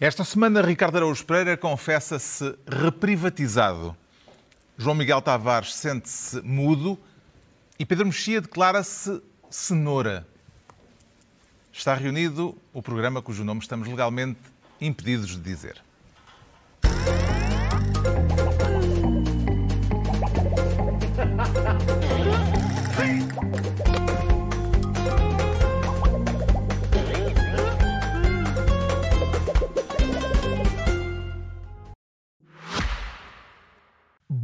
Esta 0.00 0.24
semana, 0.24 0.60
Ricardo 0.60 0.96
Araújo 0.96 1.24
Pereira 1.24 1.56
confessa-se 1.56 2.58
reprivatizado. 2.66 3.96
João 4.76 4.96
Miguel 4.96 5.22
Tavares 5.22 5.72
sente-se 5.72 6.40
mudo 6.42 6.98
e 7.78 7.86
Pedro 7.86 8.06
Mexia 8.06 8.40
declara-se 8.40 9.22
cenoura. 9.48 10.26
Está 11.72 11.94
reunido 11.94 12.58
o 12.72 12.82
programa 12.82 13.22
cujo 13.22 13.44
nome 13.44 13.60
estamos 13.60 13.86
legalmente 13.86 14.40
impedidos 14.80 15.30
de 15.30 15.40
dizer. 15.40 15.80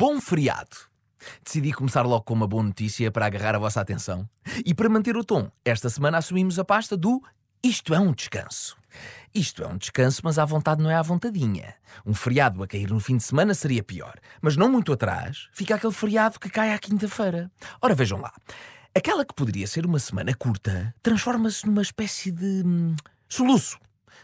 Bom 0.00 0.18
feriado! 0.18 0.78
Decidi 1.44 1.74
começar 1.74 2.06
logo 2.06 2.22
com 2.22 2.32
uma 2.32 2.46
boa 2.46 2.62
notícia 2.62 3.12
para 3.12 3.26
agarrar 3.26 3.54
a 3.54 3.58
vossa 3.58 3.82
atenção. 3.82 4.26
E 4.64 4.72
para 4.72 4.88
manter 4.88 5.14
o 5.14 5.22
tom, 5.22 5.50
esta 5.62 5.90
semana 5.90 6.16
assumimos 6.16 6.58
a 6.58 6.64
pasta 6.64 6.96
do 6.96 7.22
Isto 7.62 7.92
é 7.92 8.00
um 8.00 8.14
descanso. 8.14 8.78
Isto 9.34 9.62
é 9.62 9.66
um 9.66 9.76
descanso, 9.76 10.22
mas 10.24 10.38
à 10.38 10.44
vontade 10.46 10.82
não 10.82 10.90
é 10.90 10.94
à 10.94 11.02
vontadinha. 11.02 11.74
Um 12.06 12.14
feriado 12.14 12.62
a 12.62 12.66
cair 12.66 12.88
no 12.88 12.98
fim 12.98 13.18
de 13.18 13.24
semana 13.24 13.52
seria 13.52 13.82
pior. 13.82 14.14
Mas 14.40 14.56
não 14.56 14.70
muito 14.70 14.90
atrás, 14.90 15.50
fica 15.52 15.74
aquele 15.74 15.92
feriado 15.92 16.40
que 16.40 16.48
cai 16.48 16.72
à 16.72 16.78
quinta-feira. 16.78 17.52
Ora, 17.82 17.94
vejam 17.94 18.22
lá. 18.22 18.32
Aquela 18.94 19.22
que 19.22 19.34
poderia 19.34 19.66
ser 19.66 19.84
uma 19.84 19.98
semana 19.98 20.32
curta 20.34 20.94
transforma-se 21.02 21.66
numa 21.66 21.82
espécie 21.82 22.32
de. 22.32 22.62
Hum, 22.64 22.96
soluço. 23.28 23.78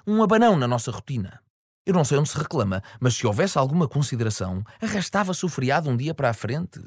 Um 0.07 0.23
abanão 0.23 0.57
na 0.57 0.67
nossa 0.67 0.91
rotina. 0.91 1.39
Eu 1.87 1.95
não 1.95 2.05
sei 2.05 2.19
onde 2.19 2.29
se 2.29 2.37
reclama, 2.37 2.83
mas 2.99 3.15
se 3.15 3.25
houvesse 3.25 3.57
alguma 3.57 3.87
consideração, 3.87 4.65
arrastava-se 4.83 5.47
o 5.47 5.49
feriado 5.49 5.89
um 5.89 5.97
dia 5.97 6.13
para 6.13 6.29
a 6.29 6.35
frente. 6.35 6.81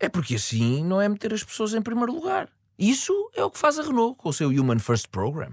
É 0.00 0.08
porque 0.08 0.36
assim 0.36 0.82
não 0.82 0.98
é 0.98 1.06
meter 1.06 1.34
as 1.34 1.44
pessoas 1.44 1.74
em 1.74 1.82
primeiro 1.82 2.14
lugar. 2.14 2.48
Isso 2.78 3.12
é 3.34 3.44
o 3.44 3.50
que 3.50 3.58
faz 3.58 3.78
a 3.78 3.82
Renault 3.82 4.16
com 4.16 4.30
o 4.30 4.32
seu 4.32 4.48
Human 4.48 4.78
First 4.78 5.08
Program. 5.08 5.52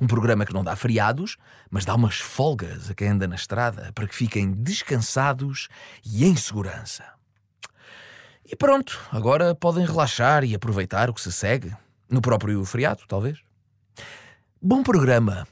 Um 0.00 0.06
programa 0.06 0.46
que 0.46 0.54
não 0.54 0.62
dá 0.62 0.76
feriados, 0.76 1.36
mas 1.68 1.84
dá 1.84 1.96
umas 1.96 2.20
folgas 2.20 2.88
a 2.88 2.94
quem 2.94 3.08
anda 3.08 3.26
na 3.26 3.34
estrada 3.34 3.90
para 3.92 4.06
que 4.06 4.14
fiquem 4.14 4.52
descansados 4.52 5.68
e 6.04 6.24
em 6.24 6.36
segurança. 6.36 7.04
E 8.46 8.54
pronto, 8.54 9.00
agora 9.10 9.52
podem 9.52 9.84
relaxar 9.84 10.44
e 10.44 10.54
aproveitar 10.54 11.10
o 11.10 11.14
que 11.14 11.20
se 11.20 11.32
segue. 11.32 11.74
No 12.08 12.20
próprio 12.20 12.64
feriado, 12.64 13.02
talvez. 13.08 13.40
Bom 14.62 14.84
programa. 14.84 15.44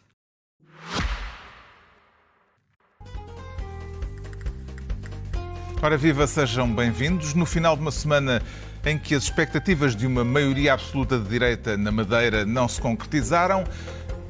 Ora 5.84 5.96
viva, 5.96 6.28
sejam 6.28 6.72
bem-vindos. 6.72 7.34
No 7.34 7.44
final 7.44 7.74
de 7.74 7.82
uma 7.82 7.90
semana 7.90 8.40
em 8.86 8.96
que 8.96 9.16
as 9.16 9.24
expectativas 9.24 9.96
de 9.96 10.06
uma 10.06 10.22
maioria 10.22 10.74
absoluta 10.74 11.18
de 11.18 11.28
direita 11.28 11.76
na 11.76 11.90
Madeira 11.90 12.46
não 12.46 12.68
se 12.68 12.80
concretizaram, 12.80 13.64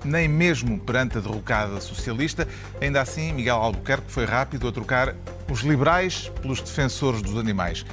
nem 0.02 0.26
mesmo 0.26 0.80
perante 0.80 1.18
a 1.18 1.20
derrocada 1.20 1.78
socialista, 1.78 2.48
ainda 2.80 3.02
assim 3.02 3.34
Miguel 3.34 3.56
Albuquerque 3.56 4.10
foi 4.10 4.24
rápido 4.24 4.66
a 4.66 4.72
trocar 4.72 5.14
os 5.50 5.60
liberais 5.60 6.32
pelos 6.40 6.58
defensores 6.58 7.20
dos 7.20 7.36
animais 7.36 7.84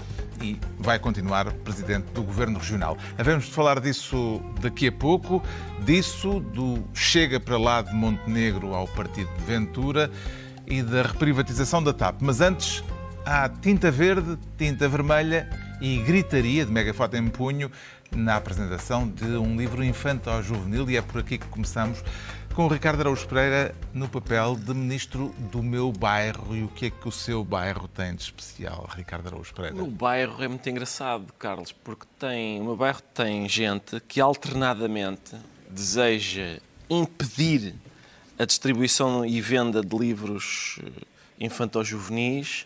e 0.41 0.57
vai 0.77 0.97
continuar 0.97 1.51
presidente 1.51 2.05
do 2.13 2.23
Governo 2.23 2.59
Regional. 2.59 2.97
Havemos 3.17 3.43
de 3.43 3.51
falar 3.51 3.81
disso 3.81 4.41
daqui 4.61 4.87
a 4.87 4.91
pouco, 4.91 5.43
disso, 5.81 6.39
do 6.39 6.81
chega 6.93 7.41
para 7.41 7.57
lá 7.57 7.81
de 7.81 7.93
Montenegro 7.93 8.73
ao 8.73 8.87
Partido 8.87 9.29
de 9.37 9.43
Ventura 9.43 10.09
e 10.65 10.81
da 10.81 11.01
reprivatização 11.01 11.83
da 11.83 11.91
TAP. 11.91 12.21
Mas 12.21 12.39
antes, 12.39 12.81
há 13.25 13.49
tinta 13.49 13.91
verde, 13.91 14.37
tinta 14.57 14.87
vermelha 14.87 15.49
e 15.81 15.97
gritaria 15.97 16.65
de 16.65 16.71
megafoto 16.71 17.15
em 17.15 17.27
punho 17.27 17.71
na 18.11 18.35
apresentação 18.35 19.07
de 19.07 19.25
um 19.25 19.55
livro 19.55 19.83
infanto-juvenil 19.83 20.89
e 20.89 20.97
é 20.97 21.01
por 21.01 21.21
aqui 21.21 21.37
que 21.37 21.47
começamos 21.47 22.03
com 22.53 22.65
o 22.65 22.67
Ricardo 22.67 23.01
Araújo 23.01 23.27
Pereira 23.27 23.73
no 23.93 24.09
papel 24.09 24.55
de 24.55 24.73
ministro 24.73 25.33
do 25.51 25.61
meu 25.61 25.91
bairro. 25.91 26.55
E 26.55 26.63
o 26.63 26.67
que 26.67 26.87
é 26.87 26.89
que 26.89 27.07
o 27.07 27.11
seu 27.11 27.43
bairro 27.43 27.87
tem 27.87 28.15
de 28.15 28.23
especial, 28.23 28.89
Ricardo 28.95 29.27
Araújo 29.27 29.53
Pereira? 29.53 29.81
O 29.81 29.87
bairro 29.87 30.43
é 30.43 30.47
muito 30.47 30.67
engraçado, 30.69 31.31
Carlos, 31.37 31.71
porque 31.71 32.05
tem, 32.17 32.59
o 32.59 32.65
meu 32.65 32.75
bairro 32.75 33.01
tem 33.13 33.47
gente 33.47 33.99
que 34.01 34.19
alternadamente 34.19 35.35
deseja 35.69 36.59
impedir 36.89 37.75
a 38.37 38.45
distribuição 38.45 39.25
e 39.25 39.39
venda 39.39 39.81
de 39.81 39.97
livros 39.97 40.79
eh, 40.83 41.03
infanto-juvenis 41.39 42.65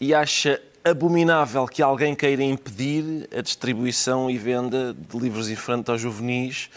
e 0.00 0.14
acha 0.14 0.60
abominável 0.82 1.66
que 1.66 1.82
alguém 1.82 2.14
queira 2.14 2.42
impedir 2.42 3.28
a 3.36 3.42
distribuição 3.42 4.30
e 4.30 4.38
venda 4.38 4.94
de 4.94 5.18
livros 5.18 5.50
infanto-juvenis 5.50 6.70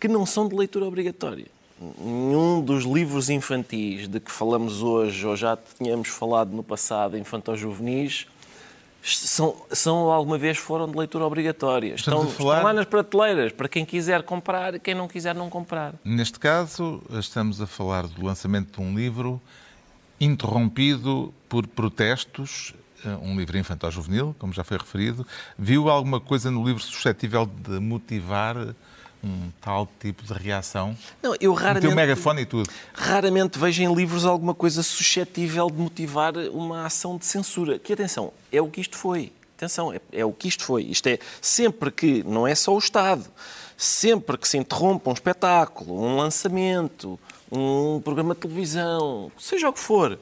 que 0.00 0.08
não 0.08 0.26
são 0.26 0.48
de 0.48 0.54
leitura 0.54 0.84
obrigatória. 0.84 1.46
Nenhum 1.98 2.60
dos 2.60 2.84
livros 2.84 3.30
infantis 3.30 4.08
de 4.08 4.20
que 4.20 4.30
falamos 4.30 4.82
hoje, 4.82 5.26
ou 5.26 5.36
já 5.36 5.56
tínhamos 5.78 6.08
falado 6.08 6.50
no 6.50 6.62
passado, 6.62 7.16
infanto-juvenis, 7.16 8.26
são, 9.02 9.56
são 9.70 10.10
alguma 10.10 10.38
vez 10.38 10.56
foram 10.56 10.90
de 10.90 10.96
leitura 10.96 11.24
obrigatória. 11.24 11.94
Estão, 11.94 12.28
falar... 12.28 12.56
estão 12.56 12.64
lá 12.64 12.72
nas 12.72 12.86
prateleiras, 12.86 13.52
para 13.52 13.68
quem 13.68 13.84
quiser 13.84 14.22
comprar 14.22 14.74
e 14.74 14.80
quem 14.80 14.94
não 14.94 15.06
quiser 15.06 15.34
não 15.34 15.50
comprar. 15.50 15.94
Neste 16.04 16.38
caso, 16.38 17.02
estamos 17.10 17.60
a 17.60 17.66
falar 17.66 18.06
do 18.06 18.24
lançamento 18.24 18.80
de 18.80 18.80
um 18.80 18.94
livro 18.94 19.40
interrompido 20.20 21.32
por 21.48 21.66
protestos, 21.66 22.74
eh, 23.04 23.08
um 23.22 23.36
livro 23.36 23.58
infantil-juvenil, 23.58 24.34
como 24.38 24.52
já 24.52 24.64
foi 24.64 24.78
referido. 24.78 25.26
Viu 25.58 25.88
alguma 25.88 26.20
coisa 26.20 26.50
no 26.50 26.64
livro 26.64 26.82
suscetível 26.82 27.46
de 27.46 27.78
motivar 27.78 28.56
um 29.24 29.50
tal 29.60 29.88
tipo 29.98 30.22
de 30.22 30.32
reação? 30.34 30.96
Não, 31.22 31.34
eu 31.40 31.52
raramente... 31.54 31.86
Um 31.86 31.94
megafone 31.94 32.42
e 32.42 32.46
tudo. 32.46 32.68
Raramente 32.92 33.58
vejo 33.58 33.82
em 33.82 33.94
livros 33.94 34.24
alguma 34.26 34.54
coisa 34.54 34.82
suscetível 34.82 35.68
de 35.70 35.78
motivar 35.78 36.36
uma 36.52 36.84
ação 36.86 37.16
de 37.16 37.24
censura. 37.24 37.78
Que, 37.78 37.94
atenção, 37.94 38.32
é 38.52 38.60
o 38.60 38.68
que 38.68 38.80
isto 38.80 38.96
foi. 38.96 39.32
Atenção, 39.56 39.92
é, 39.92 40.00
é 40.12 40.24
o 40.24 40.32
que 40.32 40.48
isto 40.48 40.64
foi. 40.64 40.82
Isto 40.84 41.06
é, 41.08 41.18
sempre 41.40 41.90
que, 41.90 42.22
não 42.24 42.46
é 42.46 42.54
só 42.54 42.74
o 42.74 42.78
Estado, 42.78 43.24
sempre 43.76 44.36
que 44.36 44.46
se 44.46 44.58
interrompa 44.58 45.10
um 45.10 45.14
espetáculo, 45.14 45.98
um 46.00 46.16
lançamento, 46.16 47.18
um 47.56 48.00
programa 48.00 48.34
de 48.34 48.40
televisão, 48.40 49.30
seja 49.38 49.68
o 49.68 49.72
que 49.72 49.80
for, 49.80 50.18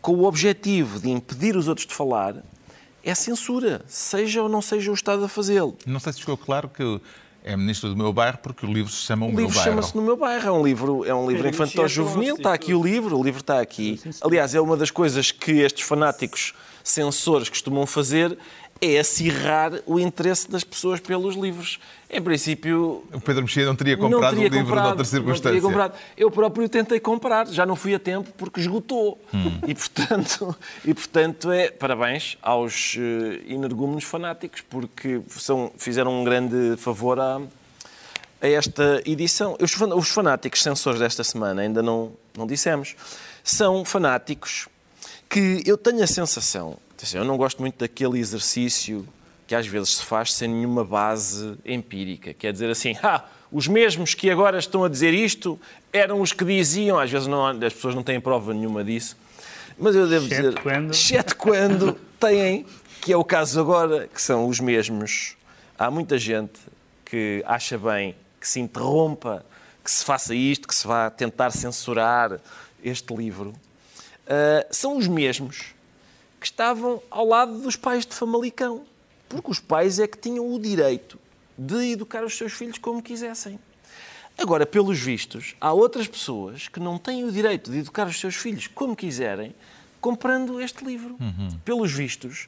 com 0.00 0.12
o 0.12 0.24
objetivo 0.24 1.00
de 1.00 1.10
impedir 1.10 1.56
os 1.56 1.68
outros 1.68 1.86
de 1.86 1.94
falar, 1.94 2.36
é 3.02 3.14
censura, 3.14 3.84
seja 3.86 4.42
ou 4.42 4.48
não 4.48 4.60
seja 4.60 4.90
o 4.90 4.94
Estado 4.94 5.24
a 5.24 5.28
fazê-lo. 5.28 5.76
Não 5.86 6.00
sei 6.00 6.12
se 6.12 6.20
ficou 6.20 6.36
claro 6.36 6.68
que 6.68 7.00
é 7.46 7.56
ministro 7.56 7.88
do 7.88 7.96
meu 7.96 8.12
bairro 8.12 8.38
porque 8.42 8.66
o 8.66 8.72
livro 8.72 8.90
se 8.90 9.02
chama 9.02 9.24
O, 9.24 9.28
o 9.28 9.32
Meu 9.32 9.46
livro 9.46 9.62
chama-se 9.62 9.96
No 9.96 10.02
Meu 10.02 10.16
Bairro, 10.16 10.48
é 10.48 10.50
um 10.50 10.64
livro, 10.64 11.04
é 11.04 11.14
um 11.14 11.30
livro 11.30 11.48
infantil-juvenil, 11.48 12.34
está 12.34 12.52
aqui 12.52 12.74
o 12.74 12.82
livro, 12.82 13.16
o 13.16 13.22
livro 13.22 13.40
está 13.40 13.60
aqui. 13.60 14.00
Aliás, 14.20 14.52
é 14.54 14.60
uma 14.60 14.76
das 14.76 14.90
coisas 14.90 15.30
que 15.30 15.52
estes 15.60 15.86
fanáticos 15.86 16.54
censores 16.82 17.48
costumam 17.48 17.86
fazer, 17.86 18.36
é 18.80 18.98
acirrar 18.98 19.72
o 19.86 19.98
interesse 19.98 20.50
das 20.50 20.62
pessoas 20.62 21.00
pelos 21.00 21.34
livros. 21.34 21.78
Em 22.08 22.22
princípio. 22.22 23.04
O 23.12 23.20
Pedro 23.20 23.42
Mexia 23.42 23.64
não 23.66 23.74
teria 23.74 23.96
comprado 23.96 24.38
o 24.38 24.42
livro 24.42 24.60
comprado, 24.60 24.86
noutra 24.86 25.04
circunstância. 25.04 25.50
Não 25.50 25.60
teria 25.60 25.62
comprado. 25.62 25.98
Eu 26.16 26.30
próprio 26.30 26.68
tentei 26.68 27.00
comprar, 27.00 27.46
já 27.48 27.66
não 27.66 27.74
fui 27.74 27.94
a 27.94 27.98
tempo 27.98 28.30
porque 28.36 28.60
esgotou. 28.60 29.20
Hum. 29.34 29.58
E, 29.66 29.74
portanto, 29.74 30.56
e, 30.84 30.94
portanto, 30.94 31.50
é 31.50 31.70
parabéns 31.70 32.38
aos 32.40 32.94
uh, 32.96 33.52
energúmenos 33.52 34.04
fanáticos, 34.04 34.60
porque 34.60 35.20
são, 35.30 35.72
fizeram 35.76 36.20
um 36.20 36.22
grande 36.22 36.76
favor 36.76 37.18
a, 37.18 37.40
a 38.40 38.46
esta 38.46 39.02
edição. 39.04 39.56
Os, 39.60 39.74
os 39.74 40.08
fanáticos 40.08 40.62
censores 40.62 41.00
desta 41.00 41.24
semana, 41.24 41.62
ainda 41.62 41.82
não, 41.82 42.12
não 42.36 42.46
dissemos, 42.46 42.94
são 43.42 43.84
fanáticos 43.84 44.68
que 45.28 45.62
eu 45.66 45.76
tenho 45.76 46.02
a 46.02 46.06
sensação 46.06 46.78
eu 47.14 47.24
não 47.24 47.36
gosto 47.36 47.60
muito 47.60 47.78
daquele 47.78 48.18
exercício 48.18 49.06
que 49.46 49.54
às 49.54 49.66
vezes 49.66 49.96
se 49.96 50.04
faz 50.04 50.32
sem 50.32 50.48
nenhuma 50.48 50.84
base 50.84 51.56
empírica. 51.64 52.32
Quer 52.34 52.52
dizer 52.52 52.70
assim, 52.70 52.96
ah, 53.02 53.24
os 53.52 53.68
mesmos 53.68 54.14
que 54.14 54.30
agora 54.30 54.58
estão 54.58 54.82
a 54.82 54.88
dizer 54.88 55.14
isto 55.14 55.60
eram 55.92 56.20
os 56.20 56.32
que 56.32 56.44
diziam, 56.44 56.98
às 56.98 57.10
vezes 57.10 57.28
não, 57.28 57.46
as 57.46 57.72
pessoas 57.72 57.94
não 57.94 58.02
têm 58.02 58.20
prova 58.20 58.52
nenhuma 58.52 58.82
disso, 58.82 59.16
mas 59.78 59.94
eu 59.94 60.08
devo 60.08 60.26
exceto 60.26 60.48
dizer, 60.48 60.62
quando... 60.62 60.90
exceto 60.90 61.36
quando 61.36 61.92
têm, 62.18 62.66
que 63.00 63.12
é 63.12 63.16
o 63.16 63.24
caso 63.24 63.60
agora, 63.60 64.08
que 64.12 64.20
são 64.20 64.48
os 64.48 64.58
mesmos. 64.58 65.36
Há 65.78 65.90
muita 65.90 66.18
gente 66.18 66.58
que 67.04 67.42
acha 67.46 67.78
bem 67.78 68.16
que 68.40 68.48
se 68.48 68.58
interrompa, 68.58 69.44
que 69.84 69.90
se 69.90 70.04
faça 70.04 70.34
isto, 70.34 70.66
que 70.66 70.74
se 70.74 70.86
vá 70.86 71.08
tentar 71.08 71.50
censurar 71.50 72.40
este 72.82 73.14
livro. 73.14 73.54
Uh, 74.26 74.66
são 74.70 74.96
os 74.96 75.06
mesmos 75.06 75.74
que 76.40 76.46
estavam 76.46 77.02
ao 77.10 77.26
lado 77.26 77.58
dos 77.58 77.76
pais 77.76 78.04
de 78.04 78.14
Famalicão. 78.14 78.84
Porque 79.28 79.50
os 79.50 79.58
pais 79.58 79.98
é 79.98 80.06
que 80.06 80.18
tinham 80.18 80.52
o 80.52 80.58
direito 80.58 81.18
de 81.56 81.92
educar 81.92 82.24
os 82.24 82.36
seus 82.36 82.52
filhos 82.52 82.78
como 82.78 83.02
quisessem. 83.02 83.58
Agora, 84.38 84.66
pelos 84.66 84.98
vistos, 84.98 85.56
há 85.60 85.72
outras 85.72 86.06
pessoas 86.06 86.68
que 86.68 86.78
não 86.78 86.98
têm 86.98 87.24
o 87.24 87.32
direito 87.32 87.70
de 87.70 87.78
educar 87.78 88.06
os 88.06 88.20
seus 88.20 88.36
filhos 88.36 88.66
como 88.66 88.94
quiserem, 88.94 89.54
comprando 90.00 90.60
este 90.60 90.84
livro. 90.84 91.16
Uhum. 91.18 91.58
Pelos 91.64 91.90
vistos, 91.90 92.46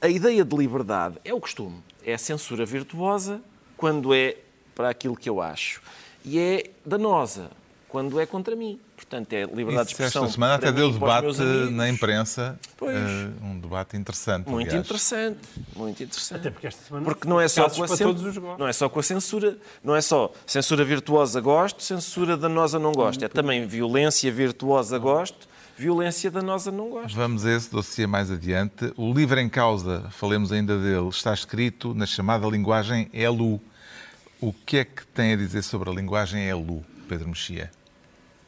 a 0.00 0.08
ideia 0.08 0.44
de 0.44 0.56
liberdade 0.56 1.16
é 1.24 1.32
o 1.32 1.40
costume. 1.40 1.82
É 2.04 2.12
a 2.12 2.18
censura 2.18 2.66
virtuosa 2.66 3.40
quando 3.76 4.14
é 4.14 4.36
para 4.74 4.90
aquilo 4.90 5.16
que 5.16 5.28
eu 5.28 5.40
acho. 5.40 5.80
E 6.24 6.38
é 6.38 6.70
danosa 6.84 7.50
quando 7.88 8.20
é 8.20 8.26
contra 8.26 8.54
mim. 8.54 8.78
Portanto, 9.00 9.32
é 9.32 9.44
liberdade 9.44 9.86
de 9.86 9.92
expressão. 9.92 10.24
Esta 10.24 10.34
semana 10.34 10.54
até 10.56 10.70
deu 10.70 10.92
debate 10.92 11.40
na 11.70 11.88
imprensa, 11.88 12.60
uh, 12.82 13.44
um 13.44 13.58
debate 13.58 13.96
interessante. 13.96 14.46
Muito 14.46 14.68
aliás. 14.68 14.84
interessante, 14.84 15.40
muito 15.74 16.02
interessante. 16.02 16.38
Até 16.38 16.50
porque 16.50 16.66
esta 16.66 16.84
semana 16.84 17.06
porque 17.06 17.26
não 17.26 17.40
é 17.40 17.48
só 17.48 17.68
com 17.70 17.82
a 17.82 17.88
cen... 17.88 18.14
não 18.58 18.68
é 18.68 18.72
só 18.74 18.88
com 18.90 19.00
a 19.00 19.02
censura, 19.02 19.56
não 19.82 19.96
é 19.96 20.02
só 20.02 20.30
censura 20.46 20.84
virtuosa 20.84 21.40
gosto, 21.40 21.82
censura 21.82 22.36
danosa 22.36 22.78
não 22.78 22.92
gosto. 22.92 23.24
É 23.24 23.28
também 23.28 23.66
violência 23.66 24.30
virtuosa 24.30 24.98
gosto, 24.98 25.48
violência 25.78 26.30
danosa 26.30 26.70
não 26.70 26.90
gosto. 26.90 27.16
Vamos 27.16 27.46
a 27.46 27.52
esse 27.52 27.70
dossiê 27.70 28.06
mais 28.06 28.30
adiante. 28.30 28.92
O 28.98 29.14
livro 29.14 29.40
em 29.40 29.48
causa, 29.48 30.08
falemos 30.10 30.52
ainda 30.52 30.78
dele, 30.78 31.08
está 31.08 31.32
escrito 31.32 31.94
na 31.94 32.04
chamada 32.04 32.46
linguagem 32.46 33.08
ELU. 33.14 33.58
O 34.38 34.52
que 34.52 34.76
é 34.76 34.84
que 34.84 35.06
tem 35.06 35.32
a 35.32 35.36
dizer 35.36 35.62
sobre 35.62 35.88
a 35.88 35.92
linguagem 35.92 36.46
ELU, 36.46 36.84
Pedro 37.08 37.28
Mexia? 37.28 37.70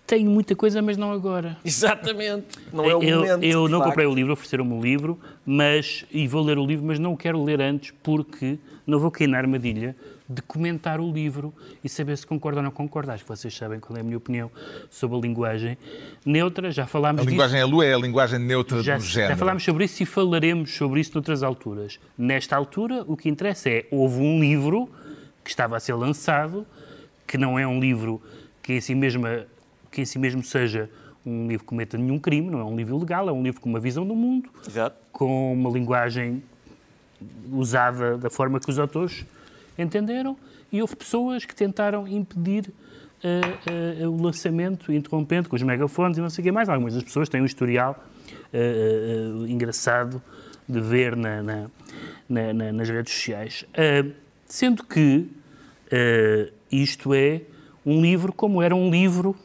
Tenho 0.07 0.31
muita 0.31 0.55
coisa, 0.55 0.83
mas 0.83 0.97
não 0.97 1.13
agora. 1.13 1.57
Exatamente. 1.65 2.59
Não 2.73 2.85
é 2.85 2.95
o 2.95 3.03
eu, 3.03 3.21
momento. 3.21 3.45
Eu 3.45 3.69
não 3.69 3.79
facto. 3.79 3.91
comprei 3.91 4.07
o 4.07 4.15
livro, 4.15 4.33
ofereceram-me 4.33 4.75
o 4.75 4.81
livro, 4.81 5.19
mas 5.45 6.05
e 6.11 6.27
vou 6.29 6.43
ler 6.43 6.59
o 6.59 6.67
livro, 6.67 6.85
mas 6.85 6.99
não 6.99 7.13
o 7.13 7.17
quero 7.17 7.43
ler 7.43 7.61
antes 7.61 7.93
porque 8.03 8.59
não 8.87 8.99
vou 8.99 9.11
cair 9.11 9.29
na 9.29 9.39
armadilha 9.39 9.97
de 10.29 10.41
comentar 10.43 10.99
o 10.99 11.13
livro 11.13 11.53
e 11.85 11.89
saber 11.89 12.17
se 12.17 12.27
concorda 12.27 12.61
ou 12.61 12.65
não 12.65 12.71
concorda. 12.71 13.13
Acho 13.13 13.23
que 13.25 13.29
vocês 13.29 13.55
sabem 13.55 13.79
qual 13.79 13.97
é 13.97 14.01
a 14.01 14.03
minha 14.03 14.17
opinião 14.17 14.51
sobre 14.91 15.17
a 15.19 15.21
linguagem 15.21 15.77
neutra. 16.25 16.71
Já 16.71 16.87
falámos 16.87 17.21
A 17.21 17.25
disso. 17.25 17.31
linguagem 17.33 17.61
é 17.61 17.65
lua 17.65 17.85
é 17.85 17.95
a 17.95 17.99
linguagem 17.99 18.39
neutra 18.39 18.83
já, 18.83 18.97
do 18.97 19.03
género. 19.03 19.33
Já 19.33 19.37
falámos 19.37 19.63
sobre 19.63 19.85
isso 19.85 20.03
e 20.03 20.07
falaremos 20.07 20.75
sobre 20.75 21.01
isso 21.01 21.13
noutras 21.15 21.43
alturas. 21.43 21.99
Nesta 22.17 22.57
altura, 22.57 23.05
o 23.07 23.17
que 23.17 23.29
interessa 23.29 23.69
é 23.69 23.87
houve 23.91 24.21
um 24.21 24.41
livro 24.41 24.89
que 25.45 25.51
estava 25.51 25.77
a 25.77 25.81
ser 25.81 25.95
lançado, 25.95 26.67
que 27.27 27.37
não 27.37 27.59
é 27.59 27.67
um 27.67 27.79
livro 27.79 28.23
que 28.63 28.75
em 28.75 28.81
si 28.81 28.95
mesmo 28.95 29.27
que 29.93 30.01
em 30.01 30.05
si 30.05 30.19
mesmo 30.19 30.43
seja 30.43 30.91
um 31.25 31.47
livro 31.47 31.61
que 31.61 31.69
cometa 31.69 31.97
nenhum 31.97 32.19
crime, 32.19 32.51
não 32.51 32.59
é 32.59 32.65
um 32.65 32.77
livro 32.77 32.99
legal, 32.99 33.29
é 33.29 33.33
um 33.33 33.43
livro 33.43 33.61
com 33.61 33.69
uma 33.69 33.79
visão 33.79 34.05
do 34.07 34.15
mundo, 34.15 34.49
Exato. 34.67 34.97
com 35.13 35.53
uma 35.53 35.71
linguagem 35.71 36.43
usada 37.53 38.19
da 38.19 38.29
forma 38.29 38.59
que 38.59 38.69
os 38.69 38.79
autores 38.79 39.25
entenderam, 39.79 40.37
e 40.73 40.81
houve 40.81 40.97
pessoas 40.97 41.45
que 41.45 41.55
tentaram 41.55 42.09
impedir 42.09 42.73
uh, 43.23 44.05
uh, 44.05 44.11
o 44.11 44.23
lançamento, 44.23 44.93
interrompendo 44.93 45.49
com 45.49 45.55
os 45.57 45.63
megafones 45.63 46.17
e 46.17 46.21
não 46.21 46.31
sei 46.31 46.43
o 46.43 46.45
que 46.45 46.53
mais. 46.53 46.69
Algumas 46.69 46.95
das 46.95 47.05
pessoas 47.05 47.29
têm 47.29 47.43
um 47.43 47.45
historial 47.45 48.03
uh, 48.53 49.47
engraçado 49.47 50.21
de 50.67 50.81
ver 50.81 51.15
na, 51.15 51.43
na, 51.43 51.71
na, 52.29 52.73
nas 52.73 52.89
redes 52.89 53.13
sociais. 53.13 53.67
sendo 54.47 54.85
que 54.85 55.29
isto 56.71 57.13
é 57.13 57.43
um 57.85 58.01
livro 58.01 58.33
como 58.33 58.63
era 58.63 58.75
um 58.75 58.89
livro 58.89 59.37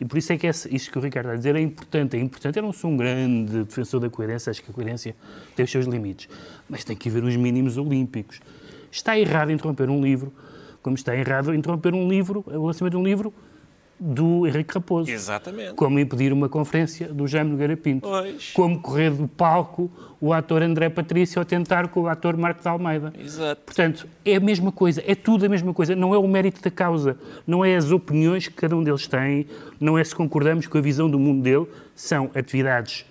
e 0.00 0.04
por 0.04 0.18
isso 0.18 0.32
é 0.32 0.38
que 0.38 0.46
esse, 0.46 0.74
isso 0.74 0.90
que 0.90 0.98
o 0.98 1.00
Ricardo 1.00 1.26
está 1.26 1.34
a 1.34 1.36
dizer 1.36 1.56
é 1.56 1.60
importante. 1.60 2.16
É 2.16 2.20
importante. 2.20 2.56
Eu 2.56 2.62
não 2.62 2.72
sou 2.72 2.90
um 2.90 2.96
grande 2.96 3.64
defensor 3.64 4.00
da 4.00 4.10
coerência, 4.10 4.50
acho 4.50 4.62
que 4.62 4.70
a 4.70 4.74
coerência 4.74 5.14
tem 5.54 5.64
os 5.64 5.70
seus 5.70 5.86
limites. 5.86 6.28
Mas 6.68 6.84
tem 6.84 6.96
que 6.96 7.08
haver 7.08 7.22
uns 7.22 7.36
mínimos 7.36 7.78
olímpicos. 7.78 8.40
Está 8.90 9.18
errado 9.18 9.50
interromper 9.50 9.88
um 9.88 10.02
livro, 10.02 10.32
como 10.82 10.96
está 10.96 11.16
errado 11.16 11.54
interromper 11.54 11.94
um 11.94 12.08
livro, 12.08 12.44
o 12.46 12.66
lançamento 12.66 12.92
de 12.92 12.96
um 12.96 13.04
livro 13.04 13.32
do 13.98 14.46
Henrique 14.46 14.74
Raposo. 14.74 15.10
Exatamente. 15.10 15.74
Como 15.74 15.98
impedir 15.98 16.32
uma 16.32 16.48
conferência 16.48 17.08
do 17.08 17.26
Jaime 17.26 17.50
Nogueira 17.50 17.76
Pinto. 17.76 18.08
Pois. 18.08 18.50
Como 18.52 18.80
correr 18.80 19.10
do 19.10 19.28
palco 19.28 19.90
o 20.20 20.32
ator 20.32 20.62
André 20.62 20.88
Patrício 20.88 21.40
a 21.40 21.44
tentar 21.44 21.88
com 21.88 22.02
o 22.02 22.08
ator 22.08 22.36
Marco 22.36 22.62
de 22.62 22.68
Almeida. 22.68 23.12
Exato. 23.18 23.62
Portanto, 23.66 24.08
é 24.24 24.36
a 24.36 24.40
mesma 24.40 24.72
coisa, 24.72 25.02
é 25.06 25.14
tudo 25.14 25.46
a 25.46 25.48
mesma 25.48 25.72
coisa. 25.74 25.94
Não 25.94 26.14
é 26.14 26.18
o 26.18 26.26
mérito 26.26 26.62
da 26.62 26.70
causa, 26.70 27.18
não 27.46 27.64
é 27.64 27.76
as 27.76 27.90
opiniões 27.90 28.48
que 28.48 28.54
cada 28.54 28.76
um 28.76 28.82
deles 28.82 29.06
tem, 29.06 29.46
não 29.78 29.98
é 29.98 30.02
se 30.02 30.14
concordamos 30.14 30.66
com 30.66 30.78
a 30.78 30.80
visão 30.80 31.08
do 31.08 31.18
mundo 31.18 31.42
dele. 31.42 31.66
São 31.94 32.30
atividades 32.34 33.04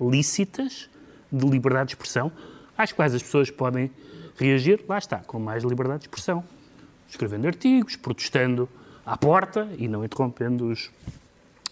lícitas, 0.00 0.88
de 1.30 1.46
liberdade 1.46 1.88
de 1.88 1.94
expressão, 1.94 2.32
às 2.76 2.92
quais 2.92 3.14
as 3.14 3.22
pessoas 3.22 3.50
podem 3.50 3.90
reagir, 4.38 4.80
lá 4.88 4.98
está, 4.98 5.18
com 5.18 5.38
mais 5.38 5.62
liberdade 5.62 6.00
de 6.00 6.04
expressão. 6.06 6.42
Escrevendo 7.08 7.46
artigos, 7.46 7.96
protestando 7.96 8.68
à 9.04 9.16
porta 9.16 9.68
e 9.78 9.88
não 9.88 10.04
interrompendo 10.04 10.68
os, 10.68 10.90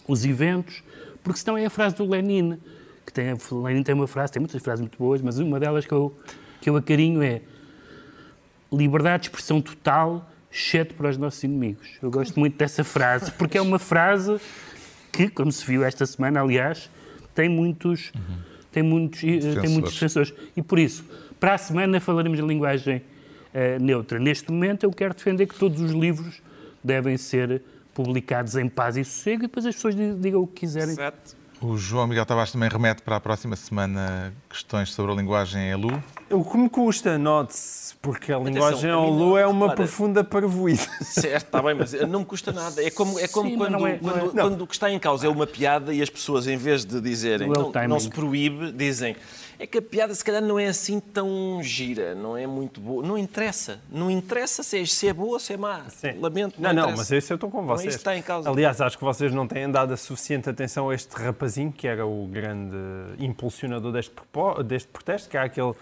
os 0.06 0.24
eventos, 0.24 0.82
porque 1.22 1.40
senão 1.40 1.56
é 1.56 1.66
a 1.66 1.70
frase 1.70 1.94
do 1.96 2.08
Lenin, 2.08 2.58
que 3.04 3.12
tem, 3.12 3.26
Lenin 3.52 3.82
tem 3.82 3.94
uma 3.94 4.06
frase, 4.06 4.32
tem 4.32 4.40
muitas 4.40 4.62
frases 4.62 4.80
muito 4.80 4.98
boas, 4.98 5.20
mas 5.20 5.38
uma 5.38 5.60
delas 5.60 5.86
que 5.86 5.92
eu, 5.92 6.16
que 6.60 6.70
eu 6.70 6.76
acarinho 6.76 7.22
é 7.22 7.42
liberdade 8.72 9.24
de 9.24 9.28
expressão 9.28 9.60
total, 9.60 10.30
exceto 10.50 10.94
para 10.94 11.08
os 11.08 11.16
nossos 11.16 11.42
inimigos. 11.42 11.88
Eu 12.02 12.10
gosto 12.10 12.38
muito 12.38 12.56
dessa 12.56 12.84
frase, 12.84 13.30
porque 13.32 13.58
é 13.58 13.62
uma 13.62 13.78
frase 13.78 14.40
que, 15.12 15.28
como 15.28 15.50
se 15.50 15.64
viu 15.64 15.84
esta 15.84 16.04
semana, 16.06 16.40
aliás, 16.40 16.90
tem 17.34 17.48
muitos, 17.48 18.12
uhum. 18.14 18.36
tem 18.70 18.82
muitos, 18.82 19.20
defensores. 19.20 19.60
tem 19.62 19.70
muitos 19.70 19.92
defensores. 19.94 20.34
E 20.56 20.62
por 20.62 20.78
isso, 20.78 21.04
para 21.38 21.54
a 21.54 21.58
semana 21.58 22.00
falaremos 22.00 22.38
de 22.38 22.44
linguagem 22.44 22.98
uh, 22.98 23.82
neutra. 23.82 24.18
Neste 24.18 24.50
momento, 24.50 24.84
eu 24.84 24.90
quero 24.90 25.14
defender 25.14 25.46
que 25.46 25.54
todos 25.54 25.80
os 25.80 25.92
livros 25.92 26.42
devem 26.82 27.16
ser 27.16 27.62
publicados 27.92 28.54
em 28.54 28.68
paz 28.68 28.96
e 28.96 29.04
sossego 29.04 29.44
e 29.44 29.46
depois 29.46 29.66
as 29.66 29.74
pessoas 29.74 29.94
digam 30.20 30.42
o 30.42 30.46
que 30.46 30.60
quiserem. 30.60 30.94
Certo. 30.94 31.36
O 31.60 31.76
João 31.76 32.06
Miguel 32.06 32.24
Tavares 32.24 32.52
também 32.52 32.68
remete 32.68 33.02
para 33.02 33.16
a 33.16 33.20
próxima 33.20 33.56
semana 33.56 34.32
questões 34.48 34.92
sobre 34.92 35.12
a 35.12 35.14
linguagem 35.16 35.68
ELU. 35.68 36.02
O 36.30 36.44
que 36.44 36.56
me 36.56 36.68
custa, 36.68 37.18
note-se, 37.18 37.94
porque 37.96 38.32
a 38.32 38.36
Atenção, 38.36 38.52
linguagem 38.52 38.90
ELU 38.90 39.36
é 39.36 39.46
uma 39.46 39.74
profunda 39.74 40.22
parvoída. 40.22 40.82
Certo, 41.02 41.46
está 41.46 41.62
bem, 41.62 41.74
mas 41.74 41.92
não 42.08 42.20
me 42.20 42.26
custa 42.26 42.52
nada. 42.52 42.82
É 42.84 42.90
como, 42.90 43.18
é 43.18 43.26
como 43.28 43.48
Sim, 43.48 43.56
quando, 43.56 43.86
é, 43.86 43.98
quando, 43.98 44.38
é. 44.38 44.42
quando, 44.42 44.62
o 44.62 44.66
que 44.66 44.74
está 44.74 44.90
em 44.90 44.98
causa 44.98 45.26
é 45.26 45.30
uma 45.30 45.46
piada 45.46 45.92
e 45.92 46.02
as 46.02 46.10
pessoas, 46.10 46.46
em 46.46 46.56
vez 46.56 46.84
de 46.84 47.00
dizerem 47.00 47.48
não, 47.48 47.72
não 47.88 48.00
se 48.00 48.10
proíbe, 48.10 48.72
dizem 48.72 49.16
é 49.60 49.66
que 49.66 49.78
a 49.78 49.82
piada 49.82 50.14
se 50.14 50.24
calhar 50.24 50.40
não 50.40 50.56
é 50.56 50.68
assim 50.68 51.00
tão 51.00 51.60
gira, 51.62 52.14
não 52.14 52.36
é 52.36 52.46
muito 52.46 52.80
boa. 52.80 53.04
Não 53.04 53.18
interessa. 53.18 53.80
Não 53.90 54.08
interessa 54.08 54.62
se 54.62 54.80
é, 54.80 54.86
se 54.86 55.08
é 55.08 55.12
boa 55.12 55.32
ou 55.32 55.40
se 55.40 55.52
é 55.52 55.56
má. 55.56 55.84
Sim. 55.88 56.12
Lamento. 56.20 56.62
Não, 56.62 56.72
não, 56.72 56.90
não 56.90 56.96
mas 56.96 57.10
isso 57.10 57.32
eu 57.32 57.34
estou 57.34 57.50
com 57.50 57.66
vocês. 57.66 57.94
Não, 57.94 57.98
está 57.98 58.16
em 58.16 58.22
causa. 58.22 58.48
Aliás, 58.48 58.80
acho 58.80 58.96
que 58.96 59.02
vocês 59.02 59.34
não 59.34 59.48
têm 59.48 59.68
dado 59.68 59.92
a 59.92 59.96
suficiente 59.96 60.48
atenção 60.48 60.90
a 60.90 60.94
este 60.94 61.12
rapazinho, 61.12 61.72
que 61.72 61.88
era 61.88 62.06
o 62.06 62.28
grande 62.28 62.76
impulsionador 63.18 63.90
deste, 63.90 64.12
deste 64.64 64.88
protesto, 64.88 65.28
que 65.28 65.36
era 65.36 65.46
aquele. 65.46 65.74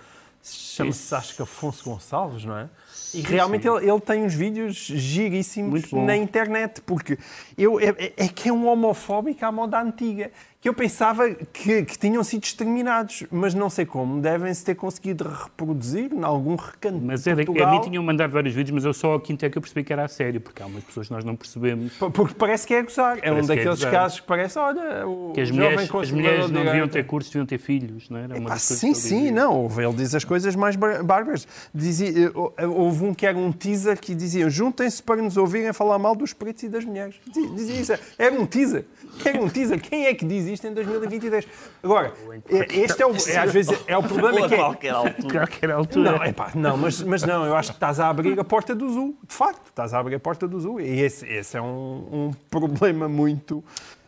Chama-se, 0.48 1.12
acho 1.12 1.34
que 1.34 1.42
Afonso 1.42 1.90
Gonçalves, 1.90 2.44
não 2.44 2.56
é? 2.56 2.68
E 3.12 3.20
realmente 3.20 3.66
ele, 3.66 3.90
ele, 3.90 4.00
tem 4.00 4.22
uns 4.22 4.32
vídeos 4.32 4.76
giríssimos 4.76 5.90
na 5.90 6.16
internet, 6.16 6.80
porque 6.82 7.18
eu, 7.58 7.80
é, 7.80 7.86
é, 7.98 8.12
é, 8.16 8.28
que 8.28 8.48
é 8.48 8.52
um 8.52 8.68
homofóbico 8.68 9.44
à 9.44 9.50
moda 9.50 9.80
antiga 9.80 10.30
que 10.60 10.68
eu 10.68 10.74
pensava 10.74 11.30
que, 11.30 11.84
que, 11.84 11.98
tinham 11.98 12.22
sido 12.24 12.44
exterminados, 12.44 13.24
mas 13.30 13.54
não 13.54 13.68
sei 13.68 13.84
como, 13.84 14.20
devem-se 14.20 14.64
ter 14.64 14.74
conseguido 14.74 15.28
reproduzir 15.28 16.12
em 16.12 16.24
algum 16.24 16.56
recanto 16.56 16.98
Mas 17.02 17.26
é, 17.26 17.34
Portugal. 17.34 17.68
a 17.68 17.70
mim 17.72 17.80
tinham 17.82 18.02
mandado 18.02 18.32
vários 18.32 18.54
vídeos, 18.54 18.74
mas 18.74 18.84
eu 18.84 18.94
só 18.94 19.12
ao 19.12 19.20
quinto 19.20 19.44
é 19.44 19.50
que 19.50 19.58
eu 19.58 19.62
percebi 19.62 19.84
que 19.84 19.92
era 19.92 20.04
a 20.04 20.08
sério, 20.08 20.40
porque 20.40 20.62
há 20.62 20.66
umas 20.66 20.82
pessoas 20.84 21.08
que 21.08 21.12
nós 21.12 21.24
não 21.24 21.36
percebemos. 21.36 21.92
Porque 22.12 22.34
parece 22.34 22.66
que 22.66 22.74
é 22.74 22.82
gozar. 22.82 23.18
É 23.22 23.30
um 23.30 23.38
é 23.38 23.42
daqueles 23.42 23.82
é 23.82 23.90
casos 23.90 24.20
que 24.20 24.26
parece, 24.26 24.58
olha, 24.58 25.06
o 25.06 25.32
que 25.32 25.40
as 25.40 25.50
mulheres, 25.50 25.90
as 25.94 26.10
mulheres 26.10 26.50
não 26.50 26.64
deviam 26.64 26.88
ter 26.88 27.04
curso, 27.04 27.30
deviam 27.30 27.46
ter 27.46 27.58
filhos, 27.58 28.08
não 28.08 28.18
era? 28.18 28.38
Uma 28.38 28.54
ah, 28.54 28.58
sim, 28.58 28.94
sim, 28.94 29.30
não. 29.30 29.68
Ele 29.78 29.92
diz 29.94 30.14
as 30.14 30.24
coisas 30.24 30.56
mais 30.56 30.74
bárbaras. 30.76 31.46
Dizia, 31.74 32.32
eh, 32.56 32.66
houve 32.66 33.04
um 33.04 33.14
que 33.14 33.26
era 33.26 33.36
um 33.36 33.52
teaser 33.52 34.00
que 34.00 34.14
dizia 34.14 34.48
juntem-se 34.48 35.02
para 35.02 35.20
nos 35.20 35.36
ouvirem 35.36 35.72
falar 35.72 35.98
mal 35.98 36.14
dos 36.14 36.32
pretos 36.32 36.62
e 36.62 36.68
das 36.68 36.84
mulheres. 36.84 37.16
Dizia 37.54 37.80
isso. 37.80 37.92
Era 38.18 38.34
um 38.34 38.46
teaser. 38.46 38.84
Era 39.24 39.40
um 39.40 39.48
teaser. 39.48 39.80
Quem 39.80 40.06
é 40.06 40.14
que 40.14 40.24
diz 40.24 40.45
isto 40.46 40.66
em 40.66 40.74
2023? 40.74 41.36
vez. 41.36 41.48
Agora, 41.82 42.12
é, 42.48 42.80
este 42.80 43.02
é, 43.02 43.06
o, 43.06 43.12
é, 43.12 43.36
às 43.36 43.52
vezes 43.52 43.78
é 43.86 43.96
o 43.96 44.02
problema 44.02 44.48
que 44.48 44.54
é... 44.54 44.58
qualquer 44.58 44.90
altura. 44.90 45.38
qualquer 45.38 45.70
altura. 45.70 46.12
Não, 46.12 46.24
epá, 46.24 46.50
não 46.54 46.76
mas, 46.76 47.02
mas 47.02 47.22
não, 47.22 47.44
eu 47.46 47.54
acho 47.54 47.70
que 47.70 47.76
estás 47.76 48.00
a 48.00 48.08
abrir 48.08 48.38
a 48.38 48.44
porta 48.44 48.74
do 48.74 48.88
zoo. 48.88 49.16
De 49.26 49.34
facto, 49.34 49.66
estás 49.66 49.94
a 49.94 49.98
abrir 49.98 50.16
a 50.16 50.20
porta 50.20 50.48
do 50.48 50.58
zoo. 50.60 50.80
E 50.80 51.00
esse, 51.00 51.26
esse 51.26 51.56
é 51.56 51.62
um, 51.62 52.08
um 52.12 52.30
problema 52.50 53.08
muito... 53.08 53.62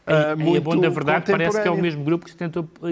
Uh, 0.08 0.40
e 0.40 0.56
a 0.56 0.60
bom 0.62 0.74
da 0.80 0.88
verdade 0.88 1.30
parece 1.30 1.60
que 1.60 1.68
é 1.68 1.70
o 1.70 1.76
mesmo 1.76 2.02
grupo 2.02 2.24
que 2.24 2.34
tentou 2.34 2.66
uh, 2.80 2.88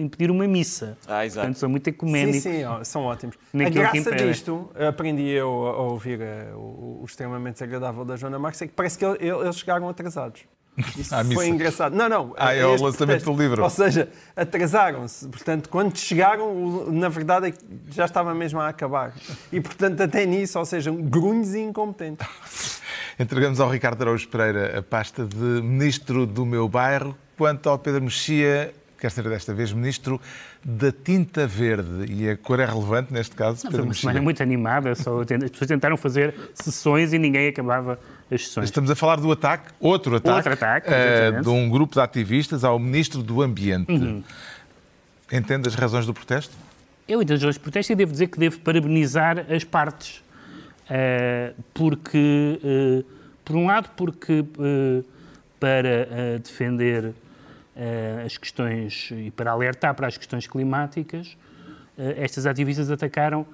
impedir 0.00 0.30
uma 0.30 0.46
missa. 0.46 0.96
Ah, 1.08 1.26
exato. 1.26 1.40
Portanto, 1.40 1.58
são 1.58 1.68
muito 1.68 1.88
ecuménicos. 1.88 2.42
Sim, 2.42 2.62
sim, 2.62 2.84
são 2.84 3.02
ótimos. 3.02 3.36
A 3.52 3.68
graça 3.68 4.12
disto, 4.14 4.70
aprendi 4.88 5.28
eu 5.28 5.48
a 5.48 5.82
ouvir 5.82 6.20
uh, 6.20 6.56
o, 6.56 7.00
o, 7.02 7.04
extremamente 7.04 7.64
agradável 7.64 8.04
da 8.04 8.14
Joana 8.14 8.38
Marques, 8.38 8.62
é 8.62 8.68
que 8.68 8.72
parece 8.72 8.96
que 8.96 9.04
eles 9.04 9.56
chegaram 9.58 9.88
atrasados. 9.88 10.42
Isso 10.96 11.14
foi 11.34 11.48
engraçado. 11.48 11.94
Não, 11.94 12.08
não. 12.08 12.34
Ah, 12.36 12.54
é 12.54 12.64
o 12.64 12.80
lançamento 12.82 13.24
do 13.24 13.40
livro. 13.40 13.62
Ou 13.62 13.70
seja, 13.70 14.08
atrasaram-se. 14.36 15.28
Portanto, 15.28 15.68
quando 15.68 15.96
chegaram, 15.96 16.90
na 16.90 17.08
verdade, 17.08 17.48
é 17.48 17.54
já 17.90 18.04
estava 18.04 18.34
mesmo 18.34 18.60
a 18.60 18.68
acabar. 18.68 19.14
E, 19.52 19.60
portanto, 19.60 20.00
até 20.02 20.26
nisso, 20.26 20.58
ou 20.58 20.64
seja, 20.64 20.90
grunhos 20.90 21.54
e 21.54 21.60
incompetentes. 21.60 22.26
Entregamos 23.18 23.60
ao 23.60 23.68
Ricardo 23.68 24.00
Araújo 24.02 24.28
Pereira 24.28 24.78
a 24.78 24.82
pasta 24.82 25.24
de 25.26 25.36
Ministro 25.36 26.26
do 26.26 26.46
meu 26.46 26.68
bairro. 26.68 27.16
Quanto 27.36 27.68
ao 27.68 27.78
Pedro 27.78 28.02
Mexia, 28.02 28.72
quer 29.00 29.10
ser 29.10 29.28
desta 29.28 29.54
vez 29.54 29.72
Ministro 29.72 30.20
da 30.62 30.92
Tinta 30.92 31.46
Verde. 31.46 32.12
E 32.12 32.28
a 32.28 32.36
cor 32.36 32.60
é 32.60 32.66
relevante 32.66 33.12
neste 33.12 33.34
caso, 33.34 33.64
Não, 33.64 33.72
foi 33.72 33.80
uma 33.80 33.94
semana 33.94 34.20
muito 34.20 34.42
animada, 34.42 34.94
só, 34.94 35.20
as 35.20 35.26
pessoas 35.26 35.68
tentaram 35.68 35.96
fazer 35.96 36.34
sessões 36.54 37.12
e 37.12 37.18
ninguém 37.18 37.48
acabava 37.48 37.98
as 38.30 38.46
sessões. 38.46 38.66
Estamos 38.66 38.90
a 38.90 38.94
falar 38.94 39.16
do 39.16 39.32
ataque, 39.32 39.72
outro 39.80 40.16
ataque, 40.16 40.36
Outro 40.36 40.52
ataque, 40.52 40.88
exatamente. 40.88 41.42
de 41.42 41.48
um 41.48 41.68
grupo 41.70 41.94
de 41.94 42.00
ativistas 42.00 42.62
ao 42.62 42.78
Ministro 42.78 43.22
do 43.22 43.42
Ambiente. 43.42 43.90
Uhum. 43.90 44.22
Entende 45.32 45.68
as 45.68 45.74
razões 45.74 46.06
do 46.06 46.12
protesto? 46.12 46.54
Eu, 47.08 47.22
entre 47.22 47.34
as 47.34 47.40
razões 47.40 47.54
de 47.54 47.60
protesto, 47.60 47.92
eu 47.92 47.96
devo 47.96 48.12
dizer 48.12 48.28
que 48.28 48.38
devo 48.38 48.58
parabenizar 48.60 49.46
as 49.50 49.64
partes. 49.64 50.22
Eh, 50.88 51.52
porque, 51.72 52.60
eh, 52.62 53.04
por 53.44 53.56
um 53.56 53.66
lado, 53.66 53.90
porque 53.96 54.44
para 55.60 56.38
defender 56.42 57.14
as 58.26 58.36
questões 58.36 59.10
e 59.12 59.30
para 59.30 59.50
alertar 59.52 59.94
para 59.94 60.06
as 60.06 60.16
questões 60.16 60.46
climáticas, 60.46 61.36
eh, 61.98 62.14
estas 62.18 62.46
ativistas 62.46 62.90
atacaram 62.90 63.46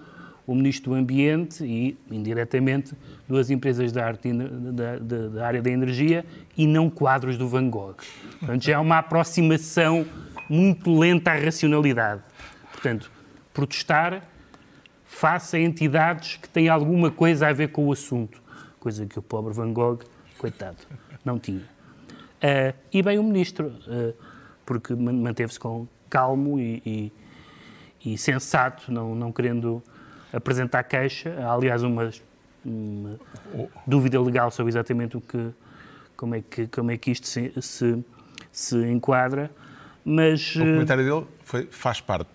o 0.47 0.54
Ministro 0.54 0.92
do 0.92 0.97
Ambiente 0.97 1.64
e, 1.64 1.97
indiretamente, 2.11 2.95
duas 3.28 3.50
empresas 3.50 3.90
da, 3.90 4.06
arte, 4.06 4.33
da, 4.33 4.97
da- 4.99 5.28
da 5.28 5.47
área 5.47 5.61
da 5.61 5.71
energia 5.71 6.25
e 6.56 6.66
não 6.66 6.88
quadros 6.88 7.37
do 7.37 7.49
Van 7.49 7.68
Gogh. 7.68 7.97
Portanto, 8.38 8.62
já 8.64 8.75
é 8.75 8.78
uma 8.78 8.99
aproximação 8.99 10.06
muito 10.49 10.97
lenta 10.97 11.33
à 11.33 11.35
racionalidade. 11.35 12.23
Portanto, 12.73 13.11
protestar 13.52 14.23
face 15.04 15.56
a 15.56 15.61
entidades 15.61 16.37
que 16.37 16.49
têm 16.49 16.68
alguma 16.68 17.11
coisa 17.11 17.49
a 17.49 17.52
ver 17.52 17.68
com 17.68 17.87
o 17.87 17.92
assunto. 17.92 18.40
Coisa 18.78 19.04
que 19.04 19.18
o 19.18 19.23
pobre 19.23 19.52
Van 19.52 19.73
Gogh, 19.73 19.99
coitado, 20.38 20.76
não 21.25 21.38
tinha. 21.40 21.62
Ah, 22.43 22.75
e 22.93 23.02
bem 23.02 23.19
o 23.19 23.23
ministro, 23.23 23.73
ah, 23.88 24.12
porque 24.64 24.95
man- 24.95 25.12
manteve-se 25.12 25.59
com 25.59 25.87
calmo 26.11 26.59
e, 26.59 26.83
e- 26.85 27.12
e 28.12 28.19
sensato, 28.19 28.93
não, 28.93 29.14
não 29.14 29.33
querendo 29.33 29.83
apresentar 30.33 30.83
queixa. 30.85 31.35
Há, 31.40 31.52
aliás, 31.52 31.83
uma, 31.83 32.11
uma 32.64 33.19
dúvida 33.87 34.21
legal 34.21 34.50
sobre 34.50 34.71
exatamente 34.71 35.16
o 35.16 35.21
que, 35.21 35.50
como, 36.16 36.35
é 36.35 36.40
que, 36.43 36.66
como 36.69 36.90
é 36.90 36.97
que 36.97 37.11
isto 37.11 37.26
se, 37.26 37.52
se, 37.61 38.05
se 38.52 38.76
enquadra. 38.76 39.50
Mas 40.05 40.55
O 40.57 40.62
ah, 40.62 40.64
comentário 40.66 41.05
dele 41.05 41.26
foi, 41.43 41.66
faz 41.71 42.00
parte. 42.00 42.31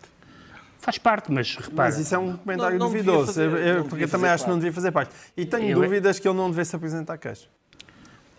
faz 0.78 0.98
parte, 0.98 1.32
mas 1.32 1.56
repara. 1.56 1.90
Mas 1.90 1.98
isso 2.00 2.14
é 2.14 2.18
um 2.18 2.36
comentário 2.36 2.78
Não- 2.78 2.88
não 2.88 2.92
duvidoso, 2.92 3.28
fazer- 3.28 3.50
eu- 3.78 3.86
porque 3.86 4.04
eu 4.04 4.10
também 4.10 4.30
acho 4.30 4.44
que 4.44 4.50
não 4.50 4.56
parte. 4.58 4.64
devia 4.66 4.74
fazer 4.74 4.92
parte. 4.92 5.16
E 5.38 5.46
tenho 5.46 5.70
Eu- 5.70 5.82
dúvidas 5.82 6.20
que 6.20 6.28
ele 6.28 6.36
não 6.38 6.50
devesse 6.50 6.76
apresentar 6.76 7.18
queixa. 7.18 7.48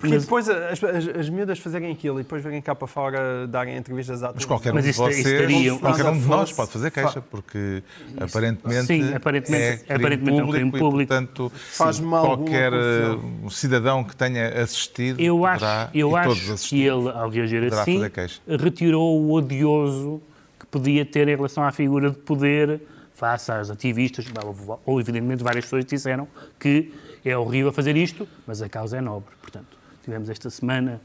Porque 0.03 0.15
Mas- 0.17 0.25
depois 0.25 0.49
as, 0.49 0.83
as, 0.83 1.09
as 1.17 1.29
miúdas 1.31 1.61
fazerem 1.61 1.93
aquilo 1.93 2.19
e 2.19 2.25
depois 2.25 2.43
virem 2.43 2.61
cá 2.61 2.75
para 2.75 2.89
fora 2.89 3.47
darem 3.47 3.77
entrevistas 3.77 4.21
à 4.25 4.33
Mas 4.35 4.45
qualquer 4.45 4.73
um 4.73 4.75
Mas 4.75 4.83
de 4.85 4.91
isso- 4.91 5.09
isso 5.11 5.23
vocês, 5.23 5.81
qualquer 5.81 6.07
um 6.07 6.19
de 6.19 6.27
nós 6.27 6.51
pode 6.53 6.73
fazer 6.73 6.91
queixa, 6.91 7.21
porque 7.21 7.85
aparentemente, 8.21 8.87
Sim, 8.87 9.15
aparentemente- 9.15 9.65
é 9.65 9.77
crime 9.77 9.95
aparentemente 9.95 10.41
é 10.41 10.45
um 10.45 10.49
crime 10.51 10.71
público, 10.73 10.79
público. 10.91 11.03
e, 11.13 11.17
portanto, 11.17 11.53
Faz-me 11.55 12.13
alguma 12.13 12.37
qualquer 12.37 12.73
confusão. 12.73 13.43
eh, 13.47 13.51
cidadão 13.51 14.03
que 14.03 14.17
tenha 14.17 14.61
assistido 14.61 15.21
Eu 15.21 15.47
acho, 15.47 15.61
poderá, 15.61 15.91
eu 15.95 16.11
e 16.11 16.15
acho 16.17 16.69
que 16.69 16.81
ele, 16.83 17.09
ao 17.09 17.29
reagir 17.31 17.73
assim, 17.73 18.01
retirou 18.49 19.21
o 19.23 19.33
odioso 19.35 20.21
que 20.59 20.67
podia 20.67 21.07
ter 21.07 21.29
em 21.29 21.37
relação 21.37 21.63
à 21.63 21.71
figura 21.71 22.11
de 22.11 22.17
poder 22.17 22.81
face 23.15 23.53
às 23.53 23.71
ativistas, 23.71 24.27
ou, 24.45 24.81
ou 24.85 25.01
evidentemente 25.01 25.45
várias 25.45 25.65
pessoas 25.65 25.85
disseram 25.85 26.27
que 26.59 26.93
é 27.25 27.37
horrível 27.39 27.73
fazer 27.73 27.97
isto, 27.97 28.27
mas 28.45 28.61
a 28.61 28.69
causa 28.69 28.97
é 28.97 29.01
nobre. 29.01 29.31
Portanto, 29.41 29.81
tivemos 30.03 30.29
esta 30.29 30.51
semana 30.51 31.01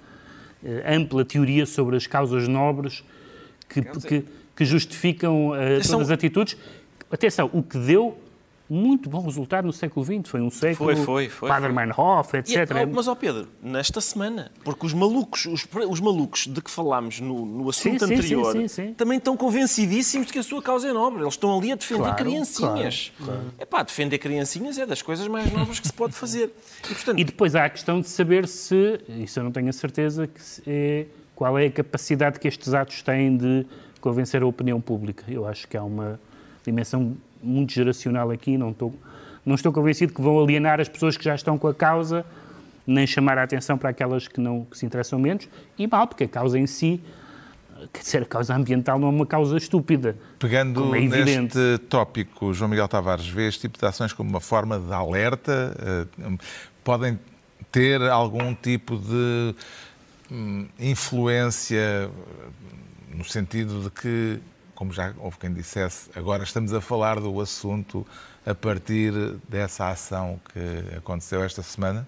eh, 0.63 0.83
ampla 0.95 1.23
teoria 1.23 1.65
sobre 1.65 1.95
as 1.95 2.07
causas 2.07 2.47
nobres 2.47 3.03
que, 3.69 3.81
que, 3.81 4.25
que 4.55 4.65
justificam 4.65 5.51
São- 5.81 5.97
todas 5.97 6.09
as 6.09 6.11
atitudes. 6.11 6.57
Atenção, 7.11 7.49
o 7.53 7.61
que 7.63 7.77
deu 7.77 8.17
muito 8.69 9.09
bom 9.09 9.21
resultado 9.21 9.65
no 9.65 9.71
século 9.73 10.05
XX, 10.05 10.29
foi 10.29 10.41
um 10.41 10.49
século, 10.49 10.93
Foi, 10.95 11.05
foi, 11.05 11.29
foi, 11.29 11.49
Padre. 11.49 11.71
Meinhof, 11.71 12.33
E, 12.35 12.39
etc. 12.39 12.69
oh, 12.83 12.93
mas, 12.95 13.07
ó 13.07 13.15
Pedro, 13.15 13.47
nesta 13.61 14.01
semana, 14.01 14.51
porque 14.63 14.85
os 14.85 14.93
malucos, 14.93 15.45
os, 15.45 15.65
os 15.89 15.99
malucos 15.99 16.47
de 16.47 16.61
que 16.61 16.69
falámos 16.69 17.19
no, 17.19 17.45
no 17.45 17.69
assunto 17.69 18.05
Sim, 18.05 18.13
anterior, 18.13 18.51
sim, 18.51 18.67
sim, 18.67 18.87
sim. 18.87 18.93
também 18.93 19.17
estão 19.17 19.37
convencidíssimos 19.37 20.27
de 20.27 20.33
que 20.33 20.39
a 20.39 20.43
sua 20.43 20.61
causa 20.61 20.87
é 20.89 20.93
nobre. 20.93 21.21
Eles 21.21 21.33
estão 21.33 21.57
ali 21.57 21.71
a 21.71 21.75
defender 21.75 22.01
Claro, 22.03 22.15
criancinhas. 22.17 23.11
claro, 23.23 23.41
É 23.57 23.65
pá, 23.65 23.83
defender 23.83 24.17
criancinhas 24.17 24.77
é 24.77 24.85
das 24.85 25.01
coisas 25.01 25.27
mais 25.27 25.51
nobres 25.51 25.79
que 25.79 25.87
se 25.87 25.93
pode 25.93 26.13
fazer. 26.13 26.51
E, 26.89 26.93
portanto, 26.93 27.19
E 27.19 27.23
depois 27.23 27.55
há 27.55 27.65
a 27.65 27.69
questão 27.69 28.01
de 28.01 28.09
saber 28.09 28.47
se, 28.47 28.99
isso 29.07 29.39
eu 29.39 29.43
não 29.43 29.51
tenho 29.51 29.69
a 29.69 29.73
certeza, 29.73 30.27
que 30.27 30.41
é, 30.67 31.05
qual 31.35 31.57
é 31.57 31.67
a 31.67 31.71
capacidade 31.71 32.39
que 32.39 32.47
estes 32.47 32.73
atos 32.73 33.01
têm 33.01 33.37
de 33.37 33.65
convencer 34.01 34.41
a 34.41 34.45
opinião 34.47 34.79
pública. 34.81 35.23
Eu 35.27 35.47
acho 35.47 35.67
que 35.67 35.75
há 35.77 35.83
uma 35.83 36.19
dimensão 36.65 37.15
muito 37.41 37.73
geracional 37.73 38.31
aqui, 38.31 38.57
não 38.57 38.71
estou, 38.71 38.93
não 39.45 39.55
estou 39.55 39.71
convencido 39.71 40.13
que 40.13 40.21
vão 40.21 40.39
alienar 40.39 40.79
as 40.79 40.89
pessoas 40.89 41.17
que 41.17 41.23
já 41.23 41.35
estão 41.35 41.57
com 41.57 41.67
a 41.67 41.73
causa, 41.73 42.25
nem 42.85 43.05
chamar 43.05 43.37
a 43.37 43.43
atenção 43.43 43.77
para 43.77 43.89
aquelas 43.89 44.27
que, 44.27 44.39
não, 44.39 44.65
que 44.65 44.77
se 44.77 44.85
interessam 44.85 45.19
menos, 45.19 45.47
e 45.77 45.87
mal, 45.87 46.07
porque 46.07 46.23
a 46.23 46.27
causa 46.27 46.57
em 46.57 46.67
si, 46.67 47.01
quer 47.91 48.01
dizer, 48.01 48.21
a 48.23 48.25
causa 48.25 48.55
ambiental 48.55 48.97
não 48.97 49.07
é 49.07 49.11
uma 49.11 49.25
causa 49.25 49.57
estúpida. 49.57 50.15
Pegando 50.39 50.95
é 50.95 51.01
neste 51.01 51.77
tópico, 51.89 52.53
João 52.53 52.69
Miguel 52.69 52.87
Tavares, 52.87 53.27
vê 53.27 53.47
este 53.47 53.61
tipo 53.61 53.77
de 53.77 53.85
ações 53.85 54.13
como 54.13 54.29
uma 54.29 54.41
forma 54.41 54.79
de 54.79 54.93
alerta? 54.93 56.07
Eh, 56.17 56.37
Podem 56.83 57.19
ter 57.71 58.01
algum 58.01 58.55
tipo 58.55 58.97
de 58.97 59.53
hum, 60.31 60.67
influência 60.79 61.77
eh, 61.77 62.09
no 63.13 63.25
sentido 63.25 63.83
de 63.83 63.89
que, 63.89 64.39
como 64.77 64.93
já 64.93 65.11
houve 65.17 65.39
quem 65.39 65.51
dissesse, 65.51 66.07
agora 66.15 66.43
estamos 66.43 66.71
a 66.71 66.79
falar 66.79 67.19
do 67.19 67.41
assunto 67.41 68.05
a 68.45 68.53
partir 68.53 69.11
dessa 69.49 69.89
ação 69.89 70.39
que 70.53 70.95
aconteceu 70.95 71.43
esta 71.43 71.63
semana? 71.63 72.07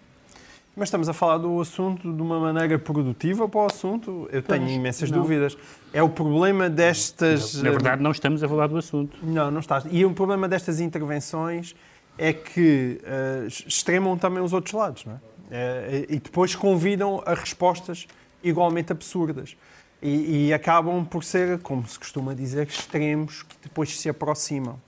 Mas 0.76 0.90
estamos 0.90 1.10
a 1.10 1.14
falar 1.14 1.40
do 1.40 1.60
assunto 1.60 2.14
de 2.14 2.22
uma 2.22 2.40
maneira 2.40 2.78
produtiva 2.78 3.50
para 3.50 3.62
o 3.62 3.66
assunto. 3.66 4.30
Eu 4.32 4.44
tenho 4.44 4.66
Pois, 4.66 4.72
imensas 4.72 5.10
não. 5.10 5.20
dúvidas. 5.20 5.58
É 5.92 6.04
o 6.04 6.10
problema 6.10 6.70
destas. 6.70 7.56
Na 7.56 7.72
verdade, 7.72 8.04
não 8.04 8.12
estamos 8.12 8.44
a 8.44 8.48
falar 8.48 8.68
do 8.68 8.78
assunto. 8.78 9.18
Não, 9.24 9.50
não 9.50 9.62
estás. 9.62 9.86
E 9.90 10.06
o 10.06 10.14
problema 10.14 10.48
destas 10.48 10.80
intervenções 10.80 11.76
é 12.20 12.32
que 12.32 13.02
eh, 13.04 13.48
extremam 13.48 14.16
também 14.16 14.44
os 14.44 14.54
outros 14.54 14.74
lados, 14.76 15.06
não 15.06 15.14
é? 15.14 15.20
Eh, 15.50 16.06
e 16.08 16.20
depois 16.20 16.56
convidam 16.56 17.24
a 17.26 17.34
respostas 17.34 18.06
igualmente 18.44 18.92
absurdas. 18.92 19.58
E, 20.01 20.48
e 20.48 20.53
acabam 20.53 21.03
por 21.06 21.24
ser, 21.24 21.60
como 21.60 21.86
se 21.88 22.00
costuma 22.00 22.34
dizer, 22.34 22.68
extremos 22.68 23.44
que 23.44 23.56
depois 23.63 24.00
se 24.00 24.08
aproximam. 24.10 24.79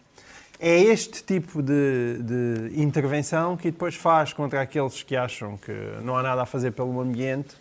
É 0.59 0.79
este 0.79 1.23
tipo 1.23 1.61
de, 1.61 2.19
de 2.21 2.81
intervenção 2.81 3.57
que 3.57 3.71
depois 3.71 3.95
faz 3.95 4.31
contra 4.31 4.61
aqueles 4.61 5.01
que 5.03 5.15
acham 5.15 5.57
que 5.57 5.71
não 6.03 6.15
há 6.15 6.23
nada 6.23 6.43
a 6.43 6.45
fazer 6.45 6.71
pelo 6.71 7.01
ambiente, 7.01 7.55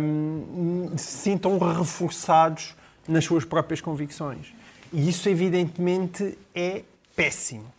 hum, 0.00 0.90
se 0.96 1.18
sintam 1.18 1.56
reforçados 1.58 2.74
nas 3.06 3.24
suas 3.24 3.44
próprias 3.44 3.80
convicções. 3.80 4.52
E 4.92 5.08
isso, 5.08 5.28
evidentemente, 5.28 6.36
é 6.54 6.82
péssimo. 7.14 7.72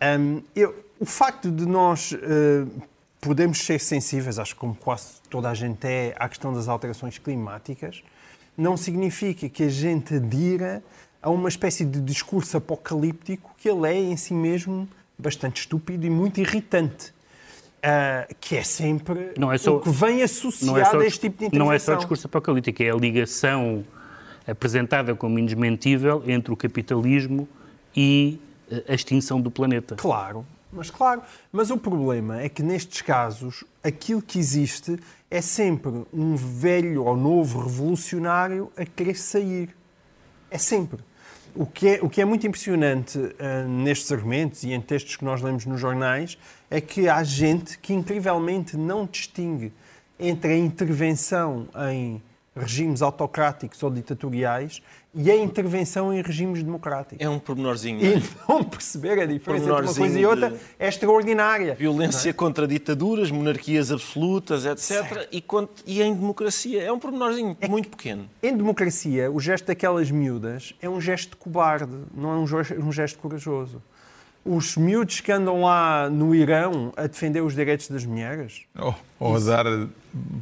Hum, 0.00 0.40
eu- 0.54 0.84
o 1.00 1.04
facto 1.04 1.50
de 1.50 1.66
nós 1.66 2.12
uh, 2.12 3.52
ser 3.54 3.80
sensíveis, 3.80 4.38
acho 4.38 4.54
que 4.54 4.60
como 4.60 4.74
quase 4.74 5.14
toda 5.28 5.50
a 5.50 5.54
gente 5.54 5.84
é, 5.86 6.14
à 6.18 6.28
questão 6.28 6.52
das 6.52 6.68
alterações 6.68 7.18
climáticas, 7.18 8.02
não 8.56 8.76
significa 8.76 9.48
que 9.48 9.62
a 9.64 9.68
gente 9.68 10.14
adira 10.14 10.82
a 11.22 11.30
uma 11.30 11.48
espécie 11.48 11.84
de 11.84 12.00
discurso 12.00 12.56
apocalíptico 12.56 13.50
que 13.58 13.68
ele 13.68 13.86
é 13.88 13.94
em 13.94 14.16
si 14.16 14.34
mesmo 14.34 14.88
bastante 15.18 15.60
estúpido 15.60 16.06
e 16.06 16.10
muito 16.10 16.40
irritante. 16.40 17.12
Ah, 17.82 18.26
que 18.40 18.56
é 18.56 18.62
sempre 18.62 19.32
Não 19.38 19.52
é 19.52 19.58
só- 19.58 19.76
o 19.76 19.80
que 19.80 19.90
vem 19.90 20.22
associado 20.22 20.78
é 20.78 20.84
só, 20.86 20.98
a 21.00 21.06
este 21.06 21.20
tipo 21.20 21.38
de 21.38 21.44
intervenção. 21.46 21.66
não 21.66 21.72
é 21.72 21.78
só 21.78 21.94
discurso 21.94 22.26
apocalíptico, 22.26 22.82
é 22.82 22.90
a 22.90 22.94
ligação 22.94 23.84
apresentada 24.46 25.14
como 25.14 25.38
indesmentível 25.38 26.22
entre 26.26 26.52
o 26.52 26.56
capitalismo 26.56 27.46
e 27.94 28.38
eh, 28.70 28.84
a 28.88 28.94
extinção 28.94 29.40
do 29.40 29.50
planeta. 29.50 29.96
Claro, 29.96 30.46
mas 30.74 30.90
claro. 30.90 31.22
Mas 31.52 31.70
o 31.70 31.78
problema 31.78 32.40
é 32.40 32.48
que 32.48 32.62
nestes 32.62 33.00
casos 33.02 33.64
aquilo 33.82 34.20
que 34.20 34.38
existe 34.38 34.98
é 35.30 35.40
sempre 35.40 36.04
um 36.12 36.36
velho 36.36 37.04
ou 37.04 37.16
novo 37.16 37.60
revolucionário 37.60 38.70
a 38.76 38.84
querer 38.84 39.16
sair. 39.16 39.74
É 40.50 40.58
sempre. 40.58 41.00
O 41.54 41.66
que 41.66 41.88
é, 41.88 41.98
o 42.02 42.08
que 42.08 42.20
é 42.20 42.24
muito 42.24 42.46
impressionante 42.46 43.18
ah, 43.38 43.64
nestes 43.66 44.10
argumentos 44.10 44.64
e 44.64 44.72
em 44.72 44.80
textos 44.80 45.16
que 45.16 45.24
nós 45.24 45.40
lemos 45.40 45.64
nos 45.66 45.80
jornais 45.80 46.36
é 46.68 46.80
que 46.80 47.08
há 47.08 47.22
gente 47.22 47.78
que 47.78 47.92
incrivelmente 47.92 48.76
não 48.76 49.06
distingue 49.06 49.72
entre 50.18 50.52
a 50.52 50.56
intervenção 50.56 51.68
em 51.92 52.20
regimes 52.56 53.02
autocráticos 53.02 53.82
ou 53.82 53.90
ditatoriais 53.90 54.80
e 55.14 55.30
a 55.30 55.36
intervenção 55.36 56.12
em 56.12 56.20
regimes 56.22 56.62
democráticos. 56.62 57.24
É 57.24 57.28
um 57.28 57.38
pormenorzinho. 57.38 58.00
não 58.00 58.08
é? 58.08 58.16
E 58.16 58.22
não 58.48 58.64
perceber 58.64 59.20
a 59.20 59.26
diferença 59.26 59.64
entre 59.64 59.82
uma 59.82 59.94
coisa 59.94 60.18
e 60.18 60.26
outra 60.26 60.56
é 60.78 60.88
extraordinária. 60.88 61.74
Violência 61.74 62.32
contra 62.34 62.66
ditaduras, 62.66 63.30
monarquias 63.30 63.92
absolutas, 63.92 64.64
etc. 64.64 65.28
E, 65.32 65.44
e 65.86 66.02
em 66.02 66.14
democracia. 66.14 66.82
É 66.82 66.92
um 66.92 66.98
pormenorzinho 66.98 67.56
muito 67.68 67.88
pequeno. 67.88 68.28
Em 68.42 68.56
democracia, 68.56 69.30
o 69.30 69.38
gesto 69.40 69.66
daquelas 69.66 70.10
miúdas 70.10 70.74
é 70.80 70.88
um 70.88 71.00
gesto 71.00 71.36
cobarde, 71.36 71.96
não 72.14 72.32
é 72.32 72.36
um 72.78 72.92
gesto 72.92 73.18
corajoso. 73.18 73.80
Os 74.44 74.76
miúdos 74.76 75.20
que 75.20 75.32
andam 75.32 75.62
lá 75.62 76.10
no 76.10 76.34
Irão 76.34 76.92
a 76.98 77.06
defender 77.06 77.40
os 77.40 77.54
direitos 77.54 77.88
das 77.88 78.04
mulheres, 78.04 78.62
Ou, 78.78 78.94
ou 79.18 79.36
a 79.36 79.38
dar 79.40 79.64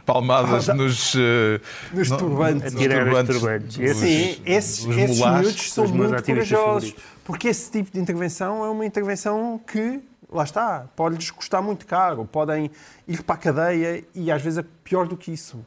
palmadas 0.05 0.51
Ou 0.51 0.57
a 0.57 0.61
dar- 0.61 0.75
nos, 0.75 1.15
eh, 1.15 1.61
Nos 1.95 2.11
no- 2.11 2.19
turbantes. 2.19 2.73
nos 2.73 2.75
A 2.75 2.79
tirar 2.79 2.99
os 2.99 3.05
turbantes 3.05 3.39
turbantes. 3.41 3.77
dos- 3.79 3.97
Sim, 3.99 4.43
esses, 4.45 4.45
esses 4.45 4.85
miúdos 5.21 5.73
são 5.73 5.87
muito 5.87 6.23
corajosos. 6.25 6.51
favoritos. 6.91 7.05
Porque 7.25 7.47
esse 7.47 7.71
tipo 7.71 7.93
de 7.93 8.01
intervenção 8.01 8.65
é 8.65 8.69
uma 8.71 8.85
intervenção 8.85 9.61
que, 9.65 10.01
lá 10.29 10.43
está, 10.43 10.87
pode-lhes 10.97 11.31
custar 11.31 11.63
muito 11.63 11.87
caro. 11.87 12.25
Podem 12.25 12.73
ir 13.07 13.23
para 13.23 13.37
a 13.37 13.39
cadeia 13.39 14.03
e 14.13 14.33
às 14.33 14.43
vezes 14.43 14.59
é 14.59 14.65
pior 14.83 15.07
do 15.07 15.17
que 15.17 15.31
isso. 15.33 15.65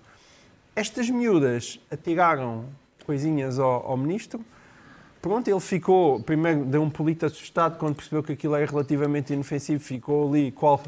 Estas 0.76 1.10
miúdas 1.10 1.80
atiraram 1.90 2.66
coisinhas 3.06 3.60
ao, 3.60 3.88
ao 3.92 3.96
ministro. 3.96 4.42
Pronto, 5.26 5.48
ele 5.48 5.60
ficou, 5.60 6.20
primeiro 6.20 6.64
deu 6.66 6.84
um 6.84 6.90
polito 6.90 7.26
assustado 7.26 7.80
quando 7.80 7.96
percebeu 7.96 8.22
que 8.22 8.34
aquilo 8.34 8.54
era 8.54 8.64
relativamente 8.64 9.34
inofensivo, 9.34 9.84
ficou 9.84 10.30
ali 10.30 10.52
qual, 10.52 10.80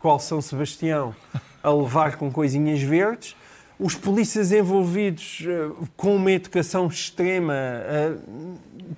qual 0.00 0.18
São 0.18 0.42
Sebastião 0.42 1.14
a 1.62 1.70
levar 1.70 2.16
com 2.16 2.28
coisinhas 2.28 2.82
verdes. 2.82 3.36
Os 3.78 3.94
polícias 3.94 4.50
envolvidos 4.50 5.44
eh, 5.46 5.70
com 5.96 6.16
uma 6.16 6.32
educação 6.32 6.88
extrema, 6.88 7.54
eh, 7.54 8.16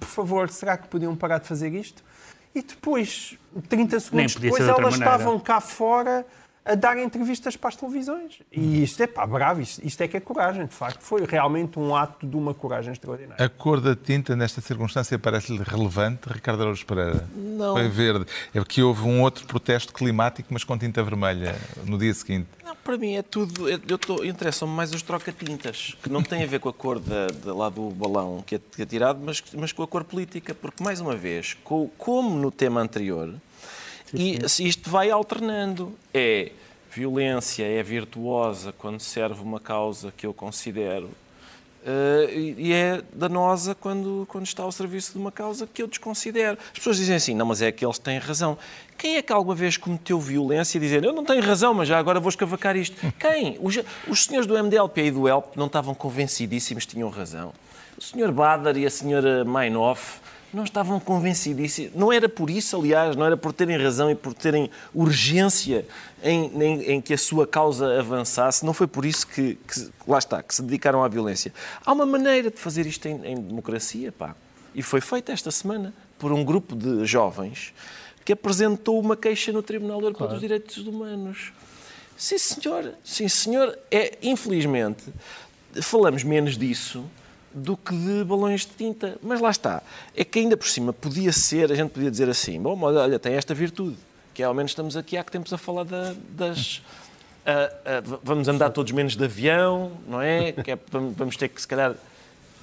por 0.00 0.08
favor, 0.08 0.48
será 0.48 0.78
que 0.78 0.88
podiam 0.88 1.14
parar 1.14 1.40
de 1.40 1.46
fazer 1.46 1.74
isto? 1.74 2.02
E 2.54 2.62
depois, 2.62 3.38
30 3.68 4.00
segundos 4.00 4.36
depois, 4.36 4.62
elas 4.62 4.78
maneira. 4.78 4.96
estavam 4.96 5.38
cá 5.38 5.60
fora 5.60 6.24
a 6.66 6.74
dar 6.74 6.98
entrevistas 6.98 7.56
para 7.56 7.68
as 7.68 7.76
televisões. 7.76 8.38
E 8.50 8.82
isto 8.82 9.02
é 9.02 9.06
pá, 9.06 9.24
bravo, 9.26 9.60
isto, 9.60 9.80
isto 9.86 10.00
é 10.02 10.08
que 10.08 10.16
é 10.16 10.20
coragem, 10.20 10.66
de 10.66 10.74
facto. 10.74 11.00
Foi 11.00 11.24
realmente 11.24 11.78
um 11.78 11.94
ato 11.94 12.26
de 12.26 12.36
uma 12.36 12.52
coragem 12.52 12.92
extraordinária. 12.92 13.44
A 13.44 13.48
cor 13.48 13.80
da 13.80 13.94
tinta 13.94 14.34
nesta 14.34 14.60
circunstância 14.60 15.18
parece-lhe 15.18 15.62
relevante, 15.62 16.28
Ricardo 16.28 16.62
Araújo 16.62 16.84
Pereira? 16.84 17.28
Não. 17.34 17.74
Foi 17.74 17.88
verde. 17.88 18.26
É 18.52 18.58
porque 18.58 18.82
houve 18.82 19.02
um 19.02 19.22
outro 19.22 19.46
protesto 19.46 19.92
climático, 19.92 20.48
mas 20.50 20.64
com 20.64 20.76
tinta 20.76 21.02
vermelha, 21.02 21.54
no 21.84 21.96
dia 21.96 22.12
seguinte. 22.12 22.48
Não, 22.64 22.74
para 22.74 22.98
mim 22.98 23.14
é 23.14 23.22
tudo. 23.22 23.68
Eu 23.68 23.96
estou 23.96 24.24
interessam-me 24.24 24.74
mais 24.74 24.92
os 24.92 25.02
troca-tintas, 25.02 25.96
que 26.02 26.08
não 26.10 26.22
têm 26.22 26.42
a 26.42 26.46
ver 26.46 26.58
com 26.58 26.68
a 26.68 26.72
cor 26.72 26.98
da, 26.98 27.28
da- 27.28 27.54
lá 27.54 27.68
do 27.68 27.90
balão 27.90 28.42
que 28.44 28.56
é, 28.56 28.58
que 28.58 28.82
é 28.82 28.86
tirado, 28.86 29.20
mas, 29.24 29.42
mas 29.54 29.72
com 29.72 29.82
a 29.82 29.86
cor 29.86 30.02
política. 30.04 30.54
Porque, 30.54 30.82
mais 30.82 31.00
uma 31.00 31.14
vez, 31.14 31.54
co- 31.62 31.88
como 31.96 32.36
no 32.36 32.50
tema 32.50 32.80
anterior, 32.80 33.32
e 34.14 34.48
se 34.48 34.66
isto 34.66 34.88
vai 34.88 35.10
alternando. 35.10 35.92
É 36.12 36.52
violência, 36.90 37.64
é 37.64 37.82
virtuosa 37.82 38.72
quando 38.72 39.00
serve 39.00 39.42
uma 39.42 39.60
causa 39.60 40.12
que 40.16 40.26
eu 40.26 40.32
considero. 40.32 41.10
eh, 41.86 42.54
e 42.58 42.72
é 42.72 43.02
danosa 43.12 43.74
quando, 43.74 44.26
quando 44.28 44.44
está 44.44 44.64
ao 44.64 44.72
serviço 44.72 45.12
de 45.12 45.18
uma 45.18 45.30
causa 45.30 45.68
que 45.72 45.82
eu 45.82 45.86
desconsidero. 45.86 46.58
As 46.72 46.78
pessoas 46.78 46.96
dizem 46.96 47.14
assim, 47.14 47.34
não, 47.34 47.46
mas 47.46 47.62
é 47.62 47.70
que 47.70 47.84
eles 47.84 47.98
têm 47.98 48.18
razão. 48.18 48.58
Quem 48.98 49.16
é 49.16 49.22
que 49.22 49.32
alguma 49.32 49.54
vez 49.54 49.76
cometeu 49.76 50.18
violência 50.18 50.78
e 50.78 50.80
dizer 50.80 51.04
eu 51.04 51.12
não 51.12 51.24
tenho 51.24 51.42
razão, 51.42 51.72
mas 51.74 51.86
já 51.86 51.98
agora 51.98 52.18
vou 52.18 52.28
escavacar 52.28 52.76
isto? 52.76 52.96
Quem? 53.20 53.58
Os, 53.60 53.78
os 54.08 54.24
senhores 54.24 54.46
do 54.46 54.54
MDLP 54.54 55.04
e 55.04 55.10
do 55.12 55.28
ELP 55.28 55.54
não 55.56 55.66
estavam 55.66 55.94
convencidíssimos 55.94 56.84
que 56.84 56.94
tinham 56.94 57.08
razão. 57.08 57.52
O 57.96 58.02
senhor 58.02 58.32
Badar 58.32 58.76
e 58.76 58.84
a 58.84 58.90
senhora 58.90 59.44
Meinhof 59.44 60.18
não 60.52 60.64
estavam 60.64 60.98
convencidíssimos. 61.00 61.92
Não 61.94 62.12
era 62.12 62.28
por 62.28 62.48
isso, 62.48 62.76
aliás, 62.76 63.14
não 63.16 63.26
era 63.26 63.36
por 63.36 63.52
terem 63.52 63.76
razão 63.76 64.10
e 64.10 64.14
por 64.14 64.32
terem 64.32 64.70
urgência 64.94 65.86
em, 66.22 66.44
em- 66.62 66.82
em 66.92 67.00
que 67.00 67.12
a 67.14 67.18
sua 67.18 67.46
causa 67.46 67.98
avançasse, 67.98 68.64
não 68.64 68.72
foi 68.72 68.86
por 68.86 69.04
isso 69.04 69.26
que, 69.26 69.54
que- 69.56 69.88
lá 70.06 70.18
está, 70.18 70.42
que 70.42 70.54
se 70.54 70.62
dedicaram 70.62 71.02
à 71.04 71.08
violência. 71.08 71.52
Há 71.84 71.92
uma 71.92 72.06
maneira 72.06 72.50
de 72.50 72.56
fazer 72.58 72.86
isto 72.86 73.06
em, 73.06 73.24
em 73.26 73.36
democracia, 73.40 74.10
pá. 74.12 74.34
E 74.74 74.82
foi 74.82 75.00
feita 75.00 75.32
esta 75.32 75.50
semana 75.50 75.92
por 76.18 76.32
um 76.32 76.44
grupo 76.44 76.74
de 76.76 77.04
jovens 77.04 77.72
que 78.24 78.32
apresentou 78.32 78.98
uma 79.00 79.16
queixa 79.16 79.52
no 79.52 79.62
Tribunal 79.62 80.00
Europeu 80.00 80.26
dos 80.28 80.40
Direitos 80.40 80.78
Humanos. 80.78 81.52
Sim, 82.16 82.38
senhor. 82.38 82.92
Sim, 83.04 83.28
senhor. 83.28 83.78
É, 83.90 84.16
infelizmente, 84.22 85.04
falamos 85.82 86.24
menos 86.24 86.56
disso 86.56 87.04
do 87.58 87.74
que 87.76 87.96
de 87.96 88.22
balões 88.22 88.60
de 88.66 88.72
tinta. 88.76 89.16
Mas 89.22 89.40
lá 89.40 89.50
está. 89.50 89.82
É 90.14 90.22
que 90.24 90.38
ainda 90.40 90.56
por 90.58 90.68
cima 90.68 90.92
podia 90.92 91.32
ser, 91.32 91.72
a 91.72 91.74
gente 91.74 91.90
podia 91.90 92.10
dizer 92.10 92.28
assim, 92.28 92.60
bom, 92.60 92.78
olha, 92.82 93.18
tem 93.18 93.32
esta 93.32 93.54
virtude, 93.54 93.96
que 94.34 94.42
ao 94.42 94.52
menos 94.52 94.72
estamos 94.72 94.94
aqui 94.96 95.16
há 95.16 95.24
que 95.24 95.32
tempos 95.32 95.52
a 95.54 95.56
falar 95.58 95.84
da- 95.84 96.14
das... 96.30 96.82
vamos 98.22 98.46
andar 98.48 98.70
todos 98.70 98.92
menos 98.92 99.16
de 99.16 99.24
avião, 99.24 99.92
não 100.06 100.20
é? 100.20 100.50
É 100.50 100.78
vamos 100.90 101.36
ter 101.36 101.48
que, 101.48 101.60
se 101.60 101.66
calhar, 101.66 101.94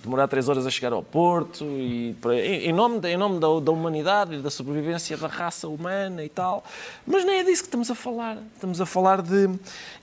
demorar 0.04 0.28
três 0.28 0.50
horas 0.50 0.68
a 0.68 0.70
chegar 0.70 0.92
ao 0.92 1.02
Porto 1.02 1.64
e 1.64 2.16
em 2.26 2.74
em 2.74 2.74
nome, 2.74 3.00
da, 3.00 3.10
em 3.10 3.18
nome 3.18 3.40
da, 3.40 3.48
da 3.48 3.72
humanidade 3.72 4.36
e 4.36 4.40
da 4.40 4.50
sobrevivência 4.50 5.16
da 5.16 5.28
raça 5.28 5.68
humana 5.68 6.24
e 6.24 6.30
tal. 6.30 6.64
Mas 7.08 7.24
nem 7.26 7.40
é 7.40 7.44
disso 7.44 7.64
que 7.64 7.68
estamos 7.68 7.90
a 7.90 7.96
falar. 7.96 8.38
Estamos 8.54 8.82
a 8.82 8.86
falar 8.86 9.22
de. 9.22 9.50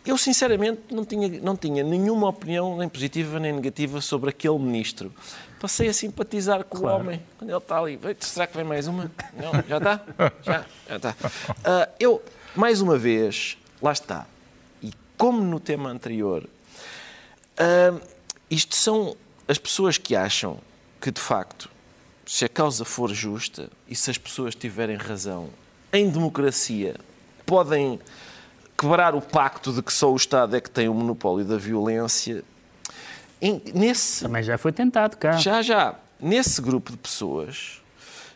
Eu, 0.05 0.17
sinceramente, 0.17 0.81
não 0.91 1.05
tinha, 1.05 1.29
não 1.43 1.55
tinha 1.55 1.85
nenhuma 1.85 2.29
opinião, 2.29 2.79
nem 2.79 2.89
positiva 2.89 3.39
nem 3.39 3.53
negativa, 3.53 4.01
sobre 4.01 4.31
aquele 4.31 4.59
ministro. 4.59 5.13
Passei 5.61 5.89
a 5.89 5.93
simpatizar 5.93 6.65
com 6.65 6.79
o 6.79 6.87
homem 6.87 7.21
quando 7.37 7.51
ele 7.51 7.59
está 7.59 7.79
ali. 7.79 8.01
Será 8.21 8.47
que 8.47 8.57
vem 8.57 8.65
mais 8.65 8.87
uma? 8.87 9.11
Não, 9.35 9.53
já 9.69 9.77
está? 9.77 10.01
Já, 10.43 10.65
já 10.89 10.97
está. 10.97 11.17
Ah, 11.63 11.89
eu, 12.01 12.23
mais 12.57 12.81
uma 12.81 12.97
vez, 12.97 13.59
lá 13.83 13.93
está. 13.93 14.27
E 14.83 14.91
como 15.19 15.43
no 15.43 15.61
tema 15.61 15.91
anterior, 15.91 16.49
ah, 17.59 18.01
isto 18.51 18.75
são 18.75 19.15
as 19.51 19.59
pessoas 19.59 19.99
que 19.99 20.15
acham 20.15 20.59
que, 21.01 21.11
de 21.11 21.21
facto, 21.21 21.69
se 22.25 22.45
a 22.45 22.49
causa 22.49 22.85
for 22.85 23.13
justa 23.13 23.69
e 23.89 23.97
se 23.97 24.09
as 24.09 24.17
pessoas 24.17 24.55
tiverem 24.55 24.97
razão, 24.97 25.51
em 25.93 26.09
democracia, 26.09 26.95
podem 27.45 27.99
quebrar 28.79 29.13
o 29.13 29.21
pacto 29.21 29.73
de 29.73 29.83
que 29.83 29.93
só 29.93 30.13
o 30.13 30.15
Estado 30.15 30.55
é 30.55 30.61
que 30.61 30.71
tem 30.71 30.89
o 30.89 30.95
monopólio 30.95 31.45
da 31.45 31.57
violência. 31.57 32.45
Nesse, 33.75 34.23
Também 34.23 34.45
já 34.45 34.57
foi 34.57 34.71
tentado 34.71 35.17
cá. 35.17 35.33
já, 35.33 35.61
já, 35.63 35.97
nesse 36.21 36.63
grupo 36.63 36.93
de 36.93 36.99
pessoas, 36.99 37.83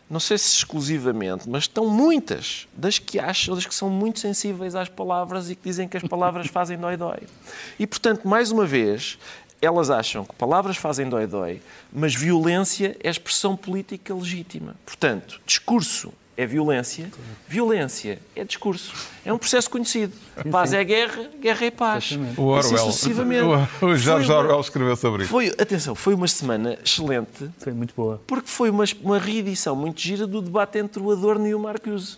não 0.09 0.19
sei 0.19 0.37
se 0.37 0.49
exclusivamente, 0.57 1.49
mas 1.49 1.63
estão 1.63 1.87
muitas 1.87 2.67
das 2.75 2.99
que 2.99 3.17
acham, 3.17 3.55
das 3.55 3.65
que 3.65 3.73
são 3.73 3.89
muito 3.89 4.19
sensíveis 4.19 4.75
às 4.75 4.89
palavras 4.89 5.49
e 5.49 5.55
que 5.55 5.63
dizem 5.63 5.87
que 5.87 5.95
as 5.95 6.03
palavras 6.03 6.47
fazem 6.51 6.77
dói-dói. 6.77 7.21
E, 7.79 7.87
portanto, 7.87 8.27
mais 8.27 8.51
uma 8.51 8.65
vez, 8.65 9.17
elas 9.61 9.89
acham 9.89 10.23
que 10.25 10.35
palavras 10.35 10.77
fazem 10.77 11.07
dói-dói, 11.09 11.61
mas 11.91 12.13
violência 12.13 12.95
é 13.03 13.09
expressão 13.09 13.55
política 13.55 14.13
legítima. 14.13 14.75
Portanto, 14.85 15.39
discurso 15.45 16.13
é 16.37 16.45
violência, 16.45 17.09
violência 17.47 18.19
é 18.35 18.43
discurso. 18.43 18.93
É 19.23 19.31
um 19.31 19.37
processo 19.37 19.69
conhecido. 19.69 20.11
Paz 20.51 20.73
é 20.73 20.83
guerra, 20.83 21.29
guerra 21.39 21.65
é 21.65 21.71
paz. 21.71 22.11
Exatamente. 22.11 22.41
O 22.41 22.55
Assim 22.55 22.73
Orwell. 22.75 22.91
sucessivamente. 22.91 23.43
O, 23.81 23.85
o 23.85 23.95
Jorge 23.95 24.29
uma- 24.31 24.39
Orwell 24.39 24.59
escreveu 24.59 24.95
sobre 24.97 25.21
isso. 25.23 25.31
Foi, 25.31 25.47
atenção, 25.57 25.95
foi 25.95 26.13
uma 26.13 26.27
semana 26.27 26.77
excelente 26.83 27.49
Foi 27.57 27.71
muito 27.71 27.93
boa. 27.95 28.21
porque 28.27 28.49
foi 28.49 28.69
uma, 28.69 28.83
uma 29.01 29.17
reedição 29.17 29.75
muito 29.77 30.01
gira 30.01 30.27
do 30.27 30.41
debate 30.41 30.77
entre 30.77 31.01
o 31.01 31.09
Adorno 31.11 31.47
e 31.47 31.55
o 31.55 31.59
Marcuse. 31.59 32.17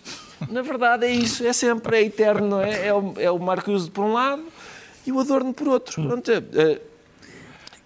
Na 0.49 0.61
verdade, 0.63 1.05
é 1.05 1.11
isso, 1.11 1.45
é 1.45 1.53
sempre, 1.53 1.97
é 1.97 2.03
eterno, 2.03 2.47
não 2.47 2.61
é? 2.61 2.87
É 2.87 2.93
o, 2.93 3.13
é 3.17 3.29
o 3.31 3.37
Marcuse 3.39 3.89
por 3.89 4.03
um 4.03 4.13
lado 4.13 4.43
e 5.05 5.11
o 5.11 5.19
Adorno 5.19 5.53
por 5.53 5.67
outro. 5.67 6.01
Pronto, 6.07 6.31
é, 6.31 6.37
é, 6.55 6.81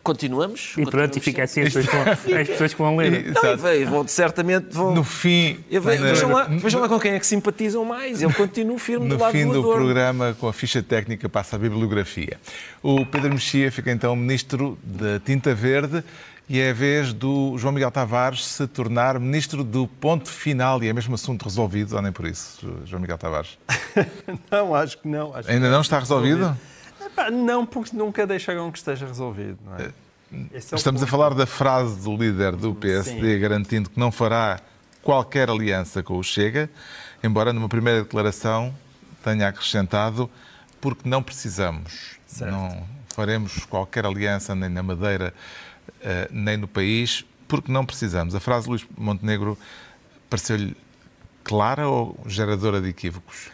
continuamos. 0.04 0.74
E 0.78 0.86
pronto, 0.86 1.18
e 1.18 1.22
fica 1.22 1.44
assim 1.44 1.62
as 1.62 1.74
pessoas, 1.74 1.88
que 1.88 1.96
vão, 1.96 2.40
as 2.42 2.48
pessoas 2.48 2.74
que 2.74 2.82
vão 2.82 2.98
ler. 2.98 3.34
Não, 3.34 3.58
vai- 3.58 3.86
vão, 3.86 4.08
certamente 4.08 4.68
vão. 4.72 4.94
No 4.96 5.04
fim, 5.04 5.60
Eu 5.70 5.82
ve- 5.82 5.98
na- 5.98 6.08
vejam, 6.08 6.32
lá, 6.32 6.44
vejam 6.46 6.82
lá 6.82 6.90
com 6.90 7.00
quem 7.00 7.12
é 7.14 7.20
que 7.20 7.26
simpatizam 7.28 7.86
mais. 7.86 8.22
Eu 8.22 8.32
continuo 8.34 8.78
firme 8.78 9.08
no 9.08 9.16
do 9.18 9.22
lado 9.22 9.32
fim 9.32 9.46
do 9.48 9.54
do 9.62 9.64
programa, 9.64 10.36
com 10.40 10.48
a 10.48 10.54
ficha 10.54 10.82
técnica, 10.82 11.28
passa 11.30 11.56
a 11.56 11.60
bibliografia. 11.60 12.40
O 12.82 13.06
Pedro 13.06 13.30
Mexia 13.32 13.72
fica 13.72 13.92
então 13.92 14.16
ministro 14.16 14.78
da 14.84 15.20
Tinta 15.20 15.54
Verde 15.54 16.04
e 16.50 16.60
é 16.60 16.72
a 16.72 16.74
vez 16.74 17.14
do 17.14 17.56
João 17.58 17.72
Miguel 17.74 17.92
Tavares 17.92 18.44
se 18.46 18.68
tornar 18.68 19.18
ministro 19.20 19.64
do 19.64 19.88
ponto 19.88 20.28
final. 20.30 20.84
E 20.84 20.88
é 20.90 20.94
mesmo 20.94 21.16
assunto 21.16 21.44
resolvido, 21.44 21.96
ou 21.96 22.02
nem 22.02 22.12
por 22.12 22.26
isso, 22.28 22.60
João 22.86 23.02
Miguel 23.02 23.18
Tavares? 23.18 23.58
Não, 24.52 24.74
acho 24.76 24.98
que 24.98 25.08
não. 25.08 25.34
Acho 25.36 25.48
que 25.48 25.54
Ainda 25.54 25.70
não 25.70 25.82
está 25.82 26.00
resolvido? 26.00 26.46
Epá, 26.46 26.58
Não, 27.32 27.66
porque 27.66 27.96
nunca 27.96 28.26
deixarão 28.26 28.72
que 28.72 28.78
esteja 28.78 29.06
resolvido. 29.06 29.58
Não 29.66 29.76
é? 29.76 29.92
Esse 30.54 30.74
é 30.74 30.78
Estamos 30.78 31.04
a 31.04 31.08
falar 31.08 31.34
da 31.34 31.46
frase 31.46 32.00
do 32.02 32.16
líder 32.16 32.56
do 32.56 32.74
PSD, 32.74 33.36
Sim. 33.36 33.40
garantindo 33.40 33.90
que 33.90 34.00
não 34.00 34.12
fará 34.12 34.60
qualquer 35.04 35.50
aliança 35.50 36.02
com 36.02 36.18
o 36.18 36.24
Chega, 36.24 36.70
embora 37.22 37.52
numa 37.52 37.68
primeira 37.68 38.02
declaração 38.04 38.74
tenha 39.24 39.48
acrescentado 39.48 40.30
porque 40.80 41.08
não 41.08 41.22
precisamos. 41.22 42.18
Certo. 42.26 42.52
Não 42.52 42.88
faremos 43.14 43.66
qualquer 43.66 44.06
aliança 44.06 44.56
nem 44.56 44.70
na 44.70 44.82
Madeira 44.82 45.34
eh, 46.02 46.30
nem 46.32 46.58
no 46.58 46.68
país, 46.68 47.26
porque 47.48 47.72
não 47.72 47.86
precisamos. 47.86 48.34
A 48.34 48.40
frase 48.40 48.64
de 48.64 48.70
Luís 48.70 48.88
Montenegro 48.98 49.58
pareceu-lhe 50.30 50.76
clara 51.44 51.88
ou 51.88 52.18
geradora 52.26 52.80
de 52.80 52.90
equívocos? 52.90 53.50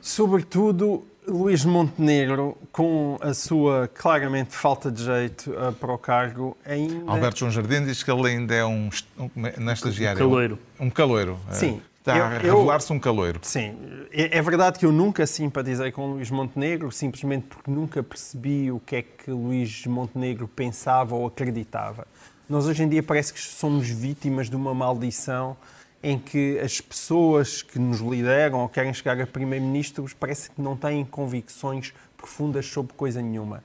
Sobretudo, 0.00 1.06
Luís 1.28 1.64
Montenegro, 1.64 2.56
com 2.72 3.18
a 3.20 3.34
sua 3.34 3.88
claramente 3.88 4.54
falta 4.54 4.90
de 4.90 5.04
jeito 5.04 5.50
uh, 5.50 5.72
para 5.72 5.92
o 5.92 5.98
cargo, 5.98 6.56
ainda. 6.64 7.10
Alberto 7.10 7.40
João 7.40 7.50
Jardim 7.50 7.84
diz 7.84 8.02
que 8.02 8.10
ele 8.10 8.28
ainda 8.28 8.54
é 8.54 8.64
um, 8.64 8.88
um, 9.18 9.30
um 9.36 9.70
estagiário. 9.70 10.18
Um 10.18 10.28
caloiro. 10.28 10.58
Um 10.80 10.90
caloiro. 10.90 11.38
Sim. 11.52 11.82
Está 11.98 12.16
eu, 12.16 12.24
a 12.24 12.28
revelar-se 12.28 12.92
um 12.92 12.98
caloiro. 12.98 13.40
Sim. 13.42 13.76
É, 14.10 14.38
é, 14.38 14.42
verdade 14.42 14.78
que 14.78 14.86
eu 14.86 14.92
nunca 14.92 15.26
simpatizei 15.26 15.92
com 15.92 16.12
Luís 16.12 16.30
Montenegro, 16.30 16.90
simplesmente 16.90 17.46
porque 17.46 17.70
nunca 17.70 18.02
percebi 18.02 18.72
o 18.72 18.80
que 18.80 18.96
é 18.96 19.02
que 19.02 19.30
Luís 19.30 19.84
Montenegro 19.84 20.48
pensava 20.48 21.14
ou 21.14 21.26
acreditava. 21.26 22.06
Nós 22.48 22.66
hoje 22.66 22.82
em 22.82 22.88
dia 22.88 23.02
parece 23.02 23.32
que 23.32 23.40
somos 23.40 23.90
vítimas 23.90 24.48
de 24.48 24.56
uma 24.56 24.72
maldição 24.72 25.54
em 26.02 26.18
que 26.18 26.58
as 26.60 26.80
pessoas 26.80 27.62
que 27.62 27.78
nos 27.78 28.00
lideram 28.00 28.60
ou 28.60 28.68
querem 28.68 28.92
chegar 28.94 29.20
a 29.20 29.26
primeiro-ministros 29.26 30.12
parece 30.12 30.50
que 30.50 30.60
não 30.60 30.76
têm 30.76 31.04
convicções 31.04 31.92
profundas 32.16 32.66
sobre 32.66 32.92
coisa 32.94 33.20
nenhuma. 33.20 33.62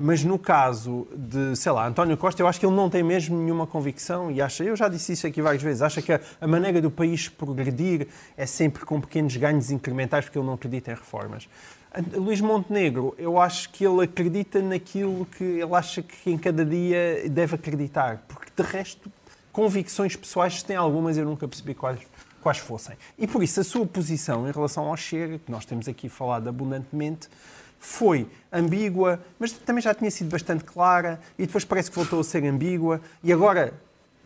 Mas 0.00 0.22
no 0.22 0.38
caso 0.38 1.08
de, 1.16 1.56
sei 1.56 1.72
lá, 1.72 1.88
António 1.88 2.16
Costa, 2.16 2.40
eu 2.40 2.46
acho 2.46 2.60
que 2.60 2.64
ele 2.64 2.74
não 2.74 2.88
tem 2.88 3.02
mesmo 3.02 3.36
nenhuma 3.36 3.66
convicção 3.66 4.30
e 4.30 4.40
acha, 4.40 4.62
eu 4.62 4.76
já 4.76 4.88
disse 4.88 5.12
isso 5.12 5.26
aqui 5.26 5.42
várias 5.42 5.60
vezes, 5.60 5.82
acha 5.82 6.00
que 6.00 6.12
a, 6.12 6.20
a 6.40 6.46
maneira 6.46 6.80
do 6.80 6.88
país 6.88 7.28
progredir 7.28 8.06
é 8.36 8.46
sempre 8.46 8.84
com 8.84 9.00
pequenos 9.00 9.36
ganhos 9.36 9.72
incrementais 9.72 10.24
porque 10.24 10.38
ele 10.38 10.46
não 10.46 10.54
acredita 10.54 10.92
em 10.92 10.94
reformas. 10.94 11.48
Luís 12.14 12.40
Montenegro, 12.40 13.14
eu 13.18 13.40
acho 13.40 13.70
que 13.70 13.84
ele 13.84 14.04
acredita 14.04 14.62
naquilo 14.62 15.26
que 15.26 15.42
ele 15.42 15.74
acha 15.74 16.00
que 16.00 16.30
em 16.30 16.38
cada 16.38 16.64
dia 16.64 17.28
deve 17.28 17.56
acreditar, 17.56 18.22
porque 18.28 18.52
de 18.54 18.68
resto 18.68 19.10
convicções 19.58 20.14
pessoais, 20.14 20.60
se 20.60 20.64
tem 20.64 20.76
algumas, 20.76 21.18
eu 21.18 21.24
nunca 21.24 21.48
percebi 21.48 21.74
quais, 21.74 21.98
quais 22.40 22.58
fossem. 22.58 22.96
E 23.18 23.26
por 23.26 23.42
isso 23.42 23.58
a 23.58 23.64
sua 23.64 23.84
posição 23.84 24.48
em 24.48 24.52
relação 24.52 24.86
ao 24.86 24.96
Chega, 24.96 25.36
que 25.36 25.50
nós 25.50 25.64
temos 25.64 25.88
aqui 25.88 26.08
falado 26.08 26.46
abundantemente, 26.46 27.28
foi 27.76 28.28
ambígua, 28.52 29.20
mas 29.36 29.50
também 29.50 29.82
já 29.82 29.92
tinha 29.92 30.12
sido 30.12 30.30
bastante 30.30 30.62
clara, 30.62 31.18
e 31.36 31.44
depois 31.44 31.64
parece 31.64 31.90
que 31.90 31.96
voltou 31.96 32.20
a 32.20 32.24
ser 32.24 32.44
ambígua, 32.44 33.00
e 33.20 33.32
agora 33.32 33.74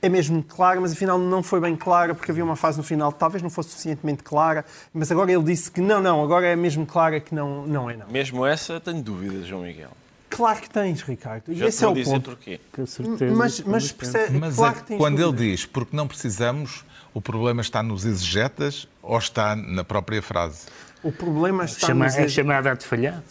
é 0.02 0.08
mesmo 0.10 0.42
clara, 0.42 0.78
mas 0.78 0.92
afinal 0.92 1.18
não 1.18 1.42
foi 1.42 1.62
bem 1.62 1.76
clara, 1.76 2.14
porque 2.14 2.30
havia 2.30 2.44
uma 2.44 2.54
fase 2.56 2.76
no 2.76 2.84
final 2.84 3.10
que 3.10 3.18
talvez 3.18 3.42
não 3.42 3.48
fosse 3.48 3.70
suficientemente 3.70 4.22
clara, 4.22 4.66
mas 4.92 5.10
agora 5.10 5.32
ele 5.32 5.44
disse 5.44 5.70
que 5.70 5.80
não, 5.80 6.02
não, 6.02 6.22
agora 6.22 6.46
é 6.46 6.54
mesmo 6.54 6.84
clara 6.84 7.18
que 7.20 7.34
não, 7.34 7.66
não 7.66 7.88
é 7.88 7.96
não. 7.96 8.06
Mesmo 8.08 8.44
essa, 8.44 8.78
tenho 8.78 9.00
dúvidas, 9.00 9.46
João 9.46 9.62
Miguel. 9.62 10.01
Claro 10.34 10.60
que 10.60 10.70
tens, 10.70 11.02
Ricardo. 11.02 11.52
Já 11.54 11.66
esse 11.66 11.84
é 11.84 11.88
o 11.88 11.92
dizer 11.94 12.10
ponto. 12.10 12.30
porquê. 12.30 12.60
Com 12.72 12.86
certeza. 12.86 13.34
Mas, 13.34 13.60
mas, 13.60 13.92
percebe, 13.92 14.38
Mas 14.38 14.56
claro 14.56 14.76
é- 14.76 14.80
que 14.80 14.86
tens 14.86 14.98
quando 14.98 15.20
ele 15.22 15.32
diz 15.32 15.66
porque 15.66 15.94
não 15.96 16.08
precisamos, 16.08 16.84
o 17.12 17.20
problema 17.20 17.60
está 17.60 17.82
nos 17.82 18.04
exegetas 18.06 18.88
ou 19.02 19.18
está 19.18 19.54
na 19.54 19.84
própria 19.84 20.22
frase? 20.22 20.66
O 21.02 21.12
problema 21.12 21.64
está 21.64 21.88
Chama, 21.88 22.06
nos 22.06 22.16
é 22.16 22.28
chamada 22.28 22.74
de 22.74 22.84
falhado. 22.86 23.22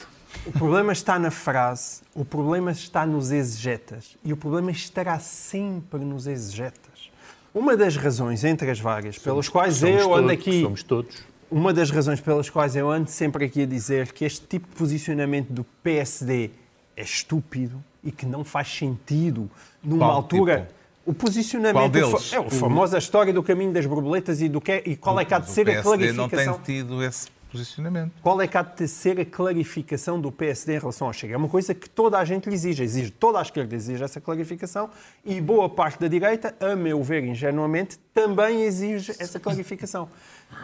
O 0.45 0.51
problema 0.51 0.93
está 0.93 1.17
na 1.19 1.31
frase, 1.31 2.01
o 2.13 2.23
problema 2.23 2.71
está 2.71 3.05
nos 3.05 3.31
exegetas 3.31 4.15
e 4.23 4.31
o 4.31 4.37
problema 4.37 4.71
estará 4.71 5.19
sempre 5.19 5.99
nos 5.99 6.27
exegetas. 6.27 7.09
Uma 7.53 7.75
das 7.75 7.97
razões, 7.97 8.43
entre 8.43 8.69
as 8.71 8.79
várias, 8.79 9.17
pelas 9.17 9.49
quais 9.49 9.75
Somos 9.75 10.01
eu 10.01 10.13
ando 10.13 10.27
todos, 10.27 10.31
aqui, 10.31 10.61
Somos 10.61 10.83
todos. 10.83 11.17
uma 11.49 11.73
das 11.73 11.91
razões 11.91 12.21
pelas 12.21 12.49
quais 12.49 12.75
eu 12.75 12.89
ando 12.89 13.09
sempre 13.09 13.45
aqui 13.45 13.63
a 13.63 13.65
dizer 13.65 14.11
que 14.13 14.23
este 14.23 14.45
tipo 14.47 14.67
de 14.69 14.75
posicionamento 14.75 15.49
do 15.51 15.63
PSD 15.83 16.51
é 16.95 17.01
estúpido 17.03 17.83
e 18.03 18.11
que 18.11 18.25
não 18.25 18.43
faz 18.43 18.67
sentido 18.67 19.49
numa 19.83 20.05
altura. 20.07 20.61
tipo? 20.61 20.81
O 21.03 21.13
posicionamento 21.13 21.95
o 21.95 22.35
é 22.35 22.39
o 22.39 22.49
famosa 22.49 22.97
história 22.97 23.33
do 23.33 23.41
caminho 23.41 23.73
das 23.73 23.85
borboletas 23.87 24.39
e 24.39 24.47
do 24.47 24.61
que 24.61 24.71
é- 24.71 24.83
e 24.85 24.95
qual 24.95 25.19
é 25.19 25.25
que 25.25 25.33
há 25.33 25.39
de 25.39 25.49
ser 25.49 25.67
o 25.67 25.71
a 25.71 25.73
PSD 25.73 26.11
não 26.13 26.29
clarificação. 26.29 26.53
tem 26.59 26.75
tido 26.83 27.03
esse 27.03 27.27
posicionamento. 27.51 28.13
Qual 28.21 28.41
é 28.41 28.47
que 28.47 28.57
há 28.57 28.61
de 28.61 28.87
ser 28.87 29.19
a 29.19 29.25
clarificação 29.25 30.19
do 30.19 30.31
PSD 30.31 30.75
em 30.75 30.79
relação 30.79 31.07
ao 31.07 31.13
Chega? 31.13 31.33
É 31.33 31.37
uma 31.37 31.49
coisa 31.49 31.73
que 31.73 31.89
toda 31.89 32.17
a 32.17 32.25
gente 32.25 32.47
lhe 32.49 32.55
exige. 32.55 32.83
exige. 32.83 33.11
Toda 33.11 33.39
a 33.39 33.41
esquerda 33.41 33.75
exige 33.75 34.03
essa 34.03 34.21
clarificação 34.21 34.89
e 35.25 35.39
boa 35.41 35.69
parte 35.69 35.99
da 35.99 36.07
direita, 36.07 36.55
a 36.59 36.75
meu 36.75 37.03
ver 37.03 37.23
ingenuamente, 37.23 37.99
também 38.13 38.61
exige 38.63 39.11
essa 39.19 39.39
clarificação. 39.39 40.09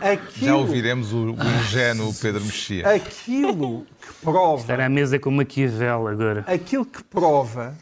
Aquilo, 0.01 0.45
Já 0.47 0.55
ouviremos 0.55 1.13
o, 1.13 1.31
o 1.33 1.43
ingênuo 1.61 2.13
Pedro 2.21 2.43
Mexia. 2.43 2.89
aquilo 2.89 3.85
que 4.01 4.13
prova 4.21 4.61
Estar 4.61 4.79
à 4.81 4.89
mesa 4.89 5.17
com 5.19 5.31
Maquiavel 5.31 6.07
agora. 6.07 6.43
aquilo 6.47 6.85
que 6.85 7.01
prova 7.03 7.77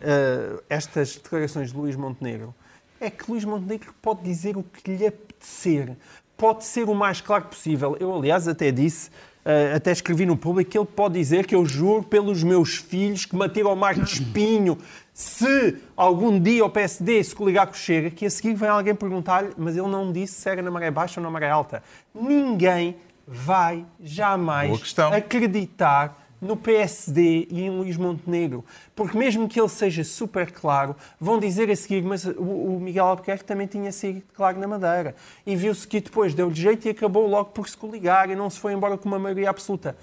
eh, 0.00 0.62
estas 0.68 1.16
declarações 1.16 1.70
de 1.70 1.76
Luís 1.76 1.94
Montenegro 1.94 2.54
é 3.00 3.10
que 3.10 3.30
Luís 3.30 3.44
Montenegro 3.44 3.94
pode 4.00 4.22
dizer 4.22 4.56
o 4.56 4.62
que 4.62 4.96
lhe 4.96 5.06
apetecer, 5.06 5.96
pode 6.44 6.66
ser 6.66 6.90
o 6.90 6.94
mais 6.94 7.22
claro 7.22 7.44
possível. 7.44 7.96
Eu, 7.98 8.14
aliás, 8.14 8.46
até 8.46 8.70
disse, 8.70 9.10
eh, 9.46 9.72
até 9.74 9.92
escrevi 9.92 10.26
no 10.26 10.36
público, 10.36 10.70
que 10.70 10.76
ele 10.76 10.84
pode 10.84 11.14
dizer 11.14 11.46
que 11.46 11.54
eu 11.54 11.64
juro 11.64 12.02
pelos 12.02 12.42
meus 12.42 12.74
filhos 12.74 13.24
que 13.24 13.42
atiro 13.42 13.70
ao 13.70 13.74
mar 13.74 13.94
de 13.94 14.02
espinho. 14.02 14.76
Se 15.14 15.78
algum 15.96 16.38
dia 16.38 16.62
o 16.62 16.68
PSD 16.68 17.24
se 17.24 17.34
coligar 17.34 17.66
com 17.66 17.72
o 17.72 17.76
Chega, 17.76 18.10
que 18.10 18.26
a 18.26 18.30
seguir 18.30 18.52
vem 18.52 18.68
alguém 18.68 18.94
perguntar-lhe, 18.94 19.54
mas 19.56 19.74
ele 19.74 19.88
não 19.88 20.12
disse 20.12 20.34
se 20.34 20.46
era 20.46 20.60
na 20.60 20.70
maré 20.70 20.90
baixa 20.90 21.18
ou 21.18 21.24
na 21.24 21.30
maré 21.30 21.48
alta. 21.48 21.82
Ninguém 22.14 22.94
vai 23.26 23.86
jamais 23.98 24.94
acreditar 25.14 26.23
no 26.44 26.58
PSD 26.58 27.48
e 27.50 27.62
em 27.62 27.70
Luís 27.70 27.96
Montenegro. 27.96 28.64
Porque 28.94 29.16
mesmo 29.16 29.48
que 29.48 29.58
ele 29.58 29.68
seja 29.68 30.04
super 30.04 30.52
claro, 30.52 30.94
vão 31.18 31.38
dizer 31.40 31.70
a 31.70 31.76
seguir, 31.76 32.02
mas 32.02 32.24
o, 32.26 32.78
Miguel 32.80 33.06
Albuquerque 33.06 33.44
também 33.44 33.66
tinha 33.66 33.90
sido 33.90 34.22
claro 34.34 34.60
na 34.60 34.68
Madeira. 34.68 35.16
E 35.46 35.56
viu-se 35.56 35.88
que 35.88 36.00
depois 36.00 36.34
deu-lhe 36.34 36.54
jeito 36.54 36.86
e 36.86 36.90
acabou 36.90 37.26
logo 37.26 37.50
por 37.50 37.66
se 37.68 37.76
coligar 37.76 38.28
e 38.28 38.36
não 38.36 38.50
se 38.50 38.60
foi 38.60 38.74
embora 38.74 38.98
com 38.98 39.08
uma 39.08 39.18
maioria 39.18 39.48
absoluta. 39.48 39.96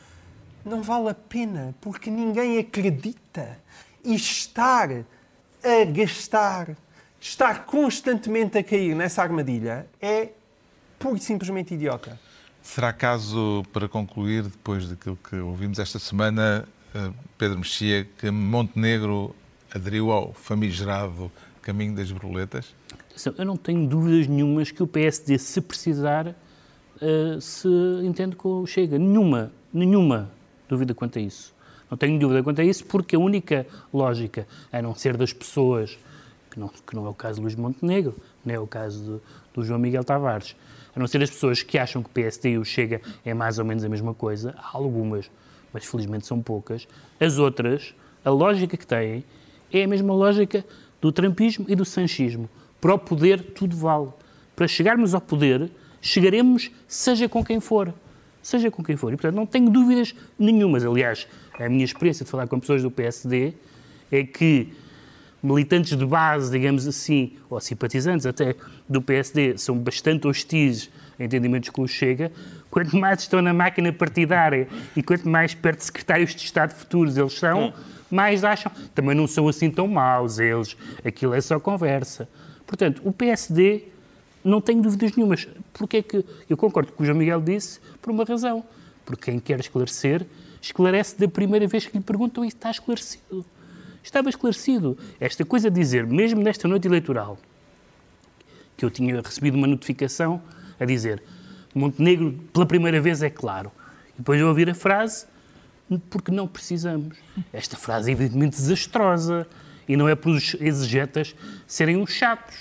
Não 0.66 0.82
vale 0.82 1.10
a 1.10 1.14
pena, 1.14 1.76
porque 1.80 2.10
ninguém 2.10 2.58
acredita. 2.58 3.60
E 4.04 4.16
estar 4.16 4.90
a 5.64 5.86
gastar, 5.86 6.76
estar 7.20 7.66
constantemente 7.66 8.58
a 8.58 8.64
cair 8.64 8.96
nessa 8.96 9.22
armadilha 9.22 9.86
é 10.02 10.30
pura 10.98 11.18
e 11.18 11.22
simplesmente 11.22 11.76
idiota. 11.76 12.20
Será 12.62 12.94
caso, 12.94 13.64
para 13.74 13.88
concluir, 13.88 14.44
depois 14.44 14.88
daquilo 14.88 15.18
que 15.18 15.36
ouvimos 15.36 15.80
esta 15.80 16.00
semana, 16.00 16.66
eh, 16.94 17.12
Pedro 17.38 17.58
Mexia, 17.58 18.08
que 18.18 18.30
Montenegro 18.30 19.36
aderiu 19.74 20.12
ao 20.12 20.34
famigerado 20.34 21.32
caminho 21.62 21.96
das 21.96 22.12
borboletas? 22.12 22.74
Eu 23.38 23.46
não 23.46 23.58
tenho 23.58 23.88
dúvidas 23.88 24.28
nenhumas 24.28 24.72
que 24.72 24.82
o 24.82 24.88
PSD, 24.88 25.38
se 25.38 25.60
precisar, 25.60 26.36
eh, 27.02 27.38
se 27.42 27.68
entende 28.04 28.36
com 28.36 28.62
o 28.62 28.68
Chega. 28.68 28.98
Nenhuma, 28.98 29.52
nenhuma 29.74 30.32
dúvida 30.70 30.94
quanto 30.94 31.20
a 31.20 31.22
isso. 31.22 31.54
Não 31.90 31.98
tenho 31.98 32.18
dúvida 32.18 32.42
quanto 32.42 32.62
a 32.62 32.64
isso, 32.64 32.86
porque 32.86 33.16
a 33.16 33.20
única 33.20 33.68
lógica, 33.94 34.48
a 34.72 34.82
não 34.82 34.96
ser 34.96 35.18
das 35.18 35.34
pessoas, 35.34 35.98
que 36.52 36.60
não, 36.60 36.68
que 36.68 36.96
não 36.96 37.06
é 37.08 37.10
o 37.10 37.14
caso 37.14 37.36
de 37.36 37.42
Luís 37.42 37.56
Montenegro, 37.56 38.16
nem 38.46 38.58
é 38.58 38.60
o 38.60 38.68
caso 38.68 39.04
do, 39.04 39.22
do 39.54 39.64
João 39.64 39.80
Miguel 39.80 40.04
Tavares, 40.04 40.56
a 40.94 41.00
não 41.00 41.08
ser 41.08 41.20
das 41.20 41.32
pessoas 41.32 41.64
que 41.64 41.78
acham 41.78 42.04
que 42.04 42.10
PSD 42.10 42.52
e 42.52 42.58
o 42.58 42.66
Chega 42.66 43.02
é 43.26 43.34
mais 43.34 43.58
ou 43.58 43.66
menos 43.66 43.84
a 43.84 43.90
mesma 43.90 44.14
coisa, 44.14 44.54
há 44.58 44.76
algumas, 44.78 45.32
mas 45.74 45.86
felizmente 45.86 46.28
são 46.28 46.42
poucas. 46.42 46.86
As 47.20 47.38
outras, 47.38 47.96
a 48.26 48.30
lógica 48.30 48.76
que 48.76 48.86
têm 48.86 49.24
é 49.72 49.84
a 49.84 49.88
mesma 49.88 50.14
lógica 50.14 50.66
do 51.00 51.12
trampismo 51.12 51.66
e 51.70 51.76
do 51.76 51.86
sanchismo. 51.86 52.50
Para 52.82 52.94
o 52.94 53.00
poder, 53.00 53.54
tudo 53.54 53.76
vale. 53.76 54.10
Para 54.54 54.68
chegarmos 54.68 55.16
ao 55.16 55.22
poder, 55.22 55.72
chegaremos 56.02 56.70
seja 56.88 57.30
com 57.30 57.44
quem 57.44 57.62
for. 57.62 57.94
Seja 58.42 58.70
com 58.70 58.84
quem 58.84 58.98
for. 58.98 59.14
E, 59.14 59.16
portanto, 59.16 59.36
não 59.36 59.46
tenho 59.46 59.70
dúvidas 59.70 60.14
nenhumas. 60.38 60.84
Aliás, 60.84 61.28
a 61.58 61.70
minha 61.70 61.86
experiência 61.86 62.26
de 62.26 62.32
falar 62.32 62.48
com 62.48 62.60
pessoas 62.60 62.82
do 62.82 62.92
PSD 62.92 63.54
é 64.12 64.24
que 64.24 64.74
militantes 65.42 65.98
de 65.98 66.06
base, 66.06 66.52
digamos 66.52 66.88
assim, 66.88 67.34
ou 67.50 67.60
simpatizantes 67.60 68.26
até 68.26 68.56
do 68.88 69.02
PSD, 69.02 69.58
são 69.58 69.78
bastante 69.78 70.28
hostis 70.28 70.90
a 71.20 71.24
entendimentos 71.24 71.70
com 71.70 71.82
o 71.82 71.88
Chega. 71.88 72.32
Quanto 72.70 72.96
mais 72.96 73.22
estão 73.22 73.42
na 73.42 73.54
máquina 73.54 73.92
partidária 73.92 74.68
e 74.96 75.02
quanto 75.02 75.28
mais 75.28 75.54
perto 75.54 75.80
de 75.80 75.86
secretários 75.86 76.36
de 76.36 76.44
Estado 76.44 76.74
futuros 76.74 77.18
eles 77.18 77.34
são, 77.34 77.74
mais 78.10 78.44
acham. 78.44 78.72
Também 78.94 79.16
não 79.16 79.28
são 79.28 79.48
assim 79.48 79.70
tão 79.70 79.88
maus 79.88 80.40
eles. 80.40 80.78
Aquilo 81.04 81.34
é 81.34 81.42
só 81.42 81.60
conversa. 81.60 82.30
Portanto, 82.66 83.02
o 83.04 83.12
PSD 83.12 83.86
não 84.44 84.62
tenho 84.62 84.82
dúvidas 84.82 85.16
nenhumas. 85.16 85.48
Porque 85.74 85.98
é 85.98 86.02
que 86.02 86.26
eu 86.50 86.58
concordo 86.58 86.92
com 86.92 86.96
o 86.96 86.98
que 86.98 87.04
o 87.04 87.06
João 87.06 87.18
Miguel 87.18 87.42
disse 87.42 87.80
por 88.02 88.12
uma 88.12 88.24
razão. 88.24 88.64
Porque 89.06 89.32
quem 89.32 89.40
quer 89.40 89.60
esclarecer, 89.60 90.26
esclarece 90.62 91.20
da 91.20 91.28
primeira 91.28 91.68
vez 91.68 91.88
que 91.88 91.98
lhe 91.98 92.04
perguntam 92.04 92.46
e 92.46 92.48
está 92.48 92.70
esclarecido. 92.70 93.46
Estava 94.04 94.30
esclarecido. 94.30 94.98
Esta 95.20 95.46
coisa 95.46 95.70
de 95.70 95.80
dizer, 95.80 96.06
mesmo 96.06 96.42
nesta 96.42 96.68
noite 96.68 96.88
eleitoral, 96.88 97.38
que 98.76 98.86
eu 98.86 98.90
tinha 98.90 99.22
recebido 99.22 99.56
uma 99.56 99.68
notificação 99.68 100.42
a 100.80 100.86
dizer 100.86 101.22
Montenegro, 101.74 102.34
pela 102.52 102.66
primeira 102.66 103.00
vez, 103.00 103.24
é 103.24 103.30
claro. 103.30 103.72
E 104.14 104.18
depois 104.18 104.40
eu 104.40 104.48
ouvir 104.48 104.70
a 104.70 104.76
frase 104.76 105.26
porque 106.10 106.32
não 106.32 106.48
precisamos. 106.48 107.18
Esta 107.52 107.78
frase 107.78 108.10
é 108.10 108.14
evidentemente 108.14 108.58
desastrosa 108.58 109.48
e 109.88 109.96
não 109.96 110.08
é 110.08 110.16
por 110.16 110.32
os 110.32 110.56
exegetas 110.60 111.36
serem 111.68 111.98
uns 111.98 112.12
chatos, 112.12 112.56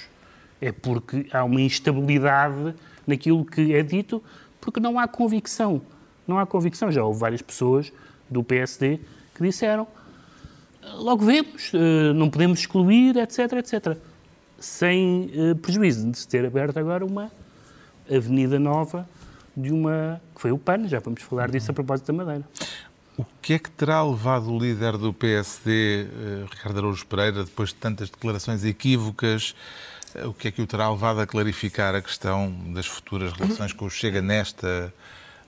é 0.60 0.72
porque 0.72 1.26
há 1.32 1.44
uma 1.44 1.60
instabilidade 1.60 2.74
naquilo 3.06 3.44
que 3.44 3.74
é 3.74 3.82
dito, 3.82 4.22
porque 4.60 4.80
não 4.80 4.98
há 4.98 5.06
convicção. 5.08 5.82
Não 6.26 6.38
há 6.38 6.46
convicção. 6.46 6.90
Já 6.90 7.04
houve 7.04 7.18
várias 7.18 7.42
pessoas 7.42 7.92
do 8.28 8.44
PSD 8.44 9.00
que 9.34 9.42
disseram 9.42 9.86
logo 10.82 11.24
vemos, 11.24 11.72
eh, 11.74 12.12
não 12.12 12.30
podemos 12.30 12.60
excluir, 12.60 13.16
etc, 13.16 13.52
etc. 13.54 13.96
Sem 14.58 15.30
eh, 15.34 15.54
prejuízo 15.54 16.10
de 16.10 16.18
se 16.18 16.28
ter 16.28 16.44
aberto 16.44 16.78
agora 16.78 17.04
uma 17.04 17.30
avenida 18.10 18.58
nova 18.58 19.08
de 19.56 19.72
uma. 19.72 20.20
que 20.34 20.40
foi 20.40 20.52
o 20.52 20.58
PAN, 20.58 20.86
já 20.88 20.98
vamos 20.98 21.22
falar 21.22 21.50
disso 21.50 21.70
a 21.70 21.74
propósito 21.74 22.06
da 22.06 22.12
Madeira. 22.12 22.44
O 23.16 23.24
que 23.42 23.54
é 23.54 23.58
que 23.58 23.70
terá 23.70 24.02
levado 24.02 24.50
o 24.50 24.58
líder 24.58 24.96
do 24.96 25.12
PSD, 25.12 26.02
eh, 26.04 26.46
Ricardo 26.50 26.78
Araújo 26.78 27.06
Pereira, 27.06 27.44
depois 27.44 27.70
de 27.70 27.76
tantas 27.76 28.08
declarações 28.08 28.64
equívocas, 28.64 29.54
o 30.24 30.32
que 30.32 30.48
é 30.48 30.50
que 30.50 30.62
o 30.62 30.66
terá 30.66 30.90
levado 30.90 31.20
a 31.20 31.26
clarificar 31.26 31.94
a 31.94 32.02
questão 32.02 32.52
das 32.72 32.86
futuras 32.86 33.32
relações 33.32 33.72
com 33.72 33.84
o 33.84 33.90
Chega 33.90 34.20
nesta 34.20 34.92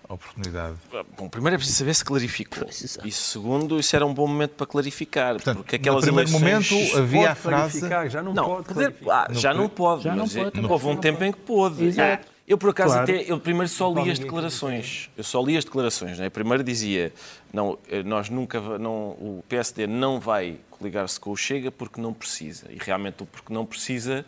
oportunidade? 0.08 0.76
Bom, 1.16 1.28
primeiro 1.28 1.54
é 1.54 1.58
preciso 1.58 1.78
saber 1.78 1.94
se 1.94 2.04
clarificou. 2.04 2.66
E 3.04 3.10
segundo, 3.12 3.78
isso 3.80 3.94
era 3.96 4.04
um 4.06 4.12
bom 4.12 4.26
momento 4.26 4.52
para 4.52 4.66
clarificar. 4.66 5.34
Portanto, 5.34 5.58
porque 5.58 5.76
aquelas 5.76 6.04
no 6.04 6.12
primeiro 6.12 6.30
momento 6.30 6.74
havia 6.96 7.30
a 7.30 7.34
frase... 7.34 7.80
já 8.08 8.22
não, 8.22 8.34
Não, 8.34 8.44
pode 8.46 8.68
clarificar. 8.68 9.26
ah, 9.30 9.32
já 9.32 9.54
não 9.54 9.68
pode. 9.68 10.04
Já 10.04 10.10
não 10.14 10.24
mas 10.24 10.36
é- 10.36 10.50
pode. 10.50 10.66
Houve 10.66 10.86
um 10.88 10.96
tempo 10.96 11.24
em 11.24 11.32
que 11.32 11.38
pôde. 11.40 11.84
Exato. 11.84 12.32
Eu, 12.46 12.58
por 12.58 12.70
acaso, 12.70 12.94
Claro. 12.94 13.02
até, 13.04 13.30
eu 13.30 13.38
primeiro 13.38 13.68
só 13.68 13.90
li 13.92 14.10
as 14.10 14.18
declarações. 14.18 15.08
Eu 15.16 15.22
só 15.24 15.40
li 15.42 15.56
as 15.56 15.64
declarações. 15.64 16.18
Né? 16.18 16.28
Primeiro 16.28 16.62
dizia, 16.64 17.12
não, 17.52 17.78
eh, 17.88 18.02
nós 18.02 18.28
nunca, 18.28 18.60
não, 18.78 19.10
o 19.10 19.44
PSD 19.48 19.86
não 19.86 20.18
vai 20.18 20.58
coligar-se 20.68 21.18
com 21.20 21.30
o 21.30 21.36
Chega 21.36 21.70
porque 21.70 22.00
não 22.00 22.12
precisa. 22.12 22.66
E 22.70 22.78
realmente 22.78 23.22
o 23.22 23.26
porque 23.26 23.54
não 23.54 23.64
precisa 23.64 24.24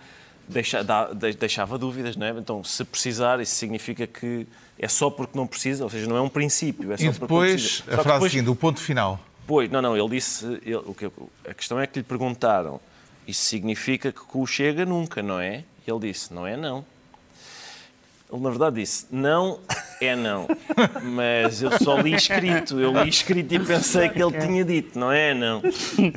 deixa- 0.49 0.83
deixava 1.39 1.77
dúvidas, 1.77 2.17
não 2.17 2.27
é? 2.27 2.31
Então, 2.31 2.63
se 2.63 2.85
precisar, 2.85 3.41
isso 3.41 3.57
significa 3.57 4.07
que 4.07 4.47
é 4.79 4.89
só 4.89 5.09
porque 5.11 5.37
não 5.39 5.47
precisa, 5.47 5.85
ou 5.85 5.91
seja, 5.91 6.07
não 6.07 6.17
é 6.17 6.21
um 6.21 6.29
princípio, 6.29 6.93
é 6.93 6.97
só 6.97 7.05
E 7.05 7.11
depois, 7.11 7.83
a 7.87 7.93
frase 7.93 8.09
depois- 8.13 8.33
seguinte, 8.33 8.51
o 8.51 8.57
ponto 8.57 8.81
final. 8.81 9.21
Pois, 9.47 9.71
não, 9.71 9.83
não, 9.83 9.97
ele 9.97 10.09
disse. 10.09 10.45
ele- 10.65 10.77
o 10.77 10.95
que, 10.95 11.11
a 11.49 11.55
questão 11.55 11.79
é 11.79 11.87
que 11.87 11.99
lhe 11.99 12.03
perguntaram: 12.03 12.81
isso 13.29 13.43
significa 13.45 14.11
que 14.11 14.21
o 14.33 14.47
Chega 14.47 14.85
nunca, 14.87 15.23
não 15.23 15.39
é? 15.39 15.65
E 15.87 15.91
ele 15.91 16.01
disse: 16.13 16.33
não 16.33 16.47
é 16.47 16.57
não. 16.57 16.85
Ele, 18.33 18.43
na 18.43 18.51
verdade, 18.51 18.77
disse: 18.81 19.07
não 19.11 19.61
é 20.01 20.17
não. 20.17 20.47
Mas 21.03 21.63
eu 21.63 21.71
só 21.79 21.99
li 22.01 22.15
escrito. 22.15 22.79
Eu 22.81 22.93
li 23.03 23.09
escrito 23.09 23.55
e 23.55 23.59
pensei 23.59 24.09
que 24.09 24.23
ele 24.23 24.33
tinha 24.39 24.65
dito: 24.65 24.99
não 24.99 25.11
é 25.13 25.35
não. 25.35 25.63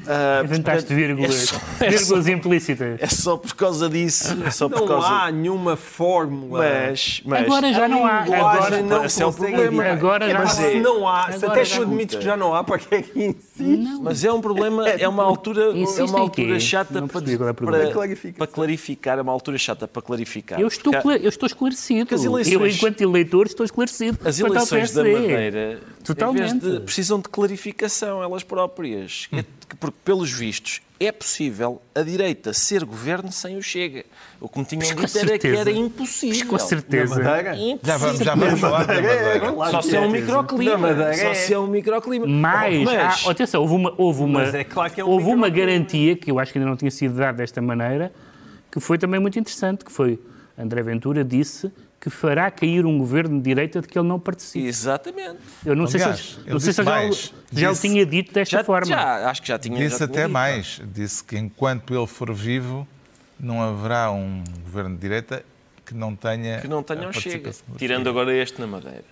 Ah, 0.07 0.41
Inventaste 0.43 0.87
portanto, 0.87 0.95
vírgulas, 0.95 1.31
É 1.31 1.45
só, 1.45 1.55
é, 1.85 1.89
vírgulas 1.89 2.25
só, 2.25 2.31
implícitas. 2.31 3.01
é 3.01 3.07
só 3.07 3.37
por 3.37 3.53
causa 3.55 3.89
disso. 3.89 4.37
É 4.45 4.51
só 4.51 4.67
por 4.69 4.81
Não 4.81 4.87
causa. 4.87 5.07
há 5.07 5.31
nenhuma 5.31 5.75
fórmula. 5.75 6.59
Mas, 6.89 7.21
mas. 7.25 7.41
Agora 7.45 7.73
já 7.73 7.87
não 7.87 8.05
há. 8.05 8.19
Agora, 8.19 8.81
não 8.81 9.05
esse 9.05 9.21
é 9.21 9.25
o 9.25 9.33
problema. 9.33 9.83
Agora 9.85 10.29
já 10.29 10.39
Mas 10.39 10.57
não 10.57 10.65
há. 10.65 10.69
se 10.71 10.79
não 10.79 11.07
há, 11.07 11.31
se 11.31 11.45
Agora 11.45 11.51
até 11.51 11.65
já 11.65 11.75
tu 11.75 11.81
não 11.81 11.87
admites 11.87 12.15
que 12.17 12.23
já 12.23 12.37
não 12.37 12.55
há, 12.55 12.63
para 12.63 12.79
que 12.79 12.95
é 12.95 13.01
que 13.01 13.25
insiste? 13.25 13.99
Mas 14.01 14.23
é 14.23 14.31
um 14.31 14.41
problema, 14.41 14.87
é 14.87 15.07
uma 15.07 15.23
altura, 15.23 15.73
é 15.97 16.03
uma 16.03 16.19
altura 16.19 16.59
chata 16.59 16.99
Não 17.01 17.07
para, 17.07 17.21
é 17.31 17.53
para, 17.53 17.91
para 18.37 18.47
clarificar, 18.47 19.17
é 19.19 19.21
uma 19.21 19.31
altura 19.31 19.57
chata 19.57 19.87
para 19.87 20.01
clarificar. 20.01 20.59
Eu 20.59 20.67
estou, 20.67 20.93
eu 21.11 21.29
estou 21.29 21.47
esclarecido. 21.47 22.15
Eu, 22.51 22.67
enquanto 22.67 23.01
eleitor, 23.01 23.45
estou 23.45 23.65
esclarecido. 23.67 24.17
As 24.25 24.39
eleições 24.39 24.91
da. 24.91 25.03
Madeira 25.03 25.79
Totalmente. 26.03 26.59
de- 26.59 26.79
precisam 26.81 27.19
de 27.19 27.29
clarificação 27.29 28.21
elas 28.23 28.43
próprias. 28.43 29.27
É 29.31 29.43
que- 29.43 29.75
porque, 29.79 29.97
pelos 30.03 30.31
vistos, 30.31 30.81
é 30.99 31.11
possível 31.11 31.81
a 31.93 32.01
direita 32.01 32.53
ser 32.53 32.83
governo 32.85 33.31
sem 33.31 33.57
o 33.57 33.61
Chega. 33.61 34.05
O 34.39 34.47
que 34.47 34.59
me 34.59 34.65
tinham 34.65 34.81
com 34.95 35.01
dito 35.03 35.17
era 35.19 35.37
que 35.37 35.47
era 35.47 35.69
impossível. 35.71 36.47
Com 36.47 36.57
certeza. 36.57 37.15
Impossível. 37.21 37.79
Já 37.83 37.97
vamos, 37.97 38.19
já 38.19 38.35
vamos 38.35 38.59
falar 38.59 38.85
da 38.85 38.93
Madeira. 38.95 39.39
Claro 39.51 39.71
Só 39.71 39.79
que 39.79 39.87
se 39.87 39.95
é 39.95 39.99
um 39.99 40.03
é. 40.05 40.07
microclima. 40.07 40.95
Só 40.95 41.01
é. 41.29 41.33
se 41.33 41.53
é 41.53 41.59
um 41.59 41.67
microclima. 41.67 42.25
Mas, 42.25 42.83
Mas- 42.83 43.27
há- 43.27 43.31
atenção, 43.31 43.61
houve 43.61 43.73
uma, 43.75 43.93
houve 43.97 44.21
uma, 44.23 44.39
Mas 44.39 44.53
é 44.55 44.63
claro 44.63 44.93
que 44.93 45.01
é 45.01 45.05
um 45.05 45.09
houve 45.09 45.27
uma 45.27 45.49
garantia 45.49 46.15
que 46.15 46.31
eu 46.31 46.39
acho 46.39 46.51
que 46.53 46.57
ainda 46.59 46.69
não 46.69 46.77
tinha 46.77 46.91
sido 46.91 47.15
dada 47.15 47.37
desta 47.39 47.61
maneira, 47.61 48.11
que 48.71 48.79
foi 48.79 48.97
também 48.97 49.19
muito 49.19 49.37
interessante, 49.37 49.83
que 49.83 49.91
foi 49.91 50.17
André 50.57 50.81
Ventura 50.81 51.23
disse 51.23 51.71
que 51.99 52.09
fará 52.09 52.49
cair 52.51 52.85
um 52.85 52.97
governo 52.97 53.37
de 53.37 53.43
direita 53.43 53.81
de 53.81 53.87
que 53.87 53.97
ele 53.97 54.07
não 54.07 54.19
participa. 54.19 54.67
Exatamente. 54.67 55.39
Eu 55.65 55.75
não 55.75 55.87
sei 55.87 56.01
Aliás, 56.01 56.19
se, 56.19 56.39
ele 56.41 56.53
não 56.53 56.59
sei 56.59 56.71
se 56.73 56.81
disse 56.81 56.83
já, 56.83 56.91
mais. 56.91 57.33
já 57.51 57.69
o 57.69 57.73
Disse- 57.73 57.87
tinha 57.87 58.05
dito 58.05 58.33
desta 58.33 58.57
Já, 58.57 58.63
forma. 58.63 58.85
já, 58.85 59.29
acho 59.29 59.41
que 59.41 59.47
já 59.47 59.57
tinha 59.59 59.77
Disse 59.77 59.99
já 59.99 60.05
até 60.05 60.21
dito. 60.23 60.31
mais. 60.31 60.81
Disse 60.93 61.23
que 61.23 61.37
enquanto 61.37 61.93
ele 61.95 62.07
for 62.07 62.33
vivo, 62.33 62.87
não 63.39 63.61
haverá 63.61 64.11
um 64.11 64.43
governo 64.63 64.95
de 64.95 65.01
direita 65.01 65.43
que 65.85 65.93
não 65.95 66.15
tenha. 66.15 66.59
que 66.61 66.67
não 66.67 66.83
tenham 66.83 67.09
a 67.09 67.13
Chega. 67.13 67.51
Tirando 67.77 68.07
agora 68.09 68.35
este 68.35 68.59
na 68.61 68.67
Madeira. 68.67 69.05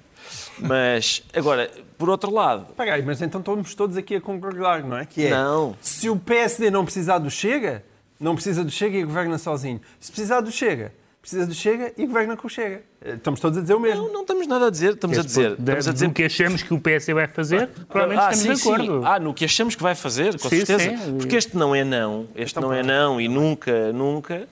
Mas, 0.60 1.24
agora, 1.36 1.70
por 1.98 2.10
outro 2.10 2.32
lado, 2.32 2.68
Peraí, 2.76 3.02
mas 3.04 3.22
então 3.22 3.40
estamos 3.40 3.76
todos 3.76 3.96
aqui 3.98 4.16
a 4.16 4.22
concordar, 4.22 4.84
não 4.84 4.98
é? 4.98 5.06
Que 5.06 5.28
é, 5.28 5.30
Não. 5.32 5.76
se 5.82 6.10
o 6.10 6.18
PSD 6.18 6.70
não 6.72 6.84
precisar 6.84 7.18
do 7.20 7.30
Chega, 7.30 7.84
não 8.20 8.34
precisa 8.36 8.64
do 8.64 8.72
Chega 8.72 8.98
e 8.98 9.04
governa 9.04 9.38
sozinho. 9.38 9.80
Se 10.00 10.12
precisar 10.12 10.42
do 10.42 10.52
Chega, 10.52 10.94
precisa 11.26 11.48
do 11.48 11.54
Chega 11.56 11.92
e 11.98 12.06
governa 12.06 12.38
com 12.38 12.46
o 12.46 12.50
Chega. 12.50 12.84
Eh, 13.02 13.14
Estamos 13.16 13.40
todos 13.40 13.58
a 13.58 13.62
dizer 13.62 13.74
o 13.74 13.80
mesmo. 13.80 14.04
não, 14.06 14.14
não 14.14 14.22
estamos 14.22 14.46
nada 14.48 14.68
a 14.68 14.70
dizer. 14.70 14.94
Estamos 14.94 15.18
a 15.18 15.24
dizer. 15.24 15.52
Estamos 15.60 15.88
a 15.88 15.92
dizer 15.94 16.08
do 16.08 16.14
que 16.14 16.24
achamos 16.24 16.62
que 16.64 16.74
o 16.74 16.80
PSD 16.80 17.14
vai 17.16 17.28
fazer, 17.28 17.68
provavelmente 17.90 18.22
ah, 18.28 18.32
estamos 18.32 18.60
sim, 18.62 18.70
de 18.70 18.74
acordo. 18.76 19.00
Sim. 19.02 19.08
Ah, 19.08 19.20
no 19.20 19.34
que 19.34 19.46
achamos 19.46 19.76
que 19.76 19.82
vai 19.82 19.96
fazer, 19.96 20.40
com 20.40 20.50
Sim, 20.50 20.64
certeza. 20.66 20.98
sim. 21.06 21.18
Porque 21.18 21.36
este 21.36 21.58
não 21.58 21.74
é 21.76 21.84
não, 21.84 22.28
este 22.36 22.60
não 22.60 22.72
é 22.72 22.84
não 22.84 23.20
e 23.20 23.28
nunca, 23.28 23.92
nunca, 23.92 24.48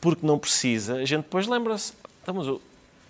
porque 0.00 0.26
não 0.26 0.38
precisa, 0.38 0.94
a 0.96 1.04
gente 1.04 1.22
depois 1.24 1.46
lembra-se. 1.46 1.92
Estamos, 2.20 2.48
o- 2.48 2.60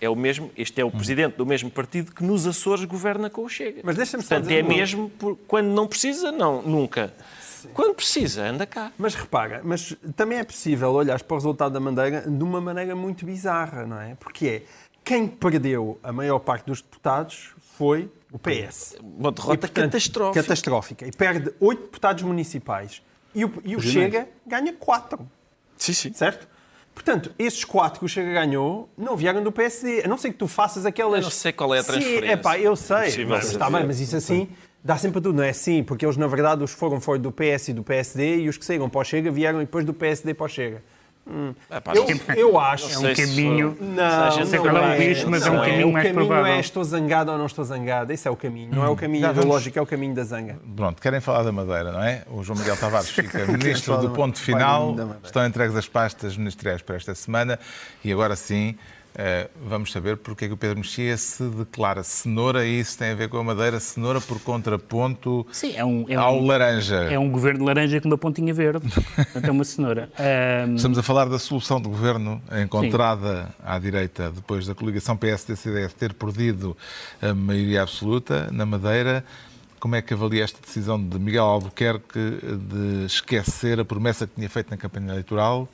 é 0.00 0.10
o 0.10 0.14
mesmo, 0.16 0.50
este 0.58 0.78
é 0.80 0.84
o 0.84 0.90
presidente 0.90 1.36
do 1.36 1.46
mesmo 1.46 1.70
partido 1.70 2.12
que 2.12 2.22
nos 2.22 2.46
Açores 2.46 2.84
governa 2.84 3.30
com 3.30 3.42
o 3.44 3.48
Chega. 3.48 3.80
Mas 3.82 3.96
deixa-me 3.96 4.22
só 4.22 4.34
Portanto, 4.34 4.48
dizer 4.48 4.60
é 4.60 4.62
mesmo 4.62 5.08
por- 5.10 5.38
quando 5.48 5.68
não 5.68 5.86
precisa, 5.86 6.30
não, 6.32 6.60
nunca. 6.60 7.14
Quando 7.74 7.94
precisa, 7.94 8.44
anda 8.48 8.66
cá. 8.66 8.92
Mas 8.98 9.14
repara, 9.14 9.60
mas 9.64 9.94
também 10.14 10.38
é 10.38 10.44
possível 10.44 10.92
olhar 10.92 11.22
para 11.22 11.34
o 11.34 11.38
resultado 11.38 11.72
da 11.72 11.80
Madeira 11.80 12.22
de 12.22 12.42
uma 12.44 12.60
maneira 12.60 12.94
muito 12.96 13.24
bizarra, 13.24 13.86
não 13.86 14.00
é? 14.00 14.14
Porque 14.16 14.46
é, 14.46 14.62
quem 15.04 15.26
perdeu 15.26 15.98
a 16.02 16.12
maior 16.12 16.38
parte 16.40 16.66
dos 16.66 16.82
deputados 16.82 17.54
foi 17.76 18.10
o 18.32 18.38
PS. 18.38 18.96
Uma 19.02 19.30
derrota 19.30 19.54
E, 19.54 19.58
portanto, 19.58 19.84
catastrófica. 19.84 20.42
Catastrófica. 20.42 21.06
E 21.06 21.12
perde 21.12 21.52
oito 21.60 21.82
deputados 21.82 22.22
municipais. 22.22 23.02
E 23.34 23.44
o, 23.44 23.52
e 23.64 23.76
o 23.76 23.80
Chega 23.80 24.28
ganha 24.46 24.72
quatro, 24.72 25.28
Sim, 25.76 25.92
sim. 25.92 26.12
certo? 26.12 26.48
Portanto, 26.94 27.30
esses 27.38 27.62
quatro 27.62 28.00
que 28.00 28.06
o 28.06 28.08
Chega 28.08 28.32
ganhou 28.32 28.88
não 28.96 29.14
vieram 29.14 29.42
do 29.42 29.52
PSD. 29.52 30.02
A 30.04 30.08
não 30.08 30.16
ser 30.16 30.30
que 30.30 30.38
tu 30.38 30.48
faças 30.48 30.86
aquelas... 30.86 31.18
Eu 31.18 31.24
não 31.24 31.30
sei 31.30 31.52
qual 31.52 31.74
é 31.74 31.78
a 31.78 31.82
Sim, 31.82 31.92
transferência. 31.92 32.32
epá, 32.32 32.58
eu 32.58 32.74
sei. 32.74 32.96
Impossível 32.96 33.28
Mas, 33.28 33.44
está 33.50 33.70
bem, 33.70 33.84
mas 33.86 34.00
isso 34.00 34.16
assim 34.16 34.48
dá 34.86 34.96
sempre 34.96 35.18
a 35.18 35.22
tudo, 35.22 35.36
não 35.36 35.42
é 35.44 35.50
assim? 35.50 35.82
Porque 35.82 36.04
eles, 36.06 36.16
na 36.16 36.26
verdade, 36.26 36.62
os 36.62 36.70
foram 36.72 37.00
foram 37.00 37.20
do 37.20 37.32
PS 37.32 37.68
e 37.68 37.72
do 37.72 37.82
PSD 37.82 38.38
e 38.42 38.48
os 38.48 38.56
que 38.56 38.64
saíram 38.64 38.88
para 38.88 39.00
o 39.00 39.04
Chega 39.04 39.30
vieram 39.30 39.58
depois 39.58 39.84
do 39.84 39.92
PSD 39.92 40.32
para 40.34 40.46
o 40.46 40.48
Chega. 40.48 40.82
Hum. 41.28 41.52
Epá, 41.68 41.92
Eu, 41.92 42.04
não- 42.06 42.34
eu 42.36 42.60
acho... 42.60 42.84
É 43.04 43.10
um 43.10 43.14
caminho- 43.14 43.76
Não, 43.80 44.36
não 44.38 44.46
sei 44.46 44.60
for 44.60 44.70
qual 44.70 44.84
é 44.84 44.94
o 44.94 44.98
bicho, 45.08 45.28
mas 45.28 45.44
é 45.44 45.50
um 45.50 45.54
não 45.54 45.60
caminho 45.64 45.88
o 45.88 45.92
mais 45.92 46.06
caminho 46.06 46.26
provável. 46.28 46.52
é 46.54 46.60
estou 46.60 46.84
zangado 46.84 47.32
ou 47.32 47.36
não 47.38 47.46
estou 47.46 47.64
zangado. 47.64 48.12
Esse 48.12 48.28
é 48.28 48.30
o 48.30 48.36
caminho. 48.36 48.72
Não 48.72 48.84
é 48.84 48.88
o 48.88 48.94
caminho 48.94 49.22
Já 49.22 49.28
vamos- 49.32 49.40
ideológico, 49.42 49.76
é 49.76 49.82
o 49.82 49.86
caminho 49.86 50.14
da 50.14 50.22
zanga. 50.22 50.56
Pronto, 50.76 51.02
querem 51.02 51.20
falar 51.20 51.42
da 51.42 51.50
Madeira, 51.50 51.90
não 51.90 52.00
é? 52.00 52.22
O 52.30 52.44
João 52.44 52.56
Miguel 52.56 52.76
Tavares 52.76 53.10
fica 53.10 53.44
ministro 53.44 53.96
do 53.98 54.10
ponto 54.10 54.38
final. 54.38 54.94
Estão 55.24 55.44
entregues 55.44 55.74
as 55.74 55.88
pastas 55.88 56.36
ministeriais 56.36 56.80
para 56.80 56.94
esta 56.94 57.12
semana 57.16 57.58
e 58.04 58.12
agora 58.12 58.36
sim 58.36 58.76
eh, 59.18 59.48
vamos 59.66 59.92
saber 59.92 60.18
porque 60.18 60.44
é 60.44 60.48
que 60.48 60.52
o 60.52 60.58
Pedro 60.58 60.76
Mexia 60.76 61.16
se 61.16 61.42
declara 61.44 62.02
cenoura 62.02 62.66
e 62.66 62.80
isso 62.80 62.98
tem 62.98 63.12
a 63.12 63.14
ver 63.14 63.30
com 63.30 63.38
a 63.38 63.44
Madeira, 63.44 63.80
cenoura 63.80 64.20
por 64.20 64.38
contraponto 64.40 65.46
Sim, 65.50 65.74
é 65.74 65.82
um, 65.82 66.04
é 66.06 66.16
ao 66.16 66.38
um, 66.38 66.46
laranja. 66.46 66.96
é 66.96 67.18
um 67.18 67.30
governo 67.30 67.60
de 67.60 67.64
laranja 67.64 67.98
com 67.98 68.08
uma 68.08 68.18
pontinha 68.18 68.52
verde. 68.52 68.86
Portanto, 69.14 69.44
é 69.48 69.50
uma 69.50 69.64
cenoura. 69.64 70.10
Ahm, 70.18 70.74
Estamos 70.74 70.98
a 70.98 71.02
falar 71.02 71.30
da 71.30 71.38
solução 71.38 71.80
de 71.80 71.88
governo 71.88 72.42
encontrada 72.62 73.54
à 73.64 73.78
direita 73.78 74.30
depois 74.30 74.66
da 74.66 74.74
coligação 74.74 75.16
PSD-CDS 75.16 75.94
ter 75.94 76.12
perdido 76.12 76.76
a 77.22 77.32
maioria 77.32 77.82
absoluta 77.82 78.50
na 78.52 78.66
Madeira. 78.66 79.24
Como 79.80 79.94
é 79.94 80.02
que 80.02 80.12
avalia 80.12 80.44
esta 80.44 80.60
decisão 80.60 81.02
de 81.02 81.18
Miguel 81.18 81.44
Albuquerque 81.44 82.18
de 82.18 83.06
esquecer 83.06 83.80
a 83.80 83.84
promessa 83.84 84.26
que 84.26 84.34
tinha 84.34 84.50
feito 84.50 84.70
na 84.70 84.76
campanha 84.76 85.12
eleitoral 85.12 85.68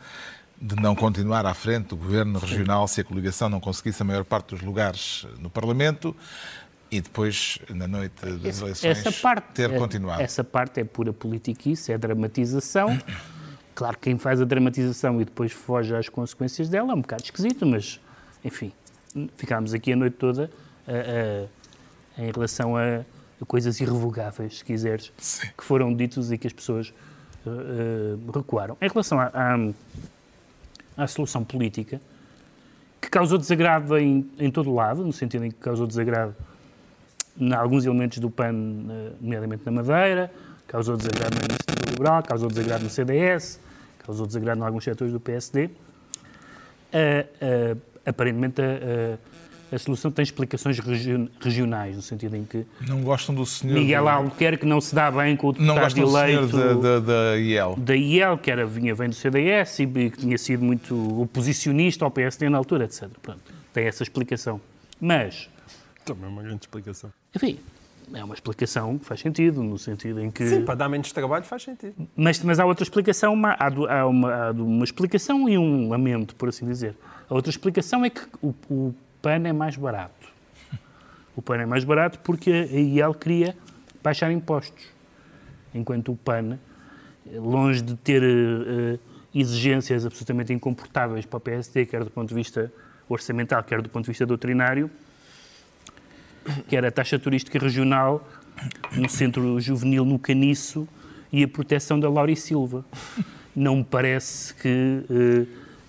de 0.65 0.77
não 0.77 0.95
continuar 0.95 1.45
à 1.45 1.53
frente 1.55 1.89
do 1.89 1.97
governo 1.97 2.39
regional 2.39 2.87
se 2.87 3.01
a 3.01 3.05
coligação 3.05 3.49
não 3.49 3.59
conseguisse 3.59 4.01
a 4.01 4.05
maior 4.05 4.25
parte 4.25 4.51
dos 4.55 4.63
lugares 4.63 5.27
no 5.41 5.51
Parlamento 5.51 6.15
e 6.89 7.01
depois, 7.01 7.59
na 7.69 7.89
noite 7.89 8.15
das 8.25 8.61
eleições, 8.61 8.85
essa 8.85 9.11
parte, 9.11 9.47
ter 9.55 9.73
é- 9.73 9.77
continuado? 9.79 10.23
Essa 10.23 10.45
parte 10.45 10.79
é 10.79 10.85
pura 10.85 11.13
politiquice, 11.13 11.91
é 11.93 11.99
dramatização. 11.99 12.97
Claro 13.75 13.97
que 13.97 14.03
quem 14.11 14.19
faz 14.19 14.41
a 14.41 14.45
dramatização 14.45 15.21
e 15.21 15.25
depois 15.25 15.51
foge 15.51 15.97
às 15.97 16.09
consequências 16.09 16.69
dela 16.69 16.93
é 16.93 16.95
um 16.95 17.01
bocado 17.01 17.25
esquisito, 17.25 17.67
mas, 17.67 17.99
enfim, 18.45 18.71
ficámos 19.37 19.75
aqui 19.75 19.93
a 19.95 19.97
noite 19.97 20.15
toda 20.17 20.49
a- 20.87 20.93
a- 22.19 22.23
em 22.23 22.31
relação 22.31 22.77
a 22.77 23.03
coisas 23.49 23.81
irrevogáveis, 23.81 24.59
se 24.59 24.65
quiseres, 24.65 25.11
Sim. 25.19 25.49
que 25.59 25.65
foram 25.65 25.93
ditos 25.93 26.31
e 26.31 26.39
que 26.39 26.47
as 26.47 26.53
pessoas 26.53 26.93
recuaram. 28.33 28.77
Em 28.81 28.89
relação 28.89 29.19
à, 29.19 29.31
à, 30.97 31.07
solução 31.07 31.45
política, 31.45 32.01
que 33.01 33.09
causou 33.11 33.39
desagrado 33.39 33.99
em, 33.99 34.31
em 34.39 34.51
todo 34.51 34.71
o 34.71 34.75
lado, 34.75 35.05
no 35.05 35.13
sentido 35.13 35.45
em 35.45 35.51
que 35.51 35.59
causou 35.59 35.87
desagrado 35.87 36.35
em 37.39 37.53
alguns 37.53 37.85
elementos 37.85 38.19
do 38.19 38.31
PAN, 38.31 38.53
nomeadamente 39.21 39.63
na 39.65 39.73
Madeira, 39.73 40.33
causou 40.67 40.97
desagrado 40.97 41.35
na 41.35 41.45
Iniciativa 41.45 41.91
Liberal, 41.91 42.23
causou 42.23 42.49
desagrado 42.49 42.85
no 42.85 42.91
CDS, 42.91 43.59
causou 44.05 44.27
desagrado 44.27 44.61
em 44.61 44.65
alguns 44.65 44.85
setores 44.85 45.13
do 45.13 45.21
PSD. 45.21 45.67
Uh, 46.93 47.81
aparentemente, 48.05 48.61
a 49.73 49.79
solução 49.79 50.11
tem 50.11 50.23
explicações 50.23 50.79
regionais, 51.41 51.97
no 51.97 52.03
sentido 52.03 52.37
em 52.37 52.45
que... 52.45 52.67
Não 52.87 53.01
gostam 53.01 53.35
do 53.35 53.47
senhor... 53.47 53.73
Miguel 53.73 54.07
Albuquerque 54.07 54.67
não 54.67 54.83
se 54.83 54.95
dá 54.95 55.11
bem 55.11 55.35
com 55.35 55.49
o 55.49 55.53
deputado 55.53 55.75
não 55.75 55.83
gostam 55.83 56.07
eleito... 56.07 56.47
do 56.47 56.51
senhor 56.51 56.81
da, 56.83 57.01
da, 57.01 57.31
da 57.31 57.39
IEL. 57.39 57.77
Da 57.79 57.97
IEL, 57.97 58.37
que 58.37 58.51
era, 58.51 58.67
vinha, 58.67 58.95
vem 58.95 59.09
do 59.09 59.15
CDS 59.15 59.79
e 59.79 59.87
que 59.87 60.11
tinha 60.11 60.37
sido 60.37 60.63
muito 60.63 61.23
oposicionista 61.23 62.05
ao 62.05 62.11
PSD 62.11 62.51
na 62.51 62.59
altura, 62.59 62.85
etc. 62.85 63.09
Pronto, 63.23 63.41
tem 63.73 63.87
essa 63.87 64.03
explicação. 64.03 64.61
Mas... 65.01 65.49
Também 66.05 66.27
é 66.27 66.29
uma 66.29 66.43
grande 66.43 66.65
explicação. 66.65 67.11
Enfim, 67.35 67.59
é 68.13 68.23
uma 68.23 68.35
explicação 68.35 68.99
que 68.99 69.07
faz 69.07 69.21
sentido, 69.21 69.63
no 69.63 69.79
sentido 69.79 70.21
em 70.21 70.31
que... 70.31 70.47
Sim, 70.47 70.67
para 70.67 70.75
dar 70.75 70.89
menos 70.91 71.11
trabalho 71.13 71.45
faz 71.45 71.63
sentido. 71.63 71.95
Mas, 72.15 72.43
mas 72.43 72.61
há 72.61 72.67
outra 72.67 72.83
explicação, 72.83 73.33
uma, 73.33 73.53
há, 73.53 73.69
há, 73.69 74.07
uma, 74.07 74.49
há 74.49 74.51
uma 74.51 74.85
explicação 74.85 75.49
e 75.49 75.57
um 75.57 75.89
lamento, 75.89 76.35
por 76.35 76.51
assim 76.51 76.67
dizer. 76.67 76.95
A 77.31 77.35
outra 77.35 77.49
explicação 77.49 78.05
é 78.05 78.11
que 78.11 78.21
o, 78.43 78.55
o 78.71 78.95
PAN 79.23 79.47
é 79.47 79.53
mais 79.53 79.77
barato. 79.77 80.29
O 81.37 81.41
PAN 81.41 81.59
é 81.59 81.67
mais 81.67 81.85
barato 81.85 82.19
porque 82.19 82.51
a 82.51 82.77
IEL 82.77 83.15
queria 83.15 83.57
baixar 84.03 84.33
impostos. 84.33 84.85
Enquanto 85.73 86.13
o 86.13 86.17
PAN, 86.17 86.59
longe 87.33 87.81
de 87.81 87.95
ter 87.95 88.23
uh, 88.23 88.99
exigências 89.33 90.05
absolutamente 90.05 90.53
incomportáveis 90.53 91.25
para 91.25 91.37
o 91.37 91.41
PSD, 91.41 91.87
quer 91.87 92.05
do 92.05 92.11
ponto 92.11 92.29
de 92.29 92.35
vista 92.35 92.71
orçamental, 93.09 93.63
quer 93.63 93.81
do 93.81 93.89
ponto 93.89 94.05
de 94.05 94.11
vista 94.11 94.27
doutrinário, 94.27 94.91
que 96.69 96.77
era 96.77 96.89
a 96.89 96.91
taxa 96.91 97.19
turística 97.19 97.59
regional 97.59 98.29
no 98.93 99.09
centro 99.09 99.59
juvenil 99.61 100.05
no 100.05 100.19
Caniço 100.19 100.87
e 101.33 101.45
a 101.45 101.49
proteção 101.49 101.99
da 101.99 102.11
Laura 102.11 102.33
e 102.33 102.37
Silva. 102.37 102.85
Não 103.55 103.77
me 103.77 103.85
parece 103.85 104.53
que 104.55 104.69
uh, 104.69 105.43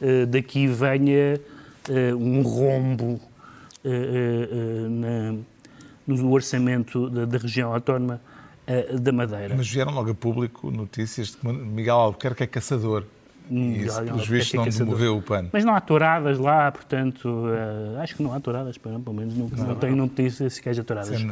uh, 0.05 0.25
daqui 0.27 0.67
venha 0.67 1.39
um 2.17 2.41
rombo 2.41 3.19
na, 3.83 5.35
no 6.07 6.31
orçamento 6.31 7.09
da, 7.09 7.25
da 7.25 7.37
região 7.37 7.73
autónoma 7.73 8.21
da 8.99 9.11
Madeira. 9.11 9.55
Mas 9.55 9.69
vieram 9.69 9.93
logo 9.93 10.11
a 10.11 10.15
público 10.15 10.71
notícias 10.71 11.27
de 11.31 11.37
que 11.37 11.47
Miguel 11.47 11.95
Albuquerque 11.95 12.43
é 12.43 12.47
caçador. 12.47 13.05
E 13.49 13.83
isso, 13.83 14.01
pelos 14.01 14.27
vistos, 14.27 14.53
não 14.53 14.65
desenvolveu 14.65 15.17
o 15.17 15.21
pano. 15.21 15.49
Mas 15.51 15.65
não 15.65 15.75
há 15.75 15.81
touradas 15.81 16.39
lá, 16.39 16.71
portanto, 16.71 17.27
uh, 17.27 17.99
acho 17.99 18.15
que 18.15 18.23
não 18.23 18.33
há 18.33 18.39
touradas, 18.39 18.77
pelo 18.77 19.13
menos 19.13 19.35
não, 19.35 19.47
não, 19.47 19.67
não 19.67 19.75
tenho 19.75 19.95
notícias 19.95 20.59
que 20.59 20.69
haja 20.69 20.83
touradas. 20.83 21.19
Sim, 21.19 21.31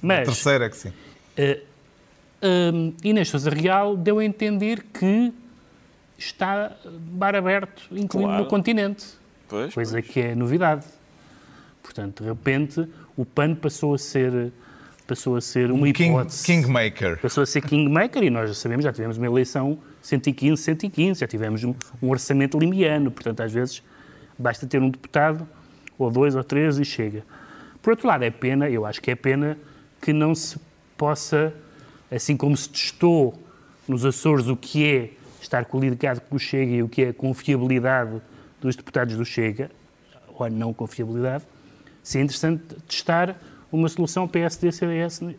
Mas, 0.00 0.20
a 0.20 0.32
terceira 0.32 0.66
é 0.66 0.68
que 0.70 0.76
sim. 0.76 0.88
Uh, 0.88 1.62
uh, 2.42 2.94
Inês 3.04 3.28
Sousa 3.28 3.50
Real 3.50 3.96
deu 3.96 4.18
a 4.18 4.24
entender 4.24 4.84
que 4.92 5.32
está 6.16 6.72
bar 7.12 7.34
aberto, 7.34 7.82
incluindo 7.90 8.28
claro. 8.30 8.44
no 8.44 8.48
continente. 8.48 9.06
Pois, 9.52 9.74
coisa 9.74 10.00
pois. 10.00 10.06
que 10.06 10.18
é 10.18 10.34
novidade. 10.34 10.86
Portanto, 11.82 12.22
de 12.22 12.28
repente, 12.30 12.88
o 13.14 13.26
PAN 13.26 13.54
passou 13.54 13.92
a 13.92 13.98
ser 13.98 14.50
passou 15.06 15.36
a 15.36 15.42
ser 15.42 15.70
uma 15.70 15.86
hipótese. 15.86 16.42
King, 16.42 16.62
kingmaker. 16.62 17.18
Passou 17.20 17.42
a 17.42 17.46
ser 17.46 17.60
kingmaker 17.60 18.22
e 18.22 18.30
nós 18.30 18.48
já 18.48 18.54
sabemos, 18.54 18.82
já 18.82 18.92
tivemos 18.92 19.18
uma 19.18 19.26
eleição 19.26 19.78
115, 20.00 20.62
115, 20.62 21.20
já 21.20 21.26
tivemos 21.26 21.64
um, 21.64 21.74
um 22.00 22.08
orçamento 22.08 22.58
limiano, 22.58 23.10
portanto, 23.10 23.40
às 23.40 23.52
vezes 23.52 23.82
basta 24.38 24.66
ter 24.66 24.80
um 24.80 24.88
deputado, 24.88 25.46
ou 25.98 26.10
dois 26.10 26.34
ou 26.34 26.42
três 26.42 26.78
e 26.78 26.84
chega. 26.84 27.22
Por 27.82 27.90
outro 27.90 28.08
lado, 28.08 28.22
é 28.22 28.30
pena, 28.30 28.70
eu 28.70 28.86
acho 28.86 29.02
que 29.02 29.10
é 29.10 29.14
pena 29.14 29.58
que 30.00 30.14
não 30.14 30.34
se 30.34 30.58
possa, 30.96 31.52
assim 32.10 32.34
como 32.34 32.56
se 32.56 32.70
testou 32.70 33.38
nos 33.86 34.06
Açores 34.06 34.46
o 34.46 34.56
que 34.56 34.88
é 34.88 35.10
estar 35.42 35.66
coligado 35.66 36.22
com 36.22 36.36
o 36.36 36.38
Chega 36.38 36.72
e 36.72 36.82
o 36.82 36.88
que 36.88 37.02
é 37.02 37.08
a 37.10 37.12
confiabilidade 37.12 38.22
dos 38.62 38.76
deputados 38.76 39.16
do 39.16 39.24
Chega, 39.24 39.70
ou 40.28 40.46
a 40.46 40.48
não 40.48 40.72
confiabilidade, 40.72 41.44
é 42.14 42.20
interessante 42.20 42.62
testar 42.86 43.36
uma 43.70 43.88
solução 43.88 44.26
PSD-CDS 44.28 45.22
uh, 45.22 45.32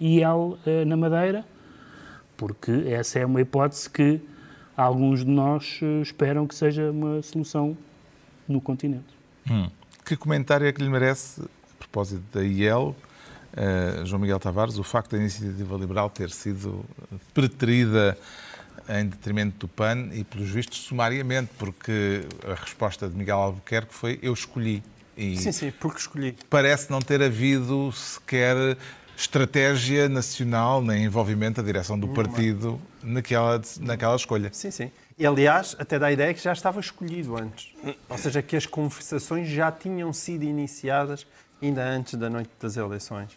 e 0.00 0.22
L 0.22 0.32
uh, 0.32 0.58
na 0.86 0.96
Madeira, 0.96 1.44
porque 2.36 2.70
essa 2.88 3.20
é 3.20 3.26
uma 3.26 3.40
hipótese 3.40 3.88
que 3.88 4.20
alguns 4.76 5.24
de 5.24 5.30
nós 5.30 5.80
uh, 5.80 6.02
esperam 6.02 6.46
que 6.46 6.54
seja 6.54 6.90
uma 6.90 7.22
solução 7.22 7.76
no 8.48 8.60
continente. 8.60 9.14
Hum. 9.50 9.70
Que 10.04 10.16
comentário 10.16 10.66
é 10.66 10.72
que 10.72 10.82
lhe 10.82 10.88
merece, 10.88 11.42
a 11.42 11.78
propósito 11.78 12.22
da 12.32 12.44
IEL, 12.44 12.94
João 14.04 14.20
Miguel 14.20 14.38
Tavares, 14.40 14.78
o 14.78 14.82
facto 14.82 15.12
da 15.12 15.18
iniciativa 15.18 15.76
liberal 15.76 16.10
ter 16.10 16.28
sido 16.28 16.84
preterida 17.32 18.18
em 18.88 19.06
detrimento 19.06 19.58
do 19.58 19.68
PAN 19.68 20.08
e, 20.12 20.24
pelos 20.24 20.48
vistos, 20.50 20.78
sumariamente, 20.78 21.50
porque 21.58 22.22
a 22.46 22.54
resposta 22.54 23.08
de 23.08 23.16
Miguel 23.16 23.38
Albuquerque 23.38 23.94
foi 23.94 24.18
eu 24.22 24.32
escolhi. 24.32 24.82
E 25.16 25.36
sim, 25.36 25.52
sim, 25.52 25.72
porque 25.78 25.98
escolhi. 25.98 26.36
Parece 26.50 26.90
não 26.90 27.00
ter 27.00 27.22
havido 27.22 27.92
sequer 27.92 28.76
estratégia 29.16 30.08
nacional 30.08 30.82
nem 30.82 31.04
envolvimento 31.04 31.62
da 31.62 31.66
direção 31.66 31.98
do 31.98 32.08
partido 32.08 32.80
naquela, 33.02 33.62
naquela 33.80 34.16
escolha. 34.16 34.50
Sim, 34.52 34.70
sim. 34.70 34.90
E, 35.16 35.24
aliás, 35.24 35.76
até 35.78 35.98
dá 35.98 36.06
a 36.06 36.12
ideia 36.12 36.34
que 36.34 36.42
já 36.42 36.52
estava 36.52 36.80
escolhido 36.80 37.36
antes. 37.36 37.72
Ou 38.08 38.18
seja, 38.18 38.42
que 38.42 38.56
as 38.56 38.66
conversações 38.66 39.48
já 39.48 39.70
tinham 39.70 40.12
sido 40.12 40.42
iniciadas 40.42 41.24
ainda 41.62 41.84
antes 41.84 42.14
da 42.14 42.28
noite 42.28 42.50
das 42.60 42.76
eleições. 42.76 43.30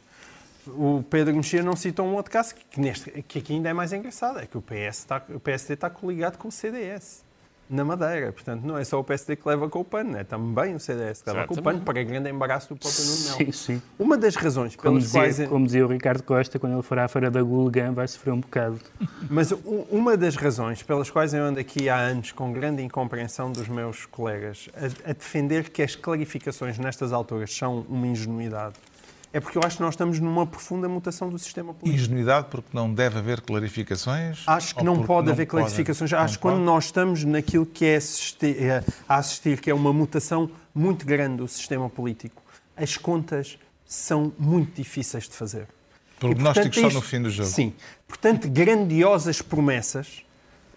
O 0.69 1.03
Pedro 1.09 1.35
Mexia 1.35 1.63
não 1.63 1.75
citou 1.75 2.05
um 2.05 2.15
outro 2.15 2.31
caso 2.31 2.55
que, 2.55 2.79
neste, 2.79 3.09
que 3.23 3.39
aqui 3.39 3.53
ainda 3.53 3.69
é 3.69 3.73
mais 3.73 3.93
engraçado, 3.93 4.39
é 4.39 4.45
que 4.45 4.57
o, 4.57 4.61
PS 4.61 4.99
está, 4.99 5.21
o 5.29 5.39
PSD 5.39 5.73
está 5.73 5.89
coligado 5.89 6.37
com 6.37 6.47
o 6.47 6.51
CDS 6.51 7.27
na 7.69 7.83
Madeira. 7.83 8.31
Portanto, 8.31 8.63
não 8.63 8.77
é 8.77 8.83
só 8.83 8.99
o 8.99 9.03
PSD 9.03 9.35
que 9.35 9.47
leva 9.47 9.69
com 9.69 9.79
o 9.79 9.83
PAN, 9.83 10.17
é 10.17 10.23
também 10.23 10.73
o 10.73 10.79
CDS 10.79 11.21
que 11.21 11.29
leva 11.29 11.47
com 11.47 11.55
o 11.55 11.61
PAN, 11.61 11.79
para 11.79 12.01
grande 12.03 12.29
embaraço 12.29 12.69
do 12.69 12.79
próprio 12.79 13.03
Nuno 13.05 13.23
Melo. 13.23 13.37
Sim, 13.37 13.51
sim. 13.51 13.81
Uma 13.99 14.17
das 14.17 14.35
razões 14.35 14.75
pelas 14.75 14.83
como 14.83 14.99
dizia, 14.99 15.21
quais... 15.21 15.49
Como 15.49 15.65
dizia 15.65 15.85
o 15.85 15.89
Ricardo 15.89 16.23
Costa, 16.23 16.57
quando 16.57 16.73
ele 16.73 16.81
for 16.81 16.97
à 16.99 17.07
feira 17.07 17.29
da 17.29 17.41
Gulligan 17.41 17.91
vai 17.91 18.07
sofrer 18.07 18.31
um 18.33 18.39
bocado. 18.39 18.79
Mas 19.29 19.51
uma 19.89 20.15
das 20.15 20.35
razões 20.35 20.81
pelas 20.83 21.09
quais 21.09 21.33
eu 21.33 21.43
ando 21.43 21.59
aqui 21.59 21.89
há 21.89 21.97
anos 21.97 22.31
com 22.31 22.51
grande 22.51 22.81
incompreensão 22.81 23.51
dos 23.51 23.67
meus 23.67 24.05
colegas 24.05 24.69
a, 24.75 25.09
a 25.09 25.13
defender 25.13 25.69
que 25.69 25.81
as 25.81 25.95
clarificações 25.95 26.77
nestas 26.77 27.11
alturas 27.11 27.53
são 27.53 27.85
uma 27.89 28.07
ingenuidade 28.07 28.75
é 29.33 29.39
porque 29.39 29.57
eu 29.57 29.61
acho 29.65 29.77
que 29.77 29.83
nós 29.83 29.93
estamos 29.93 30.19
numa 30.19 30.45
profunda 30.45 30.87
mutação 30.87 31.29
do 31.29 31.37
sistema 31.37 31.73
político. 31.73 32.03
Ingenuidade 32.03 32.47
porque 32.49 32.69
não 32.73 32.93
deve 32.93 33.19
haver 33.19 33.41
clarificações? 33.41 34.43
Acho 34.47 34.75
que 34.75 34.83
não 34.83 35.03
pode 35.03 35.27
não 35.27 35.33
haver 35.33 35.45
clarificações. 35.45 36.11
Pode, 36.11 36.23
acho 36.23 36.37
que 36.37 36.41
quando 36.41 36.59
nós 36.59 36.85
estamos 36.85 37.23
naquilo 37.23 37.65
que 37.65 37.85
é 37.85 37.95
assistir, 37.97 38.63
é, 38.63 38.83
a 39.07 39.17
assistir, 39.17 39.59
que 39.59 39.69
é 39.69 39.73
uma 39.73 39.91
mutação 39.91 40.49
muito 40.73 41.05
grande 41.05 41.37
do 41.37 41.47
sistema 41.47 41.89
político, 41.89 42.41
as 42.75 42.95
contas 42.95 43.59
são 43.85 44.31
muito 44.37 44.75
difíceis 44.75 45.25
de 45.27 45.35
fazer. 45.35 45.67
Prognósticos 46.19 46.79
só 46.79 46.89
no 46.89 47.01
fim 47.01 47.21
do 47.21 47.29
jogo. 47.29 47.49
Sim. 47.49 47.73
Portanto, 48.07 48.49
grandiosas 48.49 49.41
promessas 49.41 50.23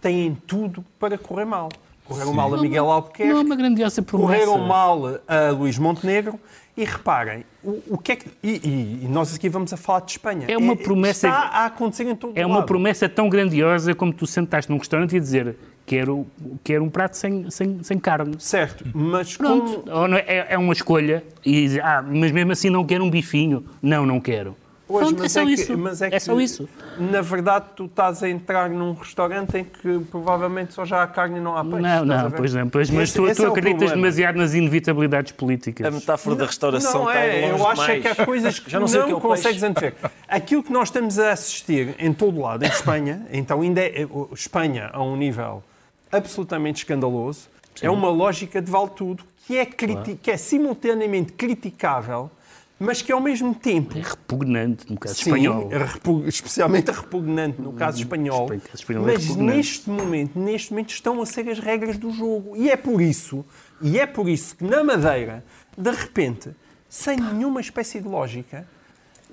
têm 0.00 0.36
tudo 0.46 0.84
para 0.98 1.16
correr 1.16 1.44
mal. 1.44 1.70
Correram 2.04 2.30
Sim. 2.30 2.36
mal 2.36 2.54
a 2.54 2.60
Miguel 2.60 2.90
Albuquerque. 2.90 3.32
Não 3.32 3.40
é 3.40 3.42
uma 3.42 3.56
grandiosa 3.56 4.02
promessa. 4.02 4.32
Correram 4.32 4.58
mal 4.66 5.20
a 5.28 5.50
Luís 5.50 5.78
Montenegro. 5.78 6.40
E 6.80 6.84
reparem, 6.86 7.44
o, 7.62 7.82
o 7.90 7.98
que 7.98 8.12
é 8.12 8.16
que. 8.16 8.26
E, 8.42 9.02
e, 9.04 9.06
nós 9.06 9.34
aqui 9.34 9.50
vamos 9.50 9.70
a 9.70 9.76
falar 9.76 10.00
de 10.00 10.12
Espanha. 10.12 10.46
É 10.48 10.56
uma 10.56 10.74
promessa. 10.74 11.28
Está 11.28 11.40
a 11.40 11.66
acontecer 11.66 12.04
em 12.04 12.16
todo 12.16 12.32
É 12.34 12.40
lado. 12.40 12.50
uma 12.50 12.62
promessa 12.62 13.06
tão 13.06 13.28
grandiosa 13.28 13.94
como 13.94 14.14
tu 14.14 14.26
sentaste 14.26 14.70
num 14.72 14.78
restaurante 14.78 15.14
e 15.14 15.20
dizer 15.20 15.56
quero, 15.84 16.26
quero 16.64 16.82
um 16.82 16.88
prato 16.88 17.18
sem, 17.18 17.50
sem, 17.50 17.82
sem 17.82 17.98
carne. 17.98 18.34
Certo, 18.38 18.82
mas 18.94 19.36
Pronto, 19.36 19.80
como... 19.80 20.14
é, 20.14 20.46
é 20.48 20.56
uma 20.56 20.72
escolha. 20.72 21.22
E 21.44 21.78
ah, 21.80 22.02
mas 22.02 22.32
mesmo 22.32 22.52
assim 22.52 22.70
não 22.70 22.82
quero 22.86 23.04
um 23.04 23.10
bifinho. 23.10 23.62
Não, 23.82 24.06
não 24.06 24.18
quero. 24.18 24.56
Pois, 24.90 25.06
Pronto, 25.06 25.22
mas 25.22 25.36
é 25.36 25.40
só 25.40 25.48
é 25.48 25.52
isso. 25.52 25.66
Que, 25.66 25.76
mas 25.76 26.02
é, 26.02 26.06
é 26.06 26.10
que, 26.10 26.20
só 26.20 26.40
isso. 26.40 26.68
Na 26.98 27.20
verdade, 27.20 27.66
tu 27.76 27.84
estás 27.84 28.24
a 28.24 28.28
entrar 28.28 28.68
num 28.68 28.92
restaurante 28.92 29.56
em 29.56 29.62
que 29.62 30.00
provavelmente 30.10 30.74
só 30.74 30.84
já 30.84 31.04
há 31.04 31.06
carne 31.06 31.38
e 31.38 31.40
não 31.40 31.56
há 31.56 31.64
peixe. 31.64 31.80
Não, 31.80 32.04
não, 32.04 32.30
pois 32.32 32.52
não. 32.52 32.68
Pois, 32.68 32.90
mas 32.90 33.04
esse, 33.04 33.14
tu, 33.14 33.32
tu 33.32 33.44
é 33.44 33.46
acreditas 33.46 33.92
demasiado 33.92 34.34
nas 34.36 34.52
inevitabilidades 34.52 35.30
políticas. 35.30 35.86
A 35.86 35.92
metáfora 35.92 36.34
da 36.34 36.46
restauração 36.46 37.04
não 37.04 37.10
é, 37.10 37.52
eu 37.52 37.68
acho 37.68 37.82
é 37.82 38.00
que 38.00 38.08
há 38.08 38.26
coisas 38.26 38.58
que 38.58 38.68
já 38.68 38.80
não, 38.80 38.88
sei 38.88 38.98
não 38.98 39.06
que 39.06 39.14
é 39.14 39.20
consegues 39.20 39.62
antever. 39.62 39.94
Aquilo 40.26 40.64
que 40.64 40.72
nós 40.72 40.88
estamos 40.88 41.20
a 41.20 41.30
assistir 41.30 41.94
em 41.96 42.12
todo 42.12 42.40
lado, 42.40 42.64
em 42.64 42.68
Espanha, 42.68 43.24
então 43.32 43.60
ainda 43.60 43.80
é, 43.80 44.08
Espanha 44.34 44.90
a 44.92 45.00
um 45.00 45.16
nível 45.16 45.62
absolutamente 46.10 46.78
escandaloso, 46.78 47.48
Sim. 47.76 47.86
é 47.86 47.90
uma 47.90 48.10
lógica 48.10 48.60
de 48.60 48.68
vale 48.68 48.90
tudo 48.90 49.22
que 49.46 49.56
é, 49.56 49.64
claro. 49.64 50.18
que 50.20 50.30
é 50.32 50.36
simultaneamente 50.36 51.32
criticável 51.32 52.28
mas 52.80 53.02
que 53.02 53.12
ao 53.12 53.20
mesmo 53.20 53.54
tempo 53.54 53.96
É 53.98 54.00
repugnante 54.00 54.90
no 54.90 54.98
caso 54.98 55.14
Sim, 55.16 55.30
espanhol. 55.30 55.68
repu- 55.68 56.24
especialmente 56.26 56.90
repugnante 56.90 57.60
no 57.60 57.74
caso 57.74 57.98
espanhol. 57.98 58.44
Espanhol 58.52 58.62
espanhol 58.74 59.08
é 59.08 59.12
Mas 59.12 59.22
repugnante. 59.24 59.56
neste 59.56 59.90
momento, 59.90 60.38
neste 60.38 60.70
momento 60.72 60.90
estão 60.90 61.20
a 61.20 61.26
ser 61.26 61.48
as 61.50 61.58
regras 61.58 61.98
do 61.98 62.10
jogo. 62.10 62.56
E 62.56 62.70
é 62.70 62.76
por 62.76 63.02
isso, 63.02 63.44
e 63.82 63.98
é 63.98 64.06
por 64.06 64.28
isso 64.30 64.56
que 64.56 64.64
na 64.64 64.82
Madeira, 64.82 65.44
de 65.76 65.90
repente, 65.90 66.50
sem 66.88 67.18
nenhuma 67.18 67.60
espécie 67.60 68.00
de 68.00 68.08
lógica, 68.08 68.66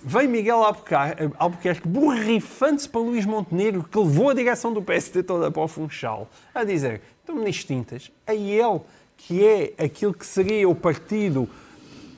veio 0.03 0.29
Miguel 0.29 0.63
Albuquerque, 0.63 1.31
Albuquerque 1.39 1.87
borrifando-se 1.87 2.87
para 2.89 2.99
Luís 3.01 3.25
Montenegro, 3.25 3.83
que 3.83 3.97
levou 3.97 4.29
a 4.29 4.33
direção 4.33 4.73
do 4.73 4.81
PSD 4.81 5.23
toda 5.23 5.49
para 5.49 5.63
o 5.63 5.67
Funchal, 5.69 6.29
a 6.53 6.63
dizer, 6.65 7.01
estão 7.21 7.41
distintas, 7.43 8.11
a 8.27 8.33
ele, 8.35 8.81
que 9.15 9.43
é 9.43 9.73
aquilo 9.85 10.13
que 10.13 10.25
seria 10.25 10.67
o 10.69 10.75
partido 10.75 11.49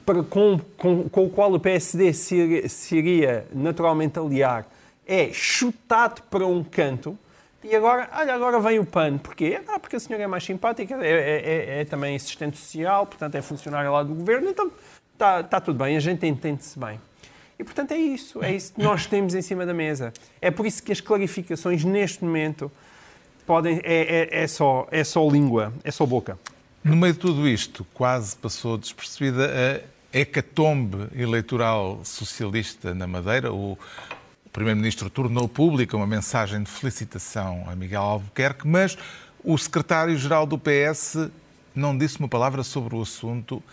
para, 0.09 0.23
com, 0.23 0.59
com, 0.75 1.07
com 1.07 1.25
o 1.25 1.29
qual 1.29 1.53
o 1.53 1.59
PSD 1.59 2.11
se, 2.13 2.67
se 2.67 2.97
iria 2.97 3.45
naturalmente 3.53 4.17
aliar, 4.17 4.65
é 5.05 5.31
chutado 5.31 6.23
para 6.31 6.47
um 6.47 6.63
canto. 6.63 7.15
E 7.63 7.75
agora, 7.75 8.09
olha, 8.13 8.33
agora 8.33 8.59
vem 8.59 8.79
o 8.79 8.85
PAN. 8.85 9.19
Porquê? 9.19 9.61
Ah, 9.67 9.77
porque 9.77 9.97
a 9.97 9.99
senhora 9.99 10.23
é 10.23 10.25
mais 10.27 10.43
simpática, 10.43 10.95
é, 10.95 11.11
é- 11.11 11.41
é- 11.77 11.81
é 11.81 11.85
também 11.85 12.15
assistente 12.15 12.57
social, 12.57 13.05
portanto 13.05 13.35
é 13.35 13.41
funcionária 13.43 13.91
lá 13.91 14.01
do 14.01 14.15
governo, 14.15 14.49
então 14.49 14.71
está 15.13 15.43
tá 15.43 15.61
tudo 15.61 15.77
bem, 15.77 15.95
a 15.95 15.99
gente 15.99 16.25
entende-se 16.25 16.79
bem. 16.79 16.99
E 17.59 17.63
portanto 17.63 17.91
é 17.91 17.97
isso, 17.97 18.43
é 18.43 18.51
isso 18.55 18.73
que 18.73 18.81
nós 18.81 19.05
temos 19.05 19.35
em 19.35 19.43
cima 19.43 19.63
da 19.63 19.75
mesa. 19.75 20.11
É 20.41 20.49
por 20.49 20.65
isso 20.65 20.81
que 20.81 20.91
as 20.91 20.99
clarificações 20.99 21.83
neste 21.83 22.23
momento 22.25 22.71
podem, 23.45 23.79
é, 23.83 24.21
é- 24.31 24.43
é 24.43 24.47
só, 24.47 24.87
é 24.89 25.03
só 25.03 25.29
língua, 25.29 25.71
é 25.83 25.91
só 25.91 26.03
boca. 26.03 26.39
No 26.83 26.95
meio 26.95 27.13
de 27.13 27.19
tudo 27.19 27.47
isto, 27.47 27.85
quase 27.93 28.35
passou 28.37 28.75
despercebida 28.75 29.45
a 29.45 29.98
hecatombe 30.13 31.07
eleitoral 31.15 32.03
socialista 32.03 32.93
na 32.93 33.07
Madeira. 33.07 33.53
O 33.53 33.77
Primeiro-Ministro 34.51 35.09
tornou 35.09 35.47
pública 35.47 35.95
uma 35.95 36.07
mensagem 36.07 36.63
de 36.63 36.71
felicitação 36.71 37.65
a 37.69 37.75
Miguel 37.75 38.01
Albuquerque, 38.01 38.67
mas 38.67 38.97
o 39.43 39.57
secretário-geral 39.57 40.45
do 40.45 40.57
PS 40.57 41.29
não 41.75 41.97
disse 41.97 42.19
uma 42.19 42.27
palavra 42.27 42.63
sobre 42.63 42.95
o 42.95 43.01
assunto, 43.01 43.63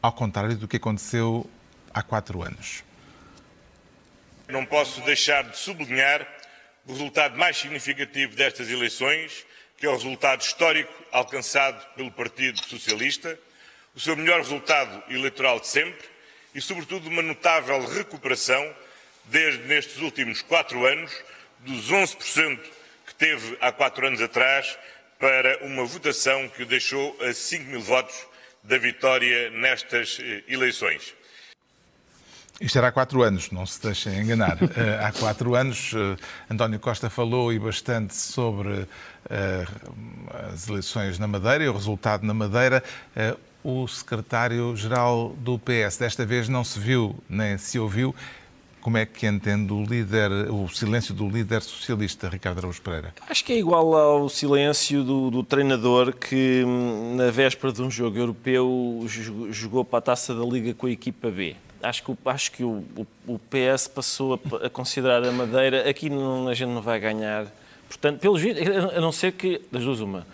ao 0.00 0.12
contrário 0.12 0.56
do 0.56 0.68
que 0.68 0.76
aconteceu 0.76 1.48
há 1.92 2.02
quatro 2.02 2.42
anos. 2.42 2.84
Não 4.48 4.66
posso 4.66 5.00
deixar 5.02 5.44
de 5.44 5.56
sublinhar 5.56 6.26
o 6.86 6.92
resultado 6.92 7.38
mais 7.38 7.56
significativo 7.56 8.36
destas 8.36 8.70
eleições, 8.70 9.46
que 9.78 9.86
é 9.86 9.88
o 9.88 9.92
resultado 9.92 10.42
histórico 10.42 10.92
alcançado 11.10 11.84
pelo 11.94 12.10
Partido 12.10 12.62
Socialista, 12.64 13.38
o 13.94 14.00
seu 14.00 14.16
melhor 14.16 14.38
resultado 14.38 15.02
eleitoral 15.08 15.60
de 15.60 15.68
sempre 15.68 16.06
e, 16.54 16.60
sobretudo, 16.60 17.08
uma 17.08 17.22
notável 17.22 17.86
recuperação, 17.86 18.74
desde 19.24 19.62
nestes 19.64 19.98
últimos 19.98 20.42
quatro 20.42 20.86
anos, 20.86 21.12
dos 21.60 21.90
11% 21.90 22.58
que 23.06 23.14
teve 23.14 23.56
há 23.60 23.70
quatro 23.70 24.06
anos 24.06 24.20
atrás, 24.20 24.76
para 25.18 25.64
uma 25.64 25.84
votação 25.84 26.48
que 26.48 26.64
o 26.64 26.66
deixou 26.66 27.16
a 27.22 27.32
5 27.32 27.70
mil 27.70 27.80
votos 27.80 28.26
da 28.64 28.76
vitória 28.76 29.50
nestas 29.50 30.18
eh, 30.20 30.42
eleições. 30.48 31.14
Isto 32.60 32.78
era 32.78 32.88
há 32.88 32.92
quatro 32.92 33.22
anos, 33.22 33.50
não 33.50 33.64
se 33.64 33.80
deixem 33.82 34.18
enganar. 34.20 34.58
Eh, 34.76 34.98
há 35.00 35.12
quatro 35.12 35.54
anos, 35.54 35.92
eh, 35.94 36.16
António 36.50 36.80
Costa 36.80 37.08
falou 37.08 37.52
e 37.52 37.58
bastante 37.58 38.16
sobre 38.16 38.86
as 40.52 40.68
eleições 40.68 41.18
na 41.18 41.28
Madeira 41.28 41.64
e 41.64 41.68
o 41.68 41.72
resultado 41.72 42.26
na 42.26 42.34
Madeira. 42.34 42.82
O 43.64 43.86
secretário-geral 43.86 45.34
do 45.38 45.58
PS 45.58 45.96
desta 45.98 46.26
vez 46.26 46.48
não 46.48 46.64
se 46.64 46.78
viu 46.78 47.14
nem 47.28 47.56
se 47.58 47.78
ouviu. 47.78 48.14
Como 48.80 48.96
é 48.96 49.06
que 49.06 49.24
entende 49.28 49.72
o 49.72 49.84
líder, 49.84 50.30
o 50.50 50.68
silêncio 50.68 51.14
do 51.14 51.28
líder 51.28 51.62
socialista, 51.62 52.28
Ricardo 52.28 52.58
Araújo 52.58 52.82
Pereira? 52.82 53.14
Acho 53.30 53.44
que 53.44 53.52
é 53.52 53.58
igual 53.58 53.94
ao 53.94 54.28
silêncio 54.28 55.04
do, 55.04 55.30
do 55.30 55.44
treinador 55.44 56.12
que, 56.12 56.64
hum, 56.66 57.14
na 57.16 57.30
véspera 57.30 57.72
de 57.72 57.80
um 57.80 57.88
jogo 57.88 58.18
europeu, 58.18 59.04
jo- 59.06 59.52
jogou 59.52 59.84
para 59.84 60.00
a 60.00 60.02
taça 60.02 60.34
da 60.34 60.44
Liga 60.44 60.74
com 60.74 60.88
a 60.88 60.90
equipa 60.90 61.30
B. 61.30 61.54
Acho 61.80 62.02
que, 62.02 62.16
acho 62.26 62.50
que 62.50 62.64
o, 62.64 62.82
o- 62.96 63.06
o 63.28 63.38
PS 63.38 63.86
passou 63.86 64.34
a, 64.34 64.66
a 64.66 64.70
considerar 64.70 65.22
a 65.24 65.30
Madeira. 65.30 65.88
Aqui 65.88 66.10
não, 66.10 66.48
a 66.48 66.54
gente 66.54 66.70
não 66.70 66.82
vai 66.82 66.98
ganhar. 66.98 67.46
Portanto, 67.88 68.18
pelos 68.18 68.42
a 68.96 69.00
não 69.00 69.12
ser 69.12 69.30
que, 69.32 69.60
das 69.70 69.84
duas, 69.84 70.00
uma, 70.00 70.26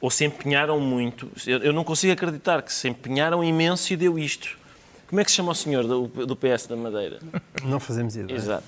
ou 0.00 0.10
se 0.10 0.24
empenharam 0.24 0.80
muito. 0.80 1.28
Eu, 1.46 1.58
eu 1.58 1.72
não 1.72 1.84
consigo 1.84 2.12
acreditar 2.12 2.62
que 2.62 2.72
se 2.72 2.88
empenharam 2.88 3.42
imenso 3.44 3.92
e 3.92 3.96
deu 3.96 4.18
isto. 4.18 4.58
Como 5.08 5.20
é 5.20 5.24
que 5.24 5.30
se 5.30 5.36
chama 5.38 5.50
o 5.50 5.54
senhor 5.56 5.84
do, 5.86 6.06
do 6.06 6.36
PS 6.36 6.66
da 6.68 6.76
Madeira? 6.76 7.18
Não 7.64 7.80
fazemos 7.80 8.14
ideia. 8.14 8.36
Exato. 8.36 8.64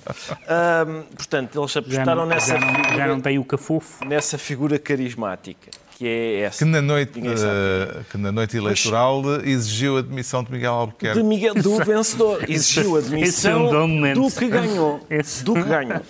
Ahm, 0.48 1.02
portanto, 1.14 1.56
eles 1.60 1.70
Já 1.70 1.80
apostaram 1.80 2.16
não, 2.22 2.26
nessa 2.26 2.58
já, 2.58 2.60
não, 2.60 2.74
já 2.74 2.84
figura- 2.84 3.06
não 3.06 3.20
tem 3.20 3.38
o 3.38 3.44
cafofo. 3.44 4.04
nessa 4.04 4.36
figura 4.36 4.76
carismática, 4.78 5.70
que 6.02 6.08
é 6.08 6.40
essa. 6.40 6.58
Que 6.58 6.64
na 6.64 6.82
noite, 6.82 7.20
eh, 7.24 8.00
que 8.10 8.18
na 8.18 8.32
noite 8.32 8.56
eleitoral 8.56 9.22
exigiu 9.44 9.98
a 9.98 10.02
demissão 10.02 10.42
de 10.42 10.50
Miguel 10.50 10.72
Albuquerque. 10.72 11.16
De 11.16 11.22
Miguel, 11.24 11.54
do 11.54 11.76
vencedor. 11.84 12.44
Exigiu 12.50 12.96
a 12.96 12.98
é 12.98 13.02
um 13.02 13.08
demissão 13.08 13.68
do 14.14 14.30
que 14.32 14.48
ganhou. 14.48 15.00
Esse- 15.08 15.44
Do 15.44 15.54
que 15.54 15.62
ganhou. 15.62 16.00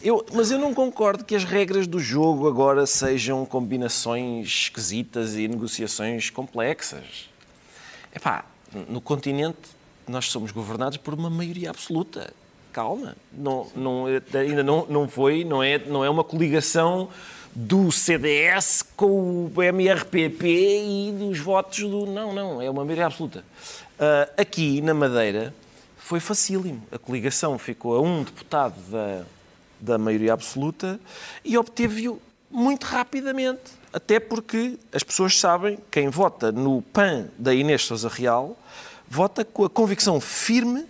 Eu, 0.00 0.24
mas 0.32 0.52
eu 0.52 0.58
não 0.60 0.72
concordo 0.72 1.24
que 1.24 1.34
as 1.34 1.42
regras 1.42 1.88
do 1.88 1.98
jogo 1.98 2.46
agora 2.46 2.86
sejam 2.86 3.44
combinações 3.44 4.46
esquisitas 4.46 5.34
e 5.34 5.48
negociações 5.48 6.30
complexas. 6.30 7.28
Epá, 8.14 8.44
no 8.88 9.00
continente 9.00 9.58
nós 10.06 10.26
somos 10.26 10.52
governados 10.52 10.96
por 10.96 11.12
uma 11.12 11.28
maioria 11.28 11.70
absoluta. 11.70 12.32
Calma, 12.72 13.16
não, 13.32 13.66
não, 13.74 14.04
ainda 14.06 14.62
não, 14.62 14.86
não 14.88 15.08
foi, 15.08 15.42
não 15.42 15.60
é, 15.60 15.76
não 15.76 16.04
é 16.04 16.08
uma 16.10 16.22
coligação 16.22 17.08
do 17.54 17.90
CDS 17.90 18.82
com 18.96 19.50
o 19.54 19.62
MRPP 19.62 20.46
e 20.46 21.12
dos 21.12 21.38
votos 21.38 21.80
do. 21.80 22.06
Não, 22.06 22.32
não, 22.32 22.62
é 22.62 22.70
uma 22.70 22.84
maioria 22.84 23.06
absoluta. 23.06 23.44
Ah, 23.98 24.28
aqui 24.38 24.80
na 24.80 24.94
Madeira 24.94 25.54
foi 25.98 26.20
facílimo. 26.20 26.82
A 26.90 26.98
coligação 26.98 27.58
ficou 27.58 27.96
a 27.96 28.00
um 28.00 28.22
deputado 28.22 28.74
da, 28.90 29.24
da 29.78 29.98
maioria 29.98 30.32
absoluta 30.32 30.98
e 31.44 31.58
obteve-o 31.58 32.20
muito 32.50 32.84
rapidamente. 32.84 33.78
Até 33.92 34.18
porque 34.18 34.78
as 34.92 35.02
pessoas 35.02 35.38
sabem, 35.38 35.78
quem 35.90 36.08
vota 36.08 36.50
no 36.50 36.80
PAN 36.80 37.28
da 37.38 37.52
Inês 37.52 37.84
Sousa 37.84 38.08
Real, 38.08 38.56
vota 39.08 39.44
com 39.44 39.64
a 39.64 39.70
convicção 39.70 40.20
firme 40.20 40.86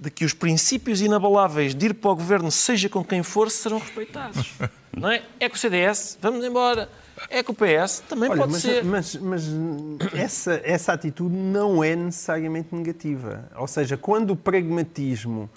de 0.00 0.10
que 0.10 0.24
os 0.24 0.32
princípios 0.32 1.00
inabaláveis 1.00 1.74
de 1.74 1.86
ir 1.86 1.94
para 1.94 2.10
o 2.10 2.16
governo, 2.16 2.50
seja 2.50 2.88
com 2.88 3.04
quem 3.04 3.22
for, 3.22 3.50
serão 3.50 3.78
respeitados. 3.78 4.54
Não 4.96 5.10
é? 5.10 5.22
É 5.38 5.48
com 5.48 5.54
o 5.54 5.58
CDS, 5.58 6.18
vamos 6.20 6.44
embora. 6.44 6.88
É 7.28 7.42
com 7.42 7.52
o 7.52 7.54
PS, 7.54 8.02
também 8.08 8.30
Olha, 8.30 8.40
pode 8.40 8.52
mas, 8.52 8.62
ser. 8.62 8.84
mas, 8.84 9.16
mas 9.16 9.44
essa, 10.14 10.60
essa 10.64 10.92
atitude 10.92 11.34
não 11.34 11.82
é 11.82 11.96
necessariamente 11.96 12.72
negativa. 12.72 13.50
Ou 13.56 13.66
seja, 13.66 13.96
quando 13.96 14.30
o 14.30 14.36
pragmatismo 14.36 15.50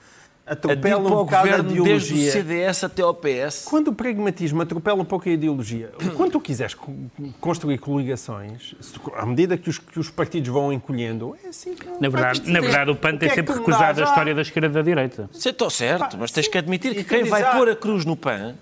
Atropela 0.52 1.00
um 1.00 1.10
bocado 1.10 1.48
a 1.48 1.58
governo 1.58 1.84
desde 1.84 2.14
o 2.14 2.18
ideologia... 2.18 2.32
CDS 2.32 2.84
até 2.84 3.02
ao 3.02 3.14
PS. 3.14 3.64
Quando 3.66 3.88
o 3.88 3.94
pragmatismo 3.94 4.62
atropela 4.62 5.02
um 5.02 5.06
pouco 5.06 5.30
a 5.30 5.32
ideologia, 5.32 5.92
quando 6.18 6.34
tu 6.34 6.42
quiseres 6.42 6.74
co- 6.74 6.92
construir 7.40 7.78
coligações, 7.78 8.76
à 9.16 9.26
medida 9.26 9.58
que 9.58 9.70
os, 9.70 9.78
que 9.78 9.98
os 9.98 10.10
partidos 10.10 10.50
vão 10.50 10.74
encolhendo, 10.74 11.38
é 11.44 11.48
assim 11.48 11.74
que 11.74 11.86
Na 12.00 12.10
verdade, 12.10 12.52
na 12.52 12.60
verdade 12.60 12.92
o 12.92 12.96
PAN 12.96 13.10
O 13.10 13.14
que 13.14 13.20
tem 13.20 13.28
é 13.28 13.30
que 13.30 13.36
sempre 13.36 13.54
recusado 13.56 14.02
a 14.02 14.04
história 14.04 14.36
da 14.36 14.42
esquerda 14.42 14.70
da 14.70 14.82
direita. 14.82 15.30
Estou 15.34 15.70
certo, 15.70 16.12
Pá, 16.12 16.18
mas 16.20 16.32
tens 16.32 16.48
que 16.48 16.58
admitir 16.58 16.94
que 16.94 17.00
E 17.00 17.04
quem 17.04 17.24
vai 17.24 17.50
pôr 17.56 17.70
a 17.70 17.76
cruz 17.76 18.04
no 18.04 18.18
PAN 18.18 18.56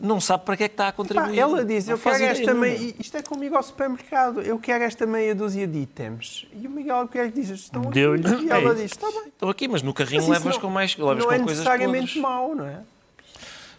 não 0.00 0.20
sabe 0.20 0.44
para 0.44 0.56
que 0.56 0.64
é 0.64 0.68
que 0.68 0.74
está 0.74 0.88
a 0.88 0.92
Pá, 0.92 0.96
contribuir. 0.96 1.38
ela 1.38 1.64
diz, 1.64 1.86
Não 1.86 1.94
eu 1.94 1.98
quero 1.98 2.24
esta 2.24 2.54
meia... 2.54 2.94
Isto 2.98 3.16
é 3.16 3.22
comigo 3.22 3.56
ao 3.56 3.62
supermercado. 3.62 4.40
Eu 4.40 4.58
quero 4.58 4.84
esta 4.84 5.06
meia 5.06 5.34
dúzia 5.34 5.66
de 5.66 5.78
itens. 5.80 6.46
E 6.52 6.66
o 6.66 6.70
Miguel 6.70 6.96
Albuquerque 6.96 7.40
diz, 7.40 7.50
estão 7.50 7.82
aqui. 7.82 7.98
E 7.98 8.02
ela 8.50 8.70
É 8.70 8.74
diz, 8.74 8.84
está 8.92 9.10
bem. 9.10 9.24
Estou 9.28 9.50
aqui, 9.50 9.68
mas 9.68 9.82
no 9.82 9.92
carrinho 9.92 10.20
Mas 10.22 10.28
levas 10.30 10.54
não- 10.54 10.60
com 10.62 10.70
mais 10.70 10.96
levas 10.96 11.18
Não 11.18 11.26
com 11.26 11.32
é 11.32 11.38
coisas 11.38 11.58
necessariamente 11.58 12.06
podres. 12.14 12.22
mau, 12.22 12.54
não 12.54 12.66
é? 12.66 12.80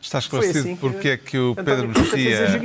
Está 0.01 0.17
esclarecido 0.17 0.59
assim 0.59 0.75
que 0.75 0.81
porque 0.81 1.09
é 1.09 1.17
que 1.17 1.37
o 1.37 1.51
António 1.51 1.65
Pedro 1.65 1.87
Mexia, 1.89 2.59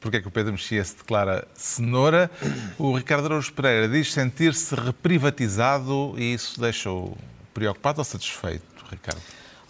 porque 0.00 0.16
é 0.16 0.20
que 0.22 0.28
o 0.28 0.30
Pedro 0.30 0.52
Mexia 0.52 0.82
se 0.82 0.96
declara 0.96 1.46
cenoura. 1.54 2.30
O 2.78 2.96
Ricardo 2.96 3.26
Araújo 3.26 3.52
Pereira 3.52 3.86
diz 3.86 4.10
sentir-se 4.10 4.74
reprivatizado 4.74 6.14
e 6.16 6.32
isso 6.32 6.58
deixa-o 6.58 7.14
preocupado 7.52 8.00
ou 8.00 8.04
satisfeito, 8.04 8.62
Ricardo? 8.90 9.20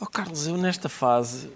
Oh, 0.00 0.06
Carlos, 0.06 0.46
eu 0.46 0.56
nesta 0.56 0.88
fase 0.88 1.50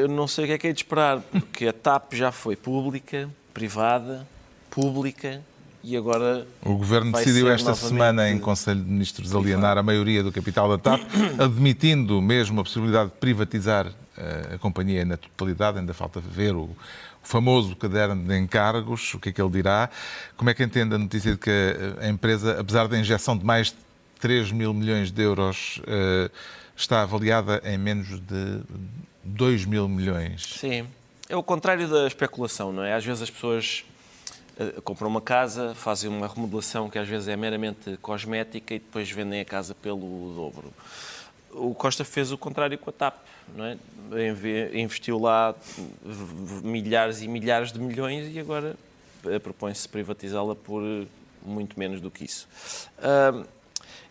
eu 0.00 0.08
não 0.08 0.26
sei 0.26 0.44
o 0.44 0.46
que 0.48 0.52
é 0.54 0.58
que 0.58 0.66
é 0.68 0.72
de 0.72 0.80
esperar, 0.80 1.20
porque 1.20 1.66
a 1.66 1.72
TAP 1.72 2.14
já 2.14 2.32
foi 2.32 2.56
pública, 2.56 3.28
privada, 3.52 4.26
pública 4.70 5.42
e 5.82 5.96
agora 5.96 6.46
O 6.62 6.76
Governo 6.76 7.12
decidiu 7.12 7.50
esta 7.50 7.74
semana 7.74 8.30
em 8.30 8.38
Conselho 8.38 8.82
de 8.82 8.90
Ministros 8.90 9.34
alienar 9.34 9.78
a 9.78 9.82
maioria 9.82 10.22
do 10.22 10.30
capital 10.30 10.68
da 10.68 10.78
TAP, 10.78 11.00
admitindo 11.42 12.20
mesmo 12.20 12.60
a 12.60 12.64
possibilidade 12.64 13.10
de 13.10 13.16
privatizar 13.16 13.86
eh, 14.16 14.54
a 14.54 14.58
companhia 14.58 15.04
na 15.04 15.16
totalidade. 15.16 15.78
Ainda 15.78 15.94
falta 15.94 16.20
ver 16.20 16.54
o, 16.54 16.68
famoso 17.22 17.76
caderno 17.76 18.26
de 18.26 18.38
encargos, 18.38 19.14
o 19.14 19.18
que 19.18 19.28
é 19.28 19.32
que 19.32 19.40
ele 19.40 19.50
dirá. 19.50 19.90
Como 20.36 20.50
é 20.50 20.54
que 20.54 20.62
entende 20.62 20.94
a 20.94 20.98
notícia 20.98 21.32
de 21.32 21.38
que 21.38 21.76
a 22.00 22.08
empresa, 22.08 22.58
apesar 22.60 22.88
da 22.88 22.98
injeção 22.98 23.36
de 23.36 23.44
mais 23.44 23.68
de 23.68 23.76
3 24.20 24.52
mil 24.52 24.74
milhões 24.74 25.10
de 25.10 25.22
euros 25.22 25.80
uh, 25.84 26.30
está 26.76 27.02
avaliada 27.02 27.62
em 27.64 27.78
menos 27.78 28.20
de 28.20 28.62
2 29.24 29.64
mil 29.64 29.88
milhões. 29.88 30.42
Sim. 30.58 30.86
É 31.28 31.36
o 31.36 31.42
contrário 31.42 31.88
da 31.88 32.06
especulação, 32.06 32.72
não 32.72 32.82
é? 32.82 32.94
Às 32.94 33.04
vezes 33.04 33.22
as 33.22 33.30
pessoas 33.30 33.84
uh, 34.58 34.82
compram 34.82 35.08
uma 35.08 35.20
casa, 35.20 35.74
fazem 35.74 36.10
uma 36.10 36.26
remodelação 36.26 36.90
que 36.90 36.98
às 36.98 37.08
vezes 37.08 37.28
é 37.28 37.36
meramente 37.36 37.96
cosmética 37.98 38.74
e 38.74 38.78
depois 38.78 39.10
vendem 39.10 39.40
a 39.40 39.44
casa 39.44 39.74
pelo 39.74 40.34
dobro. 40.34 40.72
O 41.52 41.74
Costa 41.74 42.04
fez 42.04 42.32
o 42.32 42.38
contrário 42.38 42.78
com 42.78 42.90
a 42.90 42.92
TAP, 42.92 43.16
não 43.54 43.64
é? 43.64 43.76
Investiu 44.74 45.18
lá 45.18 45.54
milhares 46.62 47.22
e 47.22 47.28
milhares 47.28 47.72
de 47.72 47.78
milhões 47.78 48.32
e 48.32 48.38
agora 48.38 48.76
eh, 49.24 49.38
propõe-se 49.38 49.88
privatizá-la 49.88 50.54
por 50.54 50.82
muito 51.44 51.78
menos 51.78 52.00
do 52.00 52.10
que 52.10 52.24
isso. 52.24 52.48
Uh, 52.98 53.44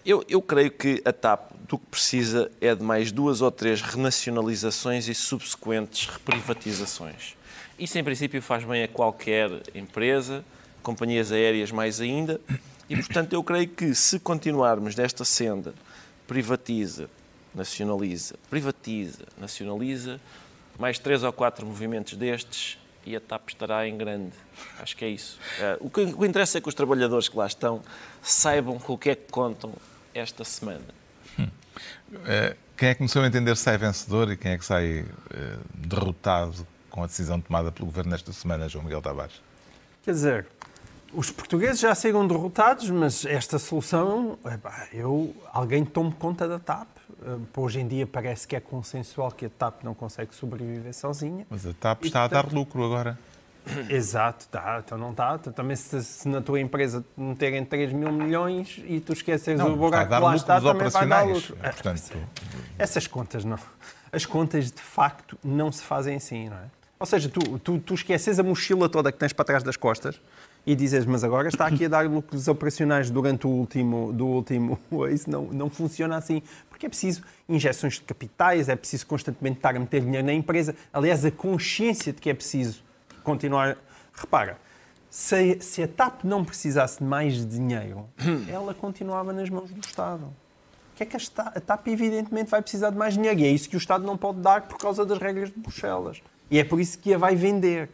eu, 0.10 0.26
eu, 0.28 0.41
creio 0.41 0.72
que 0.72 1.01
a 1.05 1.14
TAP 1.14 1.51
do 1.68 1.78
que 1.78 1.86
precisa 1.86 2.51
é 2.60 2.74
de 2.74 2.82
mais 2.82 3.12
duas 3.12 3.41
ou 3.41 3.51
três 3.51 3.80
renacionalizações 3.82 5.07
e 5.07 5.14
subsequentes 5.14 6.07
reprivatizações. 6.07 7.36
Isso, 7.78 7.97
em 7.97 8.03
princípio, 8.03 8.41
faz 8.41 8.64
bem 8.64 8.84
a 8.84 8.88
qualquer 8.88 9.51
empresa, 9.76 10.43
companhias 10.82 11.32
aéreas 11.32 11.72
mais 11.72 12.01
ainda, 12.01 12.41
e, 12.89 12.95
portanto, 12.95 13.34
eu 13.34 13.43
creio 13.43 13.68
que 13.68 13.93
se 13.93 14.20
continuarmos 14.20 14.95
nesta 14.95 15.24
senda, 15.24 15.76
privatiza, 16.26 17.07
nacionaliza, 17.53 18.36
privatiza, 18.49 19.26
nacionaliza, 19.38 20.20
mais 20.80 20.97
três 20.97 21.24
ou 21.24 21.32
quatro 21.32 21.68
movimentos 21.68 22.16
destes 22.16 22.80
e 23.05 23.16
a 23.16 23.20
TAP 23.20 23.49
estará 23.49 23.88
em 23.88 23.95
grande. 23.95 24.34
Acho 24.80 24.97
que 24.97 25.05
é 25.05 25.10
isso. 25.10 25.39
Eh, 25.60 25.78
o 25.80 25.89
que, 25.89 26.01
o 26.01 26.18
que 26.18 26.26
interessa 26.26 26.57
é 26.57 26.62
que 26.62 26.68
os 26.68 26.74
trabalhadores 26.74 27.30
que 27.30 27.38
lá 27.38 27.45
estão 27.45 27.82
saibam 28.22 28.80
com 28.80 28.93
o 28.93 28.97
que 28.97 29.12
é 29.12 29.16
que 29.16 29.32
contam 29.32 29.72
esta 30.14 30.43
semana. 30.43 30.86
Hum. 31.38 31.47
Uh, 32.14 32.55
quem 32.78 32.89
é 32.89 32.93
que 32.93 32.99
começou 32.99 33.22
a 33.22 33.28
entender 33.28 33.55
se 33.57 33.64
sai 33.64 33.78
vencedor 33.78 34.32
e 34.32 34.38
quem 34.38 34.51
é 34.51 34.57
que 34.57 34.66
sai 34.66 35.01
uh, 35.01 35.07
derrotado 35.76 36.66
com 36.89 37.03
a 37.03 37.07
decisão 37.07 37.39
tomada 37.39 37.72
pelo 37.72 37.86
Governo 37.86 38.12
nesta 38.12 38.32
semana, 38.32 38.68
João 38.68 38.84
Miguel 38.84 39.01
Tavares? 39.01 39.41
Quer 40.03 40.12
dizer, 40.12 40.47
os 41.14 41.32
portugueses 41.32 41.80
já 41.80 41.93
saíram 41.95 42.28
derrotados, 42.28 42.89
mas 42.89 43.26
esta 43.26 43.57
solução, 43.57 44.38
eu, 44.93 45.36
alguém 45.51 45.84
tome 45.84 46.12
conta 46.14 46.47
da 46.47 46.60
TAP. 46.60 46.88
Hoje 47.55 47.80
em 47.80 47.88
dia 47.88 48.07
parece 48.07 48.47
que 48.47 48.55
é 48.55 48.60
consensual 48.60 49.32
que 49.32 49.45
a 49.45 49.49
TAP 49.49 49.84
não 49.84 49.93
consegue 49.93 50.34
sobreviver 50.34 50.93
sozinha. 50.93 51.45
Mas 51.49 51.66
a 51.66 51.74
TAP 51.74 52.05
está 52.05 52.24
a 52.24 52.28
dar 52.28 52.51
lucro 52.51 52.84
agora. 52.84 53.18
Exato, 53.90 54.48
tá, 54.48 54.82
então 54.86 54.98
não 54.98 55.12
está. 55.12 55.38
Também 55.38 55.76
se, 55.76 56.04
se, 56.04 56.28
na 56.28 56.42
tua 56.42 56.60
empresa 56.60 57.04
meterem 57.16 57.64
3 57.64 57.94
mil 57.94 58.12
milhões 58.12 58.80
e 58.86 59.00
tu 59.00 59.14
esqueces 59.14 59.58
não, 59.58 59.74
o 59.74 59.76
buraco 59.76 60.14
que 60.14 60.20
lá 60.20 60.36
está, 60.36 60.62
também 60.62 60.90
vai 60.90 61.08
dar 61.08 61.26
lucro. 61.26 61.58
É, 61.62 61.70
portanto... 61.72 62.18
Essas 62.78 63.08
contas 63.08 63.46
não. 63.46 63.60
As 64.12 64.26
contas 64.26 64.72
de 64.72 64.82
facto 64.82 65.38
não 65.44 65.72
se 65.72 65.84
fazem 65.84 66.16
assim, 66.16 66.50
não 66.50 66.58
é? 66.58 66.66
Ou 67.00 67.06
seja, 67.06 67.30
tu, 67.30 67.58
tu, 67.60 67.80
tu 67.80 67.94
esqueces 67.94 68.40
a 68.40 68.44
mochila 68.44 68.90
toda 68.90 69.10
que 69.12 69.18
tens 69.18 69.32
para 69.32 69.46
trás 69.46 69.64
das 69.64 69.78
costas 69.78 70.20
e 70.66 70.76
dizes, 70.76 71.06
mas 71.06 71.24
agora 71.24 71.48
está 71.48 71.66
aqui 71.66 71.86
a 71.86 71.88
dar 71.88 72.06
lucros 72.06 72.50
operacionais 72.50 73.10
durante 73.10 73.48
o 73.48 73.50
último, 73.50 74.12
do 74.12 74.28
último, 74.28 74.78
isso 75.10 75.30
não, 75.30 75.46
não 75.46 75.70
funciona 75.70 76.18
assim, 76.18 76.44
porque 76.70 76.88
é 76.88 76.90
preciso 76.90 77.24
injeções 77.48 77.94
de 77.94 78.02
capitais, 78.02 78.68
é 78.68 78.76
preciso 78.76 79.08
constantemente 79.08 79.58
estar 79.58 79.76
a 79.76 79.80
meter 79.80 80.02
dinheiro 80.02 80.28
na 80.28 80.34
empresa. 80.34 80.76
Aliás, 80.92 81.24
a 81.24 81.32
consciência 81.32 82.12
de 82.12 82.20
que 82.20 82.30
é 82.30 82.34
preciso 82.34 82.84
continuar. 83.30 83.78
Repara, 84.14 84.58
se, 85.10 85.60
se 85.62 85.84
a 85.84 85.88
TAP 85.88 86.24
não 86.24 86.44
precisasse 86.44 87.00
de 87.00 87.06
mais 87.06 87.46
dinheiro, 87.46 88.08
ela 88.50 88.74
continuava 88.74 89.32
nas 89.32 89.50
mãos 89.50 89.72
do 89.72 89.80
Estado. 89.80 90.24
O 90.24 90.96
que 90.96 91.04
é 91.04 91.06
que 91.06 91.16
a, 91.16 91.42
a 91.42 91.60
TAP, 91.60 91.88
evidentemente, 91.88 92.50
vai 92.50 92.62
precisar 92.62 92.90
de 92.90 92.98
mais 92.98 93.14
dinheiro? 93.14 93.40
E 93.40 93.46
é 93.46 93.50
isso 93.50 93.70
que 93.70 93.76
o 93.76 93.80
Estado 93.80 94.06
não 94.06 94.18
pode 94.18 94.40
dar 94.40 94.64
por 94.64 94.78
causa 94.78 95.06
das 95.06 95.18
regras 95.18 95.50
de 95.50 95.60
Bruxelas. 95.60 96.22
E 96.52 96.60
é 96.60 96.64
por 96.64 96.80
isso 96.80 96.98
que 96.98 97.14
a 97.14 97.18
vai 97.18 97.36
vender. 97.36 97.90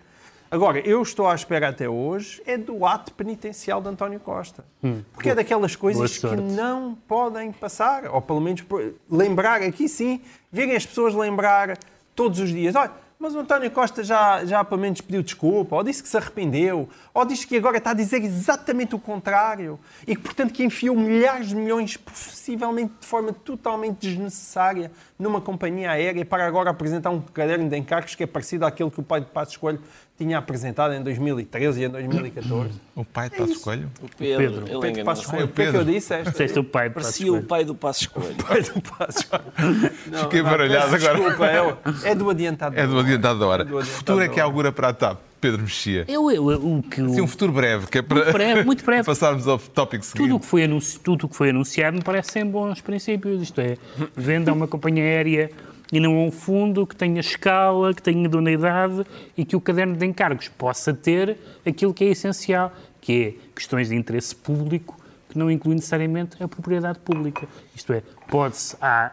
Agora, 0.49 0.79
eu 0.79 1.01
estou 1.01 1.27
à 1.27 1.35
espera 1.35 1.69
até 1.69 1.89
hoje 1.89 2.41
é 2.45 2.57
do 2.57 2.85
ato 2.85 3.11
penitencial 3.13 3.81
de 3.81 3.89
António 3.89 4.19
Costa. 4.19 4.63
Hum, 4.83 5.01
porque 5.11 5.29
é 5.29 5.35
daquelas 5.35 5.75
coisas 5.75 6.17
que 6.17 6.35
não 6.35 6.95
podem 7.07 7.51
passar, 7.51 8.05
ou 8.05 8.21
pelo 8.21 8.39
menos 8.39 8.63
lembrar 9.09 9.61
aqui 9.61 9.89
sim, 9.89 10.21
virem 10.51 10.75
as 10.75 10.85
pessoas 10.85 11.13
lembrar 11.13 11.77
todos 12.15 12.39
os 12.39 12.49
dias. 12.49 12.75
Olha, 12.75 12.91
mas 13.25 13.33
o 13.33 13.39
António 13.39 13.71
Costa 13.71 14.03
já, 14.03 14.45
já 14.45 14.63
pelo 14.63 14.79
menos 14.79 15.01
pediu 15.01 15.23
desculpa, 15.23 15.75
ou 15.75 15.83
disse 15.83 16.03
que 16.03 16.07
se 16.07 16.15
arrependeu, 16.15 16.87
ou 17.11 17.25
disse 17.25 17.47
que 17.47 17.57
agora 17.57 17.77
está 17.77 17.89
a 17.89 17.93
dizer 17.95 18.23
exatamente 18.23 18.93
o 18.93 18.99
contrário, 18.99 19.79
e 20.05 20.15
que, 20.15 20.21
portanto, 20.21 20.53
que 20.53 20.63
enfiou 20.63 20.95
milhares 20.95 21.47
de 21.47 21.55
milhões, 21.55 21.97
possivelmente 21.97 22.93
de 22.99 23.07
forma 23.07 23.33
totalmente 23.33 24.07
desnecessária, 24.07 24.91
numa 25.17 25.41
companhia 25.41 25.89
aérea 25.89 26.23
para 26.23 26.45
agora 26.45 26.69
apresentar 26.69 27.09
um 27.09 27.19
caderno 27.19 27.67
de 27.67 27.75
encargos 27.75 28.13
que 28.13 28.21
é 28.21 28.27
parecido 28.27 28.63
àquele 28.63 28.91
que 28.91 28.99
o 28.99 29.03
pai 29.03 29.21
de 29.21 29.27
Passos 29.27 29.57
Coelho 29.57 29.81
tinha 30.17 30.37
apresentado 30.37 30.93
em 30.93 31.03
2013 31.03 31.81
e 31.81 31.85
em 31.85 31.89
2014. 31.89 32.69
O 32.95 33.03
pai 33.03 33.29
de 33.29 33.35
Passos 33.37 33.57
Coelho? 33.57 33.91
O 34.01 34.07
Pedro. 34.17 34.37
Pedro. 34.37 34.67
Ele 34.67 34.79
Pedro 34.79 35.05
Passos 35.05 35.25
Coelho. 35.25 35.45
O 35.45 35.47
que 35.49 35.61
é 35.61 35.71
que 35.71 35.77
eu 35.77 35.85
disse? 35.85 36.13
Esta? 36.13 36.59
o 36.59 36.63
pai 36.63 36.87
de 36.89 36.95
Parecia 36.95 37.33
o 37.33 37.43
pai 37.43 37.65
do 37.65 37.75
Passos 37.75 38.07
Coelho. 38.07 38.31
O 38.31 38.43
pai 38.43 38.61
do 38.61 38.81
Passos 38.81 39.23
Coelho. 39.23 39.91
Fiquei 40.23 40.41
baralhado 40.41 40.95
agora. 40.95 41.15
Desculpa, 41.15 41.47
é, 41.47 42.11
é 42.11 42.15
do 42.15 42.29
adiantado 42.29 42.79
É 42.79 42.87
do 42.87 42.99
adiantado 42.99 43.39
da 43.39 43.45
hora. 43.45 43.63
É 43.63 43.65
adiantado 43.65 43.83
futuro 43.83 44.21
é 44.21 44.29
que 44.29 44.39
augura 44.39 44.71
para 44.71 44.89
a 44.89 44.93
TAP? 44.93 45.19
Pedro 45.41 45.61
Mexia. 45.61 46.05
Eu, 46.07 46.31
eu, 46.31 46.47
o 46.47 46.81
que 46.81 46.95
Sim, 46.95 47.21
um 47.21 47.27
futuro 47.27 47.51
breve, 47.51 47.85
que 47.85 47.99
é 47.99 48.01
para 48.01 48.15
muito 48.15 48.33
breve, 48.33 48.63
muito 48.63 48.83
breve. 48.85 49.03
passarmos 49.03 49.47
ao 49.47 49.59
tópico 49.59 50.03
seguinte. 50.03 50.23
Tudo 50.23 50.37
o 50.37 50.39
que 50.39 50.45
foi 50.45 50.63
anunciado, 50.63 51.03
tudo 51.03 51.29
que 51.29 51.35
foi 51.35 51.49
anunciado 51.51 51.97
me 51.97 52.03
parece 52.03 52.31
sem 52.31 52.45
bons 52.45 52.81
princípios. 52.81 53.43
Isto 53.43 53.61
é, 53.61 53.77
venda 54.15 54.51
uma 54.51 54.67
companhia 54.67 55.03
aérea 55.03 55.51
e 55.91 55.99
não 55.99 56.25
um 56.25 56.31
fundo 56.31 56.85
que 56.85 56.95
tenha 56.95 57.19
escala, 57.19 57.93
que 57.93 58.01
tenha 58.01 58.25
idoneidade 58.25 59.05
e 59.37 59.45
que 59.45 59.55
o 59.55 59.61
caderno 59.61 59.95
de 59.95 60.05
encargos 60.05 60.47
possa 60.47 60.93
ter 60.93 61.37
aquilo 61.65 61.93
que 61.93 62.03
é 62.03 62.07
essencial, 62.07 62.73
que 62.99 63.23
é 63.23 63.51
questões 63.53 63.89
de 63.89 63.95
interesse 63.95 64.35
público, 64.35 64.97
que 65.29 65.37
não 65.37 65.49
inclui 65.51 65.75
necessariamente 65.75 66.41
a 66.41 66.47
propriedade 66.47 66.99
pública. 66.99 67.47
Isto 67.75 67.93
é, 67.93 68.01
pode-se, 68.27 68.75
há 68.81 69.11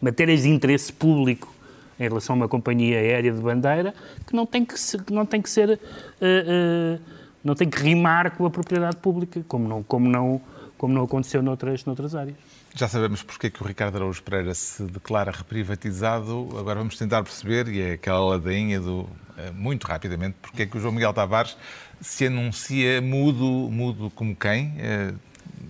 matérias 0.00 0.42
de 0.42 0.48
interesse 0.48 0.92
público 0.92 1.52
em 1.98 2.04
relação 2.04 2.34
a 2.34 2.36
uma 2.36 2.48
companhia 2.48 2.98
aérea 2.98 3.30
de 3.30 3.40
bandeira 3.40 3.94
que 4.26 4.34
não 4.34 4.46
tem 4.46 4.64
que, 4.64 4.74
não 5.10 5.26
tem 5.26 5.42
que 5.42 5.50
ser, 5.50 5.70
uh, 5.70 5.74
uh, 5.74 7.00
não 7.44 7.54
tem 7.54 7.68
que 7.68 7.78
rimar 7.78 8.34
com 8.36 8.46
a 8.46 8.50
propriedade 8.50 8.96
pública, 8.96 9.44
como 9.46 9.68
não, 9.68 9.82
como 9.82 10.08
não, 10.08 10.40
como 10.78 10.94
não 10.94 11.02
aconteceu 11.02 11.42
noutras, 11.42 11.84
noutras 11.84 12.14
áreas. 12.14 12.36
Já 12.74 12.88
sabemos 12.88 13.22
porque 13.22 13.48
é 13.48 13.50
que 13.50 13.62
o 13.62 13.66
Ricardo 13.66 13.96
Araújo 13.96 14.22
Pereira 14.22 14.54
se 14.54 14.84
declara 14.84 15.30
reprivatizado. 15.30 16.48
Agora 16.58 16.78
vamos 16.78 16.96
tentar 16.96 17.22
perceber, 17.22 17.68
e 17.68 17.80
é 17.80 17.92
aquela 17.92 18.20
ladainha 18.20 18.80
do. 18.80 19.08
Eh, 19.36 19.50
muito 19.52 19.86
rapidamente, 19.86 20.36
porque 20.40 20.62
é 20.62 20.66
que 20.66 20.76
o 20.76 20.80
João 20.80 20.92
Miguel 20.92 21.12
Tavares 21.12 21.56
se 22.00 22.26
anuncia 22.26 23.00
mudo, 23.00 23.44
mudo 23.44 24.10
como 24.14 24.36
quem? 24.36 24.74
Eh, 24.78 25.12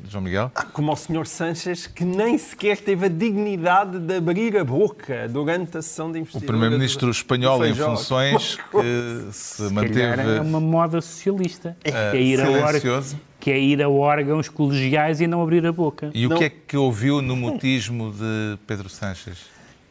João 0.09 0.25
Miguel? 0.25 0.51
Ah, 0.55 0.65
como 0.65 0.93
o 0.93 0.97
Sr. 0.97 1.27
Sanches, 1.27 1.87
que 1.87 2.05
nem 2.05 2.37
sequer 2.37 2.79
teve 2.79 3.07
a 3.07 3.09
dignidade 3.09 3.99
de 3.99 4.17
abrir 4.17 4.57
a 4.57 4.65
boca 4.65 5.29
durante 5.29 5.79
a 5.79 5.83
sessão 5.83 6.11
de 6.11 6.19
investidura. 6.19 6.47
O 6.47 6.53
Primeiro-Ministro 6.53 7.11
espanhol 7.11 7.65
em 7.65 7.75
funções 7.75 8.59
que 8.71 9.33
se, 9.33 9.69
se 9.69 9.73
manteve... 9.73 10.37
É 10.37 10.41
uma 10.41 10.61
moda 10.61 11.01
socialista. 11.01 11.77
É, 11.85 12.17
é 12.17 12.21
ir 12.21 12.39
silencioso. 12.39 13.30
Que 13.41 13.51
é 13.51 13.59
ir 13.59 13.83
a 13.83 13.89
órgãos 13.89 14.49
colegiais 14.49 15.21
e 15.21 15.27
não 15.27 15.43
abrir 15.43 15.67
a 15.67 15.73
boca. 15.73 16.11
E 16.15 16.27
o 16.27 16.29
não. 16.29 16.37
que 16.37 16.45
é 16.45 16.51
que 16.51 16.77
ouviu 16.77 17.21
no 17.23 17.35
mutismo 17.35 18.13
de 18.13 18.59
Pedro 18.67 18.89
Sanches? 18.89 19.39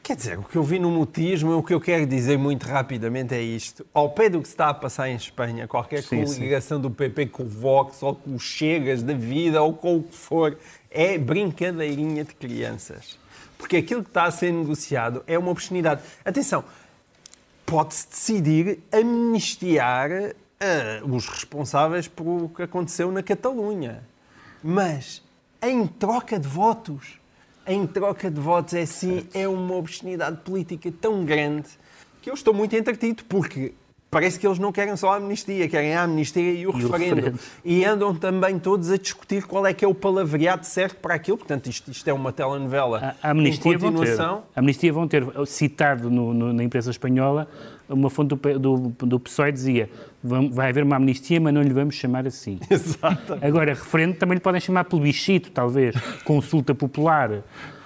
Quer 0.10 0.16
dizer, 0.16 0.40
o 0.40 0.44
que 0.44 0.56
eu 0.56 0.64
vi 0.64 0.80
no 0.80 0.90
mutismo, 0.90 1.56
o 1.56 1.62
que 1.62 1.72
eu 1.72 1.80
quero 1.80 2.04
dizer 2.06 2.36
muito 2.36 2.66
rapidamente 2.66 3.36
é 3.36 3.42
isto. 3.42 3.86
Ao 3.94 4.10
pé 4.10 4.28
do 4.28 4.42
que 4.42 4.48
se 4.48 4.54
está 4.54 4.70
a 4.70 4.74
passar 4.74 5.08
em 5.08 5.16
Espanha, 5.16 5.68
qualquer 5.68 6.02
sim, 6.02 6.24
coligação 6.24 6.78
sim. 6.78 6.82
do 6.82 6.90
PP 6.90 7.28
com 7.28 7.44
o 7.44 7.48
Vox, 7.48 8.02
ou 8.02 8.16
com 8.16 8.34
o 8.34 8.40
Chegas 8.40 9.04
da 9.04 9.14
vida, 9.14 9.62
ou 9.62 9.72
com 9.72 9.98
o 9.98 10.04
que 10.04 10.16
for, 10.16 10.58
é 10.90 11.16
brincadeirinha 11.18 12.24
de 12.24 12.34
crianças. 12.34 13.20
Porque 13.56 13.78
aquilo 13.78 14.02
que 14.02 14.10
está 14.10 14.24
a 14.24 14.32
ser 14.32 14.52
negociado 14.52 15.24
é 15.28 15.38
uma 15.38 15.52
obscenidade. 15.52 16.02
Atenção, 16.26 16.64
pode-se 17.64 18.10
decidir 18.10 18.80
amnistiar 18.92 20.34
uh, 20.62 21.16
os 21.16 21.28
responsáveis 21.28 22.08
pelo 22.08 22.50
que 22.50 22.64
aconteceu 22.64 23.12
na 23.12 23.24
Catalunha. 23.24 24.04
Mas, 24.64 25.24
em 25.62 25.88
troca 25.88 26.38
de 26.38 26.48
votos, 26.48 27.20
em 27.66 27.86
troca 27.88 28.30
de 28.30 28.40
votos 28.40 28.74
é 28.74 28.86
sim, 28.86 29.26
é 29.34 29.48
uma 29.48 29.76
obscenidade 29.76 30.38
política 30.38 30.92
tão 31.00 31.24
grande 31.24 31.70
que 32.22 32.30
eu 32.30 32.34
estou 32.34 32.54
muito 32.54 32.76
entretido, 32.76 33.24
porque 33.30 33.74
parece 34.12 34.38
que 34.38 34.46
eles 34.46 34.60
não 34.60 34.72
querem 34.72 34.98
só 34.98 35.14
a 35.14 35.16
amnistia, 35.16 35.70
querem 35.70 35.96
a 35.96 36.04
amnistia 36.04 36.52
e 36.52 36.68
o, 36.68 36.72
e 36.72 36.82
referendo. 36.82 37.16
referendo. 37.16 37.40
E 37.64 37.86
andam 37.86 38.14
também 38.14 38.60
todos 38.60 38.92
a 38.92 38.98
discutir 38.98 39.46
qual 39.46 39.66
é 39.66 39.74
que 39.74 39.86
é 39.86 39.88
o 39.88 39.94
palavreado 39.94 40.66
certo 40.66 40.98
para 40.98 41.14
aquilo. 41.14 41.38
Portanto, 41.38 41.70
isto, 41.70 41.90
isto 41.90 42.08
é 42.10 42.12
uma 42.12 42.34
telenovela 42.34 43.16
a, 43.22 43.30
a 43.30 43.32
amnistia 43.32 43.72
em 43.72 43.80
continuação. 43.80 44.34
Vão 44.34 44.42
ter, 44.42 44.48
a 44.56 44.60
amnistia 44.60 44.94
vão 44.94 45.08
ter 45.08 45.26
citado 45.46 46.10
no, 46.10 46.34
no, 46.34 46.52
na 46.52 46.64
imprensa 46.64 46.90
espanhola 46.90 47.48
uma 47.94 48.10
fonte 48.10 48.36
do, 48.36 48.60
do, 48.60 48.78
do 49.06 49.20
PSOE 49.20 49.52
dizia 49.52 49.90
vai 50.24 50.70
haver 50.70 50.84
uma 50.84 50.98
amnistia, 50.98 51.40
mas 51.40 51.54
não 51.54 51.62
lhe 51.62 51.74
vamos 51.74 51.96
chamar 51.96 52.28
assim. 52.28 52.60
Exato. 52.70 53.38
Agora, 53.42 53.74
referendo 53.74 54.16
também 54.16 54.36
lhe 54.36 54.42
podem 54.42 54.60
chamar 54.60 54.84
plebiscito, 54.86 55.52
talvez, 55.52 55.96
consulta 56.24 56.76
popular. 56.76 57.44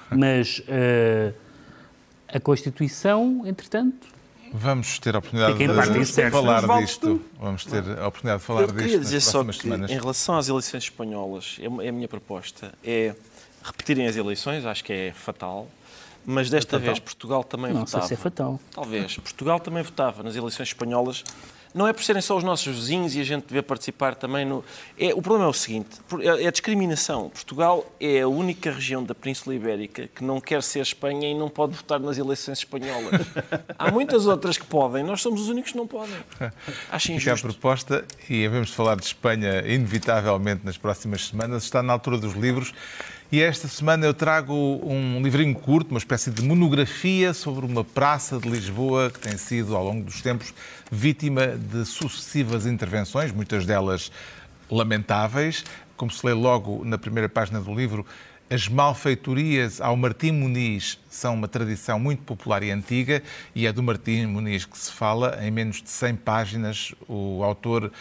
Mas 0.09 0.59
uh, 0.59 1.34
a 2.27 2.39
Constituição, 2.39 3.43
entretanto, 3.45 4.13
Vamos 4.55 4.99
ter 4.99 5.15
a 5.15 5.17
oportunidade 5.17 5.57
de 5.57 6.29
falar 6.29 6.79
disto. 6.79 7.19
Vamos 7.39 7.65
ter 7.65 7.79
a 7.79 8.07
oportunidade 8.07 8.39
de 8.39 8.45
falar 8.45 8.61
Eu 8.61 8.67
disto. 8.67 8.79
queria 8.81 8.99
dizer 8.99 9.19
só 9.19 9.43
que, 9.43 9.53
semanas. 9.53 9.89
em 9.89 9.95
relação 9.95 10.38
às 10.38 10.47
eleições 10.47 10.84
espanholas, 10.84 11.57
é, 11.59 11.86
é 11.86 11.89
a 11.89 11.91
minha 11.91 12.07
proposta 12.07 12.71
é 12.84 13.15
repetirem 13.63 14.05
as 14.05 14.15
eleições, 14.15 14.63
acho 14.63 14.84
que 14.84 14.93
é 14.93 15.11
fatal. 15.11 15.67
Mas 16.23 16.51
desta 16.51 16.75
é 16.75 16.79
vez 16.79 16.99
Portugal 16.99 17.43
também 17.43 17.73
não 17.73 17.79
votava. 17.79 17.97
Não 17.97 18.07
sei 18.07 18.15
se 18.15 18.21
é 18.21 18.23
fatal. 18.23 18.59
Talvez. 18.71 19.17
Portugal 19.17 19.59
também 19.59 19.81
votava 19.81 20.21
nas 20.21 20.36
eleições 20.36 20.67
espanholas 20.67 21.23
não 21.74 21.88
é 21.88 21.93
por 21.93 22.03
serem 22.03 22.21
só 22.21 22.38
os 22.38 22.43
nossos 22.43 22.74
vizinhos 22.74 23.15
e 23.15 23.21
a 23.21 23.24
gente 23.24 23.47
devia 23.47 23.63
participar 23.63 24.15
também 24.15 24.45
no. 24.45 24.63
É, 24.97 25.13
o 25.13 25.21
problema 25.21 25.45
é 25.45 25.49
o 25.49 25.53
seguinte: 25.53 25.89
é 26.21 26.47
a 26.47 26.51
discriminação. 26.51 27.30
Portugal 27.30 27.86
é 27.99 28.21
a 28.21 28.28
única 28.28 28.71
região 28.71 29.03
da 29.03 29.15
Península 29.15 29.55
Ibérica 29.55 30.07
que 30.13 30.24
não 30.24 30.39
quer 30.39 30.61
ser 30.61 30.82
Espanha 30.82 31.30
e 31.30 31.34
não 31.34 31.49
pode 31.49 31.74
votar 31.74 31.99
nas 31.99 32.17
eleições 32.17 32.59
espanholas. 32.59 33.21
Há 33.78 33.91
muitas 33.91 34.28
outras 34.28 34.57
que 34.57 34.65
podem, 34.65 35.03
nós 35.03 35.21
somos 35.21 35.41
os 35.41 35.49
únicos 35.49 35.71
que 35.71 35.78
não 35.78 35.88
podem. 35.88 36.15
Acho 36.91 37.11
injusto. 37.11 37.36
Fica 37.36 37.47
a 37.47 37.51
proposta, 37.51 38.05
e 38.30 38.45
havemos 38.45 38.69
de 38.69 38.76
falar 38.76 38.95
de 38.95 39.05
Espanha 39.05 39.59
inevitavelmente 39.65 40.65
nas 40.65 40.78
próximas 40.78 41.28
semanas, 41.28 41.63
está 41.63 41.82
na 41.82 41.93
altura 41.93 42.17
dos 42.17 42.34
livros. 42.34 42.74
E 43.34 43.41
esta 43.41 43.67
semana 43.67 44.05
eu 44.05 44.13
trago 44.13 44.53
um 44.53 45.19
livrinho 45.19 45.55
curto, 45.55 45.89
uma 45.89 45.97
espécie 45.97 46.29
de 46.29 46.43
monografia 46.43 47.34
sobre 47.34 47.65
uma 47.65 47.84
praça 47.84 48.38
de 48.38 48.47
Lisboa 48.47 49.09
que 49.09 49.19
tem 49.19 49.36
sido, 49.38 49.75
ao 49.75 49.84
longo 49.84 50.03
dos 50.03 50.21
tempos, 50.21 50.53
vítima 50.91 51.47
de 51.47 51.84
sucessivas 51.84 52.67
intervenções, 52.67 53.31
muitas 53.31 53.65
delas 53.65 54.11
lamentáveis. 54.69 55.65
Como 55.97 56.11
se 56.11 56.23
lê 56.23 56.31
logo 56.31 56.86
na 56.86 56.95
primeira 56.95 57.27
página 57.27 57.59
do 57.59 57.73
livro, 57.73 58.05
as 58.51 58.67
malfeitorias 58.67 59.81
ao 59.81 59.97
Martim 59.97 60.34
Muniz 60.34 60.99
são 61.14 61.34
uma 61.34 61.47
tradição 61.47 61.99
muito 61.99 62.24
popular 62.24 62.64
e 62.64 62.72
antiga 62.72 63.22
e 63.53 63.68
é 63.68 63.72
do 63.72 63.84
Martim 63.84 64.26
Muniz 64.26 64.66
que 64.66 64.78
se 64.78 64.91
fala. 64.91 65.39
Em 65.41 65.51
menos 65.51 65.82
de 65.82 65.89
100 65.89 66.16
páginas, 66.18 66.93
o 67.07 67.43
autor, 67.43 67.91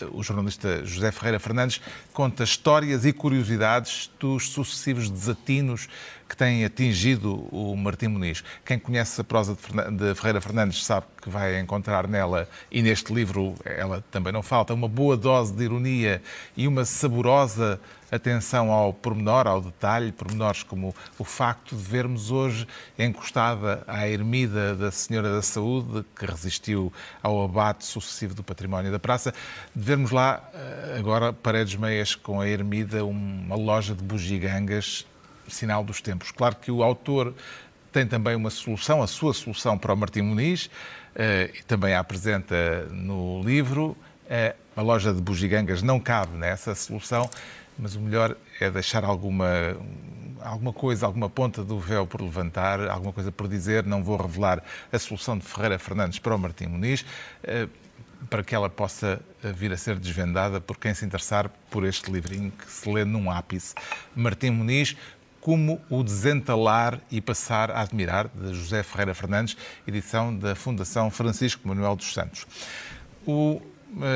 eh, 0.00 0.06
o 0.12 0.22
jornalista 0.22 0.84
José 0.84 1.10
Ferreira 1.10 1.38
Fernandes, 1.38 1.80
conta 2.12 2.44
histórias 2.44 3.04
e 3.04 3.12
curiosidades 3.12 4.10
dos 4.18 4.50
sucessivos 4.50 5.10
desatinos 5.10 5.88
que 6.30 6.36
têm 6.36 6.64
atingido 6.64 7.48
o 7.50 7.76
Martim 7.76 8.06
Muniz. 8.06 8.44
Quem 8.64 8.78
conhece 8.78 9.20
a 9.20 9.24
prosa 9.24 9.56
de 9.56 10.14
Ferreira 10.14 10.40
Fernandes 10.40 10.84
sabe 10.84 11.06
que 11.20 11.28
vai 11.28 11.58
encontrar 11.58 12.06
nela, 12.06 12.48
e 12.70 12.80
neste 12.82 13.12
livro 13.12 13.56
ela 13.64 14.02
também 14.12 14.32
não 14.32 14.42
falta, 14.42 14.72
uma 14.72 14.86
boa 14.86 15.16
dose 15.16 15.52
de 15.52 15.64
ironia 15.64 16.22
e 16.56 16.68
uma 16.68 16.84
saborosa 16.84 17.80
atenção 18.12 18.70
ao 18.70 18.92
pormenor, 18.92 19.46
ao 19.46 19.60
detalhe, 19.60 20.12
pormenores 20.12 20.62
como 20.62 20.94
o 21.18 21.24
facto 21.24 21.76
de 21.76 21.82
vermos 21.82 22.30
hoje 22.30 22.59
encostada 22.98 23.82
à 23.86 24.08
ermida 24.08 24.74
da 24.74 24.90
Senhora 24.90 25.30
da 25.30 25.42
Saúde, 25.42 26.04
que 26.18 26.26
resistiu 26.26 26.92
ao 27.22 27.44
abate 27.44 27.84
sucessivo 27.84 28.34
do 28.34 28.42
património 28.42 28.90
da 28.90 28.98
praça, 28.98 29.32
de 29.74 29.84
vermos 29.84 30.10
lá 30.10 30.48
eh, 30.54 30.96
agora 30.98 31.32
paredes 31.32 31.76
meias 31.76 32.14
com 32.14 32.40
a 32.40 32.48
ermida, 32.48 33.04
uma 33.04 33.56
loja 33.56 33.94
de 33.94 34.02
bugigangas, 34.02 35.06
sinal 35.48 35.82
dos 35.84 36.00
tempos. 36.00 36.30
Claro 36.30 36.56
que 36.56 36.70
o 36.70 36.82
autor 36.82 37.34
tem 37.92 38.06
também 38.06 38.36
uma 38.36 38.50
solução, 38.50 39.02
a 39.02 39.06
sua 39.06 39.34
solução 39.34 39.76
para 39.76 39.92
o 39.92 39.96
Martim 39.96 40.22
Muniz, 40.22 40.70
eh, 41.14 41.50
e 41.58 41.62
também 41.64 41.94
a 41.94 42.00
apresenta 42.00 42.86
no 42.90 43.42
livro. 43.42 43.96
Eh, 44.28 44.54
a 44.76 44.82
loja 44.82 45.12
de 45.12 45.20
bugigangas 45.20 45.82
não 45.82 45.98
cabe 45.98 46.36
nessa 46.36 46.74
solução, 46.74 47.28
mas 47.80 47.96
o 47.96 48.00
melhor 48.00 48.36
é 48.60 48.70
deixar 48.70 49.04
alguma, 49.04 49.48
alguma 50.40 50.72
coisa, 50.72 51.06
alguma 51.06 51.30
ponta 51.30 51.64
do 51.64 51.78
véu 51.78 52.06
por 52.06 52.20
levantar, 52.20 52.88
alguma 52.88 53.12
coisa 53.12 53.32
por 53.32 53.48
dizer. 53.48 53.84
Não 53.86 54.04
vou 54.04 54.16
revelar 54.16 54.62
a 54.92 54.98
solução 54.98 55.38
de 55.38 55.44
Ferreira 55.44 55.78
Fernandes 55.78 56.18
para 56.18 56.34
o 56.34 56.38
Martim 56.38 56.66
Muniz, 56.66 57.04
eh, 57.42 57.66
para 58.28 58.44
que 58.44 58.54
ela 58.54 58.68
possa 58.68 59.20
vir 59.42 59.72
a 59.72 59.76
ser 59.78 59.98
desvendada 59.98 60.60
por 60.60 60.76
quem 60.76 60.92
se 60.92 61.06
interessar 61.06 61.48
por 61.70 61.86
este 61.86 62.10
livrinho 62.10 62.50
que 62.50 62.70
se 62.70 62.88
lê 62.90 63.02
num 63.04 63.30
ápice. 63.30 63.74
Martim 64.14 64.50
Muniz, 64.50 64.94
como 65.40 65.80
o 65.88 66.02
desentalar 66.02 67.00
e 67.10 67.18
passar 67.18 67.70
a 67.70 67.80
admirar, 67.80 68.28
de 68.28 68.52
José 68.52 68.82
Ferreira 68.82 69.14
Fernandes, 69.14 69.56
edição 69.86 70.36
da 70.36 70.54
Fundação 70.54 71.10
Francisco 71.10 71.66
Manuel 71.66 71.96
dos 71.96 72.12
Santos. 72.12 72.46
O 73.26 73.62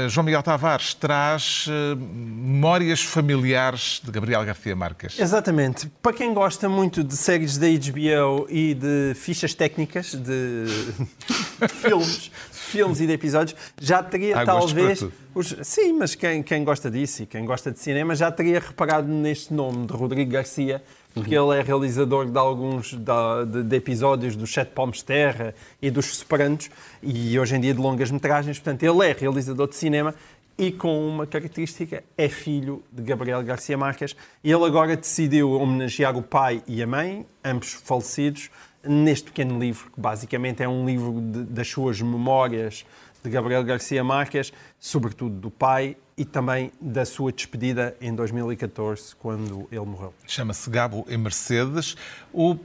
João 0.09 0.25
Miguel 0.25 0.43
Tavares 0.43 0.95
traz 0.95 1.67
uh, 1.67 1.97
memórias 1.97 3.03
familiares 3.03 4.01
de 4.03 4.11
Gabriel 4.11 4.45
Garcia 4.45 4.75
Marques. 4.75 5.19
Exatamente. 5.19 5.91
Para 6.01 6.13
quem 6.13 6.33
gosta 6.33 6.69
muito 6.69 7.03
de 7.03 7.17
séries 7.17 7.59
da 7.59 7.67
HBO 7.67 8.47
e 8.49 8.75
de 8.75 9.15
fichas 9.15 9.53
técnicas, 9.55 10.15
de, 10.15 10.65
de 11.61 11.69
filmes, 11.69 12.31
filmes 12.51 13.01
e 13.01 13.07
de 13.07 13.13
episódios, 13.13 13.59
já 13.81 14.03
teria 14.03 14.45
talvez. 14.45 15.05
Os... 15.35 15.57
Sim, 15.63 15.95
mas 15.95 16.15
quem, 16.15 16.43
quem 16.43 16.63
gosta 16.63 16.91
disso 16.91 17.25
e 17.25 17.27
quem 17.27 17.45
gosta 17.45 17.73
de 17.73 17.81
cinema 17.81 18.15
já 18.15 18.31
teria 18.31 18.61
reparado 18.61 19.09
neste 19.09 19.53
nome 19.53 19.87
de 19.87 19.93
Rodrigo 19.93 20.31
Garcia 20.31 20.83
porque 21.15 21.35
ele 21.35 21.57
é 21.57 21.63
realizador 21.63 22.27
de 22.27 22.37
alguns 22.37 22.93
de, 22.93 23.63
de, 23.63 23.77
episódios 23.77 24.35
dos 24.35 24.53
Sete 24.53 24.73
Palmos 24.73 25.01
Terra 25.01 25.55
e 25.81 25.89
dos 25.89 26.17
Sopranos 26.17 26.69
e 27.01 27.39
hoje 27.39 27.55
em 27.55 27.61
dia 27.61 27.73
de 27.73 27.81
longas 27.81 28.11
metragens. 28.11 28.59
Portanto, 28.59 28.83
ele 28.83 29.09
é 29.09 29.13
realizador 29.13 29.69
de 29.69 29.77
cinema 29.77 30.13
e 30.59 30.73
com 30.73 31.09
uma 31.09 31.27
característica, 31.27 32.03
é 32.19 32.29
filho 32.29 32.83
de 32.93 33.03
Gabriel 33.03 33.43
Garcia 33.45 33.79
Marques. 33.79 34.17
Ele 34.43 34.65
agora 34.65 34.97
decidiu 34.97 35.53
homenagear 35.53 36.17
o 36.17 36.23
pai 36.23 36.63
e 36.67 36.83
a 36.83 36.87
mãe, 36.87 37.25
ambos 37.45 37.73
falecidos, 37.73 38.51
neste 38.83 39.27
pequeno 39.31 39.59
livro, 39.59 39.91
que 39.93 40.01
basicamente 40.01 40.63
é 40.63 40.69
um 40.69 40.85
livro 40.85 41.21
de, 41.21 41.45
das 41.45 41.69
suas 41.69 42.01
memórias 42.03 42.85
de 43.23 43.31
Gabriel 43.31 43.65
Garcia 43.65 44.05
Marques, 44.05 44.53
sobretudo 44.79 45.35
do 45.35 45.51
pai 45.51 45.97
e 46.17 46.25
também 46.25 46.71
da 46.81 47.05
sua 47.05 47.33
despedida 47.33 47.97
em 48.01 48.15
2014, 48.15 49.17
quando 49.17 49.67
ele 49.71 49.85
morreu. 49.85 50.15
Chama-se 50.27 50.71
Gabo 50.71 51.05
e 51.09 51.17
Mercedes. 51.17 51.97
O 52.33 52.57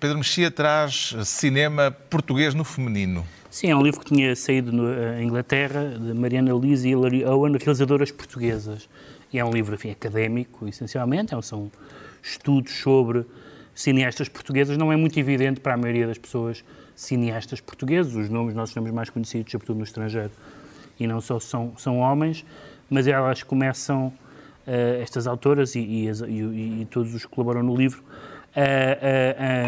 Pedro 0.00 0.18
Mexia 0.18 0.50
traz 0.50 1.14
cinema 1.24 1.90
português 1.90 2.54
no 2.54 2.64
feminino. 2.64 3.24
Sim, 3.50 3.70
é 3.70 3.76
um 3.76 3.82
livro 3.82 4.00
que 4.00 4.06
tinha 4.06 4.34
saído 4.34 4.72
na 4.72 5.22
Inglaterra, 5.22 5.96
de 5.98 6.14
Mariana 6.14 6.52
Lise 6.54 6.88
e 6.88 6.92
Hilary 6.92 7.24
Owen, 7.24 7.56
realizadoras 7.56 8.10
portuguesas. 8.10 8.88
E 9.32 9.38
é 9.38 9.44
um 9.44 9.50
livro 9.50 9.74
enfim, 9.74 9.90
académico, 9.90 10.66
essencialmente, 10.66 11.34
é 11.34 11.42
são 11.42 11.70
estudos 12.22 12.72
sobre 12.72 13.26
cineastas 13.74 14.28
portuguesas. 14.28 14.76
Não 14.76 14.92
é 14.92 14.96
muito 14.96 15.18
evidente 15.18 15.60
para 15.60 15.74
a 15.74 15.76
maioria 15.76 16.06
das 16.06 16.18
pessoas 16.18 16.64
cineastas 16.96 17.60
portugueses, 17.60 18.14
os 18.14 18.28
nomes, 18.28 18.54
nossos 18.54 18.74
nomes 18.74 18.92
mais 18.92 19.10
conhecidos, 19.10 19.50
sobretudo 19.52 19.78
no 19.78 19.84
estrangeiro, 19.84 20.30
e 20.98 21.06
não 21.06 21.20
só 21.20 21.40
são, 21.40 21.74
são 21.76 21.98
homens, 21.98 22.44
mas 22.88 23.06
elas 23.06 23.42
começam, 23.42 24.06
uh, 24.06 25.02
estas 25.02 25.26
autoras 25.26 25.74
e, 25.74 25.80
e, 25.80 26.08
e, 26.08 26.82
e, 26.82 26.88
todos 26.90 27.14
os 27.14 27.24
que 27.24 27.30
colaboram 27.30 27.62
no 27.62 27.76
livro, 27.76 28.02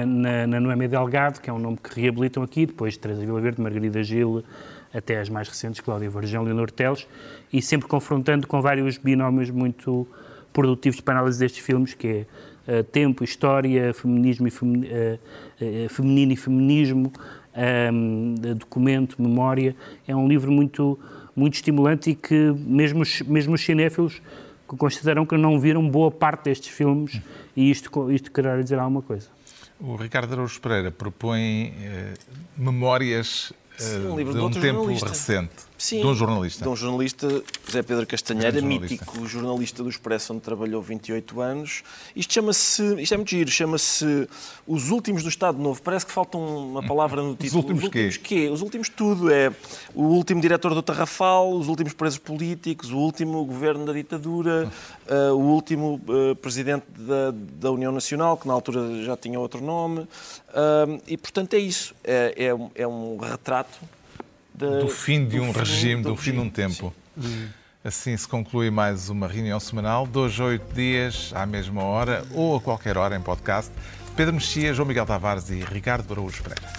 na, 0.07 0.47
na 0.47 0.61
Noémia 0.61 0.89
Delgado, 0.89 1.41
que 1.41 1.51
é 1.51 1.53
um 1.53 1.59
nome 1.59 1.77
que 1.77 2.01
reabilitam 2.01 2.45
aqui, 2.45 2.67
depois 2.67 2.97
Teresa 2.97 3.21
Vila 3.21 3.41
Verde, 3.41 3.61
Margarida 3.61 4.01
Gil, 4.01 4.45
até 4.95 5.21
as 5.21 5.29
mais 5.29 5.49
recentes, 5.49 5.81
Cláudia 5.81 6.09
Varjão, 6.09 6.45
Leonor 6.45 6.71
Teles, 6.71 7.07
e 7.53 7.61
sempre 7.61 7.89
confrontando 7.89 8.47
com 8.47 8.63
vários 8.63 8.97
binómios 8.97 9.51
muito 9.51 10.07
produtivos 10.53 11.01
para 11.01 11.19
análise 11.19 11.39
destes 11.39 11.65
filmes, 11.65 11.93
que 11.93 12.27
é 12.67 12.81
uh, 12.81 12.85
tempo, 12.85 13.23
história, 13.23 13.93
feminismo 13.93 14.49
e 14.49 14.51
femi 14.51 14.87
uh, 14.87 15.19
uh, 15.85 15.89
feminino 15.91 16.33
e 16.33 16.37
feminismo, 16.37 17.13
um, 17.93 18.35
documento, 18.57 19.21
memória. 19.21 19.77
É 20.09 20.17
um 20.17 20.27
livro 20.27 20.51
muito, 20.51 20.99
muito 21.37 21.55
estimulante 21.55 22.11
e 22.11 22.15
que 22.15 22.53
mesmo, 22.57 23.03
mesmo 23.27 23.55
os 23.55 23.61
cinéfilos 23.61 24.21
consideram 24.67 25.25
que 25.25 25.37
não 25.37 25.61
viram 25.61 25.89
boa 25.89 26.11
parte 26.11 26.45
destes 26.45 26.69
filmes 26.69 27.21
e 27.55 27.71
isto, 27.71 28.11
isto 28.11 28.33
querer 28.33 28.63
dizer 28.63 28.79
alguma 28.79 29.03
coisa. 29.03 29.29
O 29.79 29.95
Ricardo 29.95 30.33
Araújo 30.33 30.59
Pereira 30.61 30.91
propõe 30.91 31.73
memórias 32.57 33.53
Sim, 33.77 34.07
um 34.07 34.17
livro 34.17 34.33
de, 34.33 34.39
de 34.39 34.45
um 34.45 34.51
tempo 34.51 34.87
recente. 34.87 35.55
Sim, 35.79 36.01
de 36.01 36.07
um 36.07 36.15
jornalista. 36.15 36.63
De 36.63 36.69
um 36.69 36.77
jornalista, 36.77 37.43
José 37.67 37.83
Pedro 37.83 38.07
Castanheira, 38.07 38.61
mítico 38.63 39.27
jornalista 39.27 39.83
do 39.83 39.91
Expresso, 39.91 40.33
onde 40.33 40.43
trabalhou 40.43 40.81
28 40.81 41.41
anos. 41.41 41.83
Isto 42.15 42.33
chama-se, 42.33 43.03
isto 43.03 43.13
é 43.13 43.17
muito 43.17 43.31
giro, 43.31 43.51
chama-se 43.51 44.29
Os 44.67 44.91
Últimos 44.91 45.23
do 45.23 45.29
Estado 45.29 45.59
Novo. 45.59 45.83
Parece 45.83 46.07
que 46.07 46.13
falta 46.13 46.39
uma 46.39 46.83
palavra 46.83 47.23
no 47.23 47.37
título. 47.37 47.49
Os 47.49 47.55
últimos, 47.55 47.79
os 47.79 47.85
últimos 47.85 48.17
quê? 48.17 48.23
quê? 48.23 48.49
Os 48.49 48.63
últimos 48.63 48.89
tudo. 48.89 49.31
É 49.31 49.53
o 49.95 50.05
último 50.05 50.41
diretor 50.41 50.75
do 50.75 50.83
Tarrafal, 50.83 51.53
os 51.53 51.69
últimos 51.69 51.93
presos 51.93 52.19
políticos, 52.19 52.91
o 52.91 52.97
último 52.97 53.45
governo 53.45 53.85
da 53.85 53.93
ditadura, 53.93 54.71
uh, 55.09 55.35
o 55.35 55.41
último 55.41 56.01
uh, 56.09 56.35
presidente 56.37 56.87
da, 56.97 57.33
da, 57.33 57.71
União 57.71 57.93
Nacional, 57.93 58.37
que 58.37 58.49
na 58.49 58.55
altura 58.55 59.05
já 59.05 59.17
tinha 59.17 59.39
outro 59.39 59.63
nome. 59.63 60.01
Uh, 60.01 61.01
e, 61.07 61.17
portanto, 61.17 61.55
é 61.55 61.59
isso. 61.59 61.95
É, 62.03 62.35
é, 62.37 62.83
é 62.83 62.87
um 62.87 63.19
retrato 63.19 63.79
da- 64.57 64.81
do 64.81 64.89
fim 64.89 65.27
de 65.27 65.37
do 65.39 65.43
um 65.45 65.53
fim 65.53 65.59
regime, 65.59 66.03
do 66.03 66.09
do 66.11 66.17
fim 66.17 66.33
de 66.33 66.39
um 66.39 66.51
tempo. 66.51 66.93
Assim 67.85 68.17
se 68.17 68.27
conclui 68.27 68.71
mais 68.71 69.09
uma 69.09 69.29
reunião 69.29 69.61
semanal, 69.61 70.07
dois 70.07 70.39
a 70.41 70.45
oito 70.45 70.75
dias, 70.75 71.31
à 71.35 71.47
mesma 71.47 71.83
hora 71.85 72.25
ou 72.33 72.57
a 72.57 72.61
qualquer 72.61 72.97
hora 72.99 73.17
em 73.17 73.21
podcast. 73.21 73.71
Pedro 74.17 74.35
Mexia, 74.35 74.75
João 74.75 74.89
Miguel 74.89 75.07
Tavares 75.07 75.51
e 75.51 75.57
Ricardo 75.63 76.11
Araújo 76.13 76.43
Pereira. 76.43 76.73